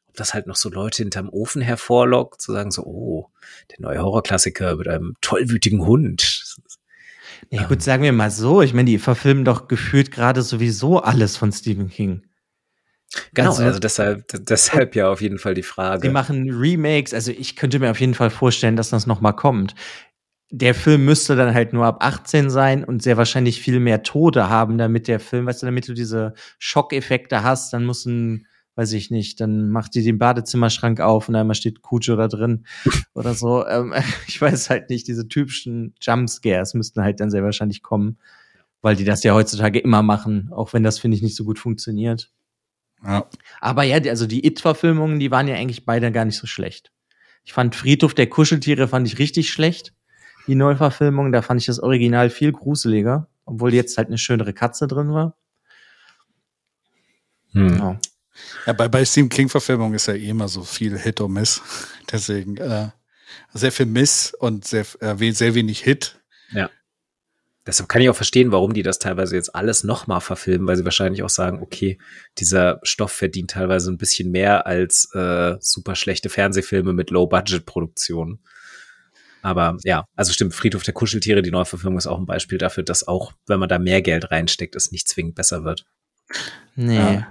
[0.07, 3.29] ob das halt noch so Leute hinterm Ofen hervorlockt, zu sagen so, oh,
[3.71, 6.57] der neue Horrorklassiker mit einem tollwütigen Hund.
[7.49, 7.81] Ja gut, ähm.
[7.81, 11.89] sagen wir mal so, ich meine, die verfilmen doch gefühlt gerade sowieso alles von Stephen
[11.89, 12.23] King.
[13.33, 16.07] Genau, also, also deshalb, deshalb ja auf jeden Fall die Frage.
[16.07, 19.33] Die machen Remakes, also ich könnte mir auf jeden Fall vorstellen, dass das noch mal
[19.33, 19.75] kommt
[20.51, 24.49] der Film müsste dann halt nur ab 18 sein und sehr wahrscheinlich viel mehr Tode
[24.49, 28.91] haben, damit der Film, weißt du, damit du diese Schockeffekte hast, dann muss ein, weiß
[28.91, 32.65] ich nicht, dann macht die den Badezimmerschrank auf und einmal steht Kujo da drin
[33.13, 33.65] oder so.
[33.65, 33.93] Ähm,
[34.27, 38.17] ich weiß halt nicht, diese typischen Jumpscares müssten halt dann sehr wahrscheinlich kommen,
[38.81, 41.59] weil die das ja heutzutage immer machen, auch wenn das, finde ich, nicht so gut
[41.59, 42.29] funktioniert.
[43.05, 43.25] Ja.
[43.61, 46.91] Aber ja, also die It-Verfilmungen, die waren ja eigentlich beide gar nicht so schlecht.
[47.45, 49.93] Ich fand Friedhof der Kuscheltiere fand ich richtig schlecht
[50.47, 51.31] die Neuverfilmung.
[51.31, 55.37] Da fand ich das Original viel gruseliger, obwohl jetzt halt eine schönere Katze drin war.
[57.53, 57.77] Hm.
[57.77, 57.99] Ja.
[58.65, 61.61] ja, bei, bei Stephen King-Verfilmungen ist ja eh immer so viel Hit und Miss.
[62.11, 62.89] Deswegen äh,
[63.53, 66.19] sehr viel Miss und sehr, äh, sehr wenig Hit.
[66.51, 66.69] Ja.
[67.67, 70.85] Deshalb kann ich auch verstehen, warum die das teilweise jetzt alles nochmal verfilmen, weil sie
[70.85, 71.99] wahrscheinlich auch sagen, okay,
[72.39, 78.39] dieser Stoff verdient teilweise ein bisschen mehr als äh, super schlechte Fernsehfilme mit Low-Budget-Produktionen.
[79.41, 83.07] Aber ja, also stimmt, Friedhof der Kuscheltiere, die Neuverfilmung ist auch ein Beispiel dafür, dass
[83.07, 85.85] auch, wenn man da mehr Geld reinsteckt, es nicht zwingend besser wird.
[86.75, 86.95] Nee.
[86.95, 87.27] Ja.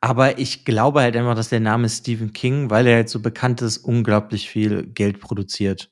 [0.00, 3.62] Aber ich glaube halt einfach, dass der Name Stephen King, weil er halt so bekannt
[3.62, 5.90] ist, unglaublich viel Geld produziert.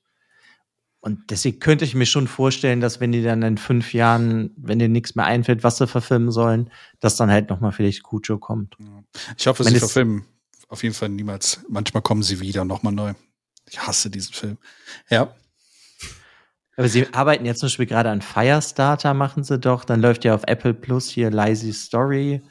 [1.00, 4.78] Und deswegen könnte ich mir schon vorstellen, dass wenn die dann in fünf Jahren, wenn
[4.78, 6.70] dir nichts mehr einfällt, was sie verfilmen sollen,
[7.00, 8.76] dass dann halt nochmal vielleicht Cujo kommt.
[9.36, 10.24] Ich hoffe, sie verfilmen
[10.68, 11.60] auf jeden Fall niemals.
[11.68, 13.14] Manchmal kommen sie wieder nochmal neu.
[13.68, 14.58] Ich hasse diesen Film.
[15.10, 15.34] Ja.
[16.76, 19.84] Aber sie arbeiten jetzt zum Beispiel gerade an Firestarter, machen sie doch.
[19.84, 22.42] Dann läuft ja auf Apple Plus hier Lazy Story,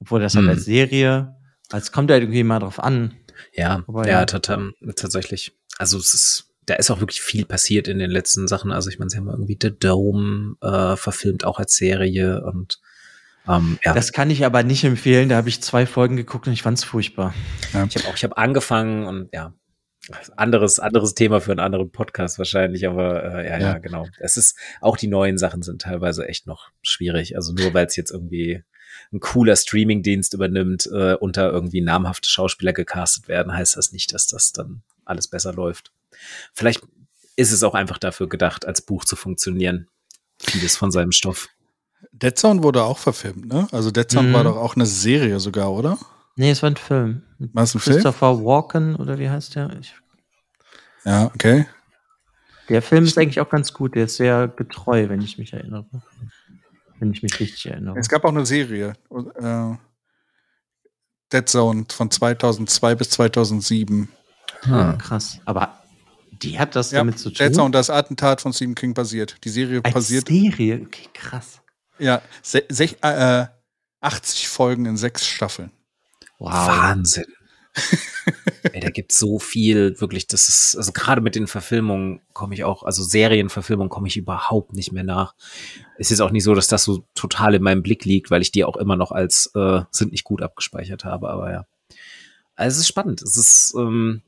[0.00, 0.50] obwohl das halt hm.
[0.50, 1.36] als Serie.
[1.72, 3.14] Es kommt halt irgendwie mal drauf an.
[3.52, 4.26] Ja, Aber, ja, ja.
[4.26, 5.56] tatsächlich.
[5.78, 8.72] Also es ist, da ist auch wirklich viel passiert in den letzten Sachen.
[8.72, 12.80] Also ich meine, sie haben irgendwie The Dome äh, verfilmt, auch als Serie und
[13.46, 13.92] ähm, ja.
[13.92, 15.28] Das kann ich aber nicht empfehlen.
[15.28, 17.34] Da habe ich zwei Folgen geguckt und ich fand es furchtbar.
[17.72, 17.84] Ja.
[17.84, 19.52] Ich habe auch, ich habe angefangen und ja,
[20.36, 24.06] anderes, anderes Thema für einen anderen Podcast wahrscheinlich, aber äh, ja, ja, ja, genau.
[24.18, 27.36] Es ist, auch die neuen Sachen sind teilweise echt noch schwierig.
[27.36, 28.62] Also nur weil es jetzt irgendwie
[29.12, 34.26] ein cooler Streamingdienst übernimmt äh, da irgendwie namhafte Schauspieler gecastet werden, heißt das nicht, dass
[34.26, 35.92] das dann alles besser läuft.
[36.52, 36.82] Vielleicht
[37.36, 39.88] ist es auch einfach dafür gedacht, als Buch zu funktionieren.
[40.38, 41.48] Vieles von seinem Stoff.
[42.12, 43.66] Dead Zone wurde auch verfilmt, ne?
[43.72, 44.32] Also Dead Zone mhm.
[44.32, 45.98] war doch auch eine Serie sogar, oder?
[46.36, 47.22] Nee, es war ein Film.
[47.38, 48.44] Was ein Christopher Film?
[48.44, 49.70] Walken oder wie heißt der?
[49.80, 49.94] Ich
[51.04, 51.66] ja, okay.
[52.68, 53.94] Der Film ist eigentlich auch ganz gut.
[53.94, 55.86] Der ist sehr getreu, wenn ich mich erinnere.
[56.98, 57.98] Wenn ich mich richtig erinnere.
[57.98, 58.94] Es gab auch eine Serie.
[59.10, 59.76] Äh,
[61.32, 64.08] Dead Zone von 2002 bis 2007.
[64.62, 64.98] Hm.
[64.98, 65.40] Krass.
[65.44, 65.78] Aber
[66.32, 67.46] die hat das ja, damit zu tun?
[67.46, 69.36] Dead Zone, das Attentat von Stephen King basiert.
[69.44, 70.28] Die Serie Als basiert.
[70.28, 70.80] Serie?
[70.86, 71.60] Okay, krass.
[71.98, 72.22] Ja,
[73.02, 73.46] äh,
[74.00, 75.70] 80 Folgen in sechs Staffeln.
[76.38, 76.52] Wow.
[76.52, 77.26] Wahnsinn.
[78.72, 82.64] Ey, da gibt so viel, wirklich, das ist, also gerade mit den Verfilmungen komme ich
[82.64, 85.34] auch, also Serienverfilmungen komme ich überhaupt nicht mehr nach.
[85.98, 88.52] Es ist auch nicht so, dass das so total in meinem Blick liegt, weil ich
[88.52, 91.66] die auch immer noch als äh, sind nicht gut abgespeichert habe, aber ja.
[92.56, 93.22] Also es ist spannend.
[93.22, 94.22] Es ist, ähm,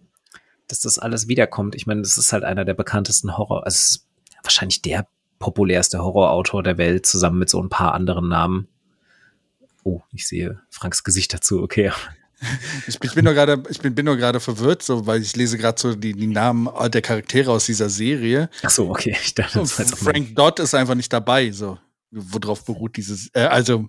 [0.68, 1.76] dass das alles wiederkommt.
[1.76, 4.06] Ich meine, das ist halt einer der bekanntesten Horror, also es ist
[4.42, 5.06] wahrscheinlich der
[5.38, 8.68] populärste Horrorautor der Welt, zusammen mit so ein paar anderen Namen.
[9.86, 11.92] Oh, ich sehe Franks Gesicht dazu, okay.
[12.86, 15.56] Ich, ich bin nur gerade, ich bin, bin nur gerade verwirrt, so, weil ich lese
[15.56, 18.50] gerade so die, die Namen der Charaktere aus dieser Serie.
[18.62, 19.16] Ach so, okay.
[19.22, 21.78] Ich dachte, das Frank Dodd ist einfach nicht dabei, so.
[22.10, 23.88] Worauf beruht dieses, äh, also,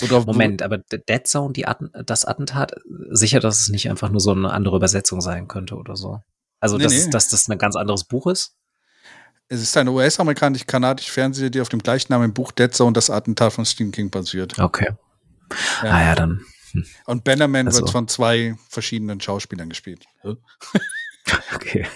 [0.00, 2.72] Moment, aber Dead Zone, die Atten, das Attentat,
[3.10, 6.20] sicher, dass es nicht einfach nur so eine andere Übersetzung sein könnte oder so.
[6.60, 7.10] Also, nee, dass, nee.
[7.10, 8.54] dass das ein ganz anderes Buch ist?
[9.48, 13.64] Es ist eine US-amerikanisch-kanadische Fernsehserie, die auf dem gleichnamigen Buch Dead Zone, das Attentat von
[13.64, 14.56] Stephen King basiert.
[14.60, 14.92] Okay.
[15.82, 15.90] Ja.
[15.90, 16.44] Ah ja, dann
[17.06, 17.80] und Bannerman also.
[17.80, 20.04] wird von zwei verschiedenen Schauspielern gespielt.
[21.54, 21.86] okay.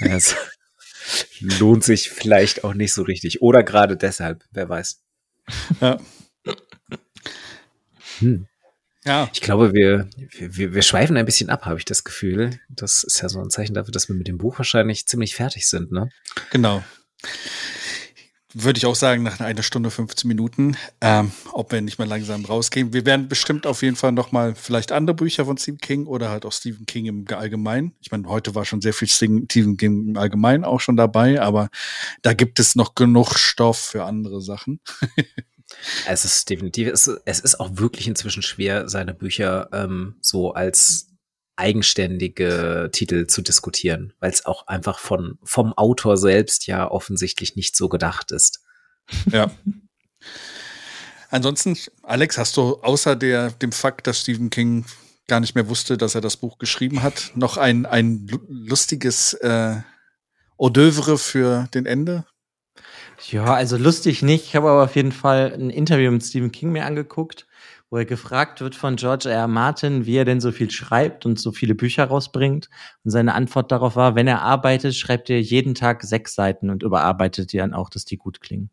[0.00, 0.34] Also,
[1.40, 3.42] lohnt sich vielleicht auch nicht so richtig.
[3.42, 5.02] Oder gerade deshalb, wer weiß.
[5.80, 5.98] Ja.
[8.18, 8.46] Hm.
[9.04, 9.30] Ja.
[9.32, 10.08] Ich glaube, wir,
[10.38, 12.58] wir, wir schweifen ein bisschen ab, habe ich das Gefühl.
[12.68, 15.68] Das ist ja so ein Zeichen dafür, dass wir mit dem Buch wahrscheinlich ziemlich fertig
[15.68, 16.10] sind, ne?
[16.50, 16.82] Genau
[18.58, 22.44] würde ich auch sagen, nach einer Stunde 15 Minuten, ähm, ob wir nicht mal langsam
[22.44, 22.94] rausgehen.
[22.94, 26.30] Wir werden bestimmt auf jeden Fall noch mal vielleicht andere Bücher von Stephen King oder
[26.30, 27.92] halt auch Stephen King im Allgemeinen.
[28.00, 29.46] Ich meine, heute war schon sehr viel Stephen
[29.76, 31.68] King im Allgemeinen auch schon dabei, aber
[32.22, 34.80] da gibt es noch genug Stoff für andere Sachen.
[36.08, 41.08] es ist definitiv, es ist auch wirklich inzwischen schwer, seine Bücher ähm, so als
[41.56, 47.76] eigenständige Titel zu diskutieren, weil es auch einfach von, vom Autor selbst ja offensichtlich nicht
[47.76, 48.62] so gedacht ist.
[49.30, 49.50] Ja.
[51.30, 54.84] Ansonsten, Alex, hast du außer der, dem Fakt, dass Stephen King
[55.28, 59.76] gar nicht mehr wusste, dass er das Buch geschrieben hat, noch ein, ein lustiges äh,
[60.58, 62.24] Hors d'oeuvre für den Ende?
[63.30, 64.44] Ja, also lustig nicht.
[64.46, 67.46] Ich habe aber auf jeden Fall ein Interview mit Stephen King mir angeguckt
[67.90, 69.36] wo er gefragt wird von George R.
[69.40, 69.48] R.
[69.48, 72.68] Martin, wie er denn so viel schreibt und so viele Bücher rausbringt.
[73.04, 76.82] Und seine Antwort darauf war, wenn er arbeitet, schreibt er jeden Tag sechs Seiten und
[76.82, 78.70] überarbeitet die dann auch, dass die gut klingen.